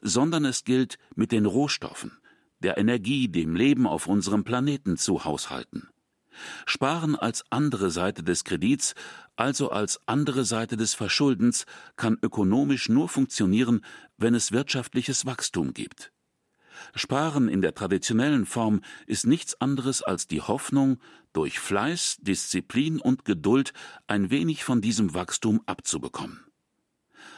Sondern 0.00 0.44
es 0.44 0.64
gilt 0.64 0.98
mit 1.14 1.30
den 1.30 1.46
Rohstoffen, 1.46 2.18
der 2.64 2.78
Energie, 2.78 3.28
dem 3.28 3.54
Leben 3.54 3.86
auf 3.86 4.06
unserem 4.06 4.42
Planeten 4.42 4.96
zu 4.96 5.24
haushalten. 5.24 5.88
Sparen 6.66 7.14
als 7.14 7.44
andere 7.50 7.90
Seite 7.90 8.24
des 8.24 8.42
Kredits, 8.42 8.94
also 9.36 9.70
als 9.70 10.00
andere 10.06 10.44
Seite 10.44 10.76
des 10.76 10.94
Verschuldens, 10.94 11.66
kann 11.96 12.18
ökonomisch 12.22 12.88
nur 12.88 13.08
funktionieren, 13.08 13.84
wenn 14.16 14.34
es 14.34 14.50
wirtschaftliches 14.50 15.26
Wachstum 15.26 15.74
gibt. 15.74 16.10
Sparen 16.96 17.48
in 17.48 17.60
der 17.60 17.74
traditionellen 17.74 18.46
Form 18.46 18.80
ist 19.06 19.26
nichts 19.26 19.60
anderes 19.60 20.02
als 20.02 20.26
die 20.26 20.40
Hoffnung, 20.40 20.98
durch 21.32 21.60
Fleiß, 21.60 22.18
Disziplin 22.20 22.98
und 22.98 23.24
Geduld 23.24 23.72
ein 24.08 24.30
wenig 24.30 24.64
von 24.64 24.80
diesem 24.80 25.14
Wachstum 25.14 25.60
abzubekommen 25.66 26.44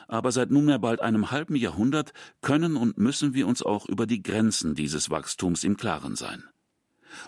aber 0.09 0.33
seit 0.33 0.51
nunmehr 0.51 0.79
bald 0.79 1.01
einem 1.01 1.31
halben 1.31 1.57
Jahrhundert 1.57 2.13
können 2.43 2.77
und 2.77 2.99
müssen 2.99 3.35
wir 3.35 3.47
uns 3.47 3.63
auch 3.63 3.87
über 3.87 4.07
die 4.07 4.23
Grenzen 4.23 4.75
dieses 4.75 5.11
Wachstums 5.11 5.65
im 5.65 5.77
Klaren 5.77 6.17
sein. 6.17 6.45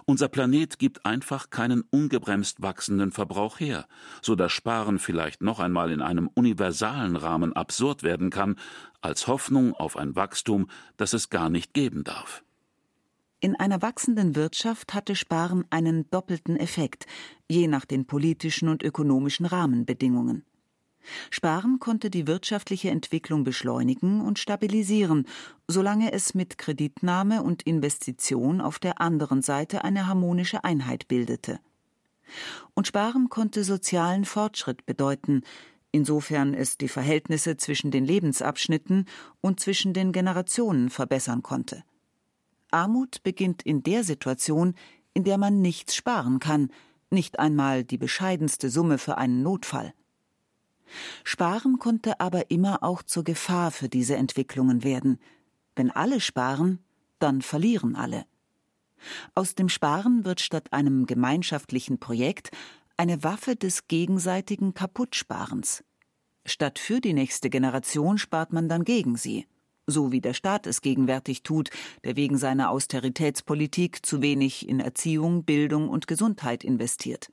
Unser 0.05 0.29
Planet 0.29 0.79
gibt 0.79 1.07
einfach 1.07 1.51
keinen 1.51 1.83
ungebremst 1.91 2.63
wachsenden 2.63 3.13
Verbrauch 3.13 3.61
her, 3.61 3.87
so 4.23 4.35
dass 4.35 4.53
Sparen 4.53 4.99
vielleicht 4.99 5.43
noch 5.43 5.61
einmal 5.61 5.91
in 5.91 6.03
einem 6.03 6.29
universalen 6.29 7.17
Rahmen 7.17 7.53
absurd 7.55 8.03
werden 8.03 8.31
kann, 8.31 8.57
als 9.01 9.27
Hoffnung 9.27 9.75
auf 9.75 9.97
ein 9.97 10.17
Wachstum, 10.17 10.69
das 10.97 11.13
es 11.13 11.31
gar 11.31 11.49
nicht 11.49 11.75
geben 11.75 12.05
darf. 12.05 12.43
In 13.41 13.55
einer 13.55 13.83
wachsenden 13.83 14.35
Wirtschaft 14.35 14.95
hatte 14.95 15.15
Sparen 15.15 15.65
einen 15.71 16.11
doppelten 16.11 16.57
Effekt, 16.57 17.07
je 17.49 17.69
nach 17.69 17.85
den 17.85 18.05
politischen 18.05 18.69
und 18.69 18.83
ökonomischen 18.83 19.47
Rahmenbedingungen. 19.47 20.45
Sparen 21.31 21.79
konnte 21.79 22.11
die 22.11 22.27
wirtschaftliche 22.27 22.91
Entwicklung 22.91 23.45
beschleunigen 23.45 24.21
und 24.21 24.39
stabilisieren, 24.39 25.27
solange 25.67 26.13
es 26.13 26.35
mit 26.35 26.59
Kreditnahme 26.59 27.43
und 27.43 27.63
Investition 27.63 28.61
auf 28.61 28.79
der 28.79 29.01
anderen 29.01 29.43
Seite 29.43 29.85
eine 29.85 30.07
harmonische 30.07 30.65
Einheit 30.65 31.09
bildete. 31.09 31.61
Und 32.75 32.87
Sparen 32.87 33.29
konnte 33.29 33.65
sozialen 33.65 34.25
Fortschritt 34.25 34.87
bedeuten, 34.87 35.43
insofern 35.93 36.55
es 36.55 36.77
die 36.77 36.89
Verhältnisse 36.89 37.57
zwischen 37.57 37.91
den 37.91 38.05
Lebensabschnitten 38.05 39.07
und 39.41 39.61
zwischen 39.61 39.95
den 39.95 40.13
Generationen 40.13 40.91
verbessern 40.91 41.43
konnte. 41.43 41.83
Armut 42.71 43.23
beginnt 43.23 43.63
in 43.63 43.83
der 43.83 44.05
Situation, 44.05 44.75
in 45.15 45.25
der 45.25 45.39
man 45.39 45.63
nichts 45.63 45.95
sparen 45.95 46.39
kann, 46.39 46.71
nicht 47.11 47.39
einmal 47.39 47.85
die 47.85 47.97
bescheidenste 47.97 48.69
Summe 48.69 48.99
für 48.99 49.17
einen 49.17 49.43
Notfall. 49.43 49.95
Sparen 51.25 51.79
konnte 51.79 52.21
aber 52.21 52.51
immer 52.51 52.83
auch 52.83 53.03
zur 53.03 53.25
Gefahr 53.25 53.71
für 53.71 53.89
diese 53.89 54.17
Entwicklungen 54.17 54.83
werden. 54.85 55.19
Wenn 55.77 55.91
alle 55.91 56.21
sparen, 56.21 56.79
dann 57.19 57.43
verlieren 57.43 57.97
alle. 57.97 58.25
Aus 59.35 59.55
dem 59.55 59.69
Sparen 59.69 60.25
wird 60.25 60.41
statt 60.41 60.73
einem 60.73 61.07
gemeinschaftlichen 61.07 61.99
Projekt 61.99 62.51
Eine 62.97 63.23
Waffe 63.23 63.55
des 63.55 63.87
gegenseitigen 63.87 64.75
Kaputtsparens. 64.75 65.85
Statt 66.45 66.79
für 66.79 67.01
die 67.01 67.13
nächste 67.13 67.51
Generation 67.51 68.19
spart 68.19 68.53
man 68.53 68.69
dann 68.69 68.85
gegen 68.85 69.17
sie. 69.17 69.47
So 69.87 70.13
wie 70.13 70.21
der 70.21 70.35
Staat 70.35 70.67
es 70.67 70.83
gegenwärtig 70.83 71.43
tut, 71.43 71.71
der 72.05 72.17
wegen 72.17 72.37
seiner 72.37 72.71
Austeritätspolitik 72.71 74.05
zu 74.05 74.21
wenig 74.21 74.69
in 74.69 74.81
Erziehung, 74.81 75.45
Bildung 75.45 75.89
und 75.89 76.07
Gesundheit 76.07 76.65
investiert. 76.65 77.31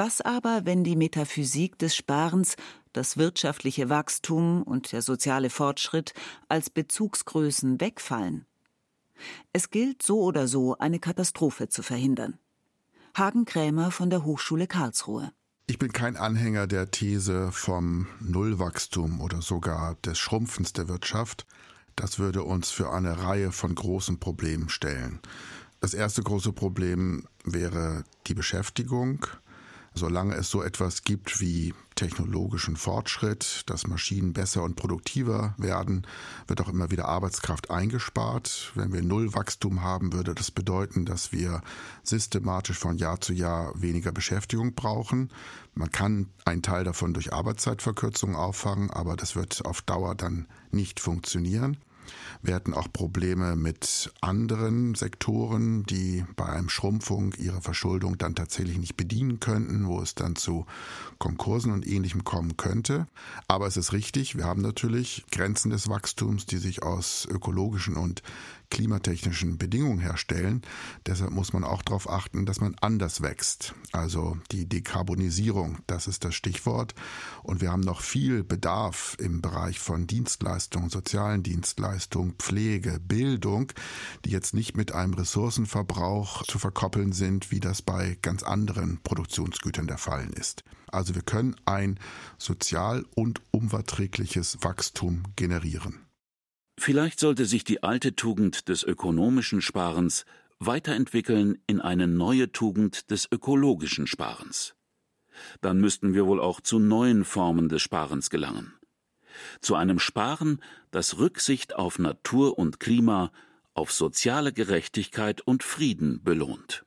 Was 0.00 0.20
aber, 0.20 0.60
wenn 0.62 0.84
die 0.84 0.94
Metaphysik 0.94 1.76
des 1.76 1.96
Sparens, 1.96 2.54
das 2.92 3.16
wirtschaftliche 3.16 3.88
Wachstum 3.88 4.62
und 4.62 4.92
der 4.92 5.02
soziale 5.02 5.50
Fortschritt 5.50 6.14
als 6.48 6.70
Bezugsgrößen 6.70 7.80
wegfallen? 7.80 8.46
Es 9.52 9.70
gilt 9.70 10.04
so 10.04 10.20
oder 10.20 10.46
so, 10.46 10.78
eine 10.78 11.00
Katastrophe 11.00 11.68
zu 11.68 11.82
verhindern. 11.82 12.38
Hagen 13.16 13.44
Krämer 13.44 13.90
von 13.90 14.08
der 14.08 14.24
Hochschule 14.24 14.68
Karlsruhe. 14.68 15.32
Ich 15.66 15.80
bin 15.80 15.90
kein 15.90 16.16
Anhänger 16.16 16.68
der 16.68 16.92
These 16.92 17.50
vom 17.50 18.06
Nullwachstum 18.20 19.20
oder 19.20 19.42
sogar 19.42 19.96
des 20.04 20.16
Schrumpfens 20.16 20.72
der 20.72 20.86
Wirtschaft. 20.86 21.44
Das 21.96 22.20
würde 22.20 22.44
uns 22.44 22.70
für 22.70 22.92
eine 22.92 23.24
Reihe 23.24 23.50
von 23.50 23.74
großen 23.74 24.20
Problemen 24.20 24.68
stellen. 24.68 25.18
Das 25.80 25.92
erste 25.92 26.22
große 26.22 26.52
Problem 26.52 27.26
wäre 27.42 28.04
die 28.28 28.34
Beschäftigung. 28.34 29.26
Solange 29.98 30.36
es 30.36 30.48
so 30.48 30.62
etwas 30.62 31.02
gibt 31.02 31.40
wie 31.40 31.74
technologischen 31.96 32.76
Fortschritt, 32.76 33.62
dass 33.66 33.88
Maschinen 33.88 34.32
besser 34.32 34.62
und 34.62 34.76
produktiver 34.76 35.56
werden, 35.58 36.06
wird 36.46 36.60
auch 36.60 36.68
immer 36.68 36.92
wieder 36.92 37.06
Arbeitskraft 37.06 37.72
eingespart. 37.72 38.70
Wenn 38.76 38.92
wir 38.92 39.02
Nullwachstum 39.02 39.82
haben, 39.82 40.12
würde 40.12 40.36
das 40.36 40.52
bedeuten, 40.52 41.04
dass 41.04 41.32
wir 41.32 41.62
systematisch 42.04 42.78
von 42.78 42.96
Jahr 42.96 43.20
zu 43.20 43.32
Jahr 43.32 43.72
weniger 43.74 44.12
Beschäftigung 44.12 44.76
brauchen. 44.76 45.30
Man 45.74 45.90
kann 45.90 46.28
einen 46.44 46.62
Teil 46.62 46.84
davon 46.84 47.12
durch 47.12 47.32
Arbeitszeitverkürzung 47.32 48.36
auffangen, 48.36 48.90
aber 48.90 49.16
das 49.16 49.34
wird 49.34 49.64
auf 49.64 49.82
Dauer 49.82 50.14
dann 50.14 50.46
nicht 50.70 51.00
funktionieren. 51.00 51.76
Wir 52.42 52.54
hatten 52.54 52.72
auch 52.72 52.92
Probleme 52.92 53.56
mit 53.56 54.12
anderen 54.20 54.94
Sektoren, 54.94 55.84
die 55.84 56.24
bei 56.36 56.46
einem 56.46 56.68
Schrumpfung 56.68 57.34
ihre 57.36 57.60
Verschuldung 57.60 58.16
dann 58.16 58.34
tatsächlich 58.34 58.78
nicht 58.78 58.96
bedienen 58.96 59.40
könnten, 59.40 59.86
wo 59.86 60.00
es 60.00 60.14
dann 60.14 60.36
zu 60.36 60.66
Konkursen 61.18 61.72
und 61.72 61.86
ähnlichem 61.86 62.24
kommen 62.24 62.56
könnte. 62.56 63.08
Aber 63.48 63.66
es 63.66 63.76
ist 63.76 63.92
richtig, 63.92 64.36
wir 64.36 64.44
haben 64.44 64.62
natürlich 64.62 65.24
Grenzen 65.32 65.70
des 65.70 65.88
Wachstums, 65.88 66.46
die 66.46 66.58
sich 66.58 66.82
aus 66.82 67.26
ökologischen 67.30 67.96
und 67.96 68.22
klimatechnischen 68.70 69.58
Bedingungen 69.58 69.98
herstellen. 69.98 70.62
Deshalb 71.06 71.30
muss 71.30 71.52
man 71.52 71.64
auch 71.64 71.82
darauf 71.82 72.08
achten, 72.08 72.46
dass 72.46 72.60
man 72.60 72.76
anders 72.80 73.22
wächst. 73.22 73.74
Also 73.92 74.38
die 74.52 74.68
Dekarbonisierung, 74.68 75.78
das 75.86 76.06
ist 76.06 76.24
das 76.24 76.34
Stichwort. 76.34 76.94
Und 77.42 77.60
wir 77.60 77.72
haben 77.72 77.80
noch 77.80 78.00
viel 78.00 78.44
Bedarf 78.44 79.16
im 79.18 79.40
Bereich 79.40 79.78
von 79.78 80.06
Dienstleistungen, 80.06 80.90
sozialen 80.90 81.42
Dienstleistungen, 81.42 82.34
Pflege, 82.38 83.00
Bildung, 83.00 83.72
die 84.24 84.30
jetzt 84.30 84.54
nicht 84.54 84.76
mit 84.76 84.92
einem 84.92 85.14
Ressourcenverbrauch 85.14 86.44
zu 86.44 86.58
verkoppeln 86.58 87.12
sind, 87.12 87.50
wie 87.50 87.60
das 87.60 87.82
bei 87.82 88.18
ganz 88.22 88.42
anderen 88.42 89.00
Produktionsgütern 89.02 89.86
der 89.86 89.98
Fall 89.98 90.28
ist. 90.34 90.64
Also 90.90 91.14
wir 91.14 91.22
können 91.22 91.56
ein 91.66 91.98
sozial 92.38 93.04
und 93.14 93.42
umweltträgliches 93.50 94.58
Wachstum 94.62 95.22
generieren. 95.36 96.07
Vielleicht 96.80 97.18
sollte 97.18 97.44
sich 97.44 97.64
die 97.64 97.82
alte 97.82 98.14
Tugend 98.14 98.68
des 98.68 98.84
ökonomischen 98.84 99.60
Sparens 99.60 100.24
weiterentwickeln 100.60 101.58
in 101.66 101.80
eine 101.80 102.06
neue 102.06 102.52
Tugend 102.52 103.10
des 103.10 103.26
ökologischen 103.30 104.06
Sparens. 104.06 104.76
Dann 105.60 105.80
müssten 105.80 106.14
wir 106.14 106.26
wohl 106.26 106.40
auch 106.40 106.60
zu 106.60 106.78
neuen 106.78 107.24
Formen 107.24 107.68
des 107.68 107.82
Sparens 107.82 108.30
gelangen. 108.30 108.72
Zu 109.60 109.74
einem 109.74 109.98
Sparen, 109.98 110.62
das 110.92 111.18
Rücksicht 111.18 111.74
auf 111.74 111.98
Natur 111.98 112.56
und 112.56 112.78
Klima, 112.78 113.32
auf 113.74 113.90
soziale 113.90 114.52
Gerechtigkeit 114.52 115.40
und 115.40 115.64
Frieden 115.64 116.22
belohnt. 116.22 116.84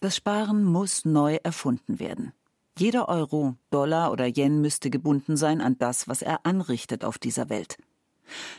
Das 0.00 0.16
Sparen 0.16 0.64
muss 0.64 1.06
neu 1.06 1.38
erfunden 1.42 1.98
werden. 1.98 2.32
Jeder 2.78 3.08
Euro, 3.08 3.56
Dollar 3.70 4.12
oder 4.12 4.26
Yen 4.26 4.60
müsste 4.60 4.90
gebunden 4.90 5.38
sein 5.38 5.62
an 5.62 5.78
das, 5.78 6.08
was 6.08 6.20
er 6.20 6.44
anrichtet 6.44 7.04
auf 7.04 7.18
dieser 7.18 7.48
Welt 7.48 7.78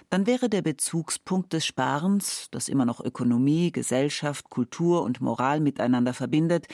dann 0.10 0.28
wäre 0.28 0.50
der 0.50 0.62
Bezugspunkt 0.62 1.54
des 1.54 1.66
Sparens, 1.66 2.48
das 2.52 2.68
immer 2.68 2.86
noch 2.86 3.00
Ökonomie, 3.00 3.72
Gesellschaft, 3.72 4.50
Kultur 4.50 5.04
und 5.04 5.22
Moral 5.22 5.60
miteinander 5.60 6.14
verbindet, 6.14 6.68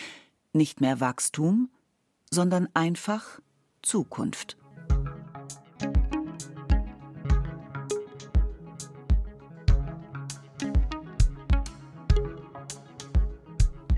nicht 0.54 0.82
mehr 0.82 1.00
Wachstum, 1.00 1.70
sondern 2.32 2.68
einfach 2.74 3.40
Zukunft. 3.82 4.58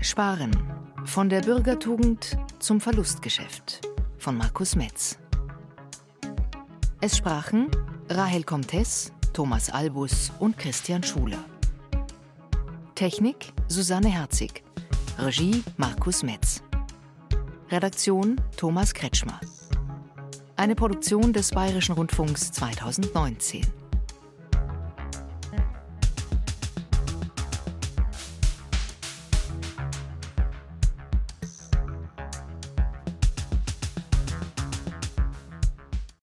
Sparen. 0.00 0.50
Von 1.04 1.28
der 1.28 1.42
Bürgertugend 1.42 2.36
zum 2.58 2.80
Verlustgeschäft. 2.80 3.82
Von 4.18 4.36
Markus 4.36 4.74
Metz. 4.74 5.18
Es 7.00 7.16
sprachen 7.16 7.70
Rahel 8.10 8.42
Comtes, 8.42 9.12
Thomas 9.34 9.68
Albus 9.68 10.32
und 10.38 10.56
Christian 10.56 11.02
Schuler. 11.02 11.44
Technik 12.94 13.52
Susanne 13.68 14.08
Herzig. 14.08 14.62
Regie 15.18 15.62
Markus 15.76 16.22
Metz. 16.22 16.62
Redaktion 17.70 18.40
Thomas 18.56 18.94
Kretschmer. 18.94 19.38
Eine 20.56 20.74
Produktion 20.74 21.34
des 21.34 21.50
Bayerischen 21.50 21.96
Rundfunks 21.96 22.50
2019. 22.52 23.66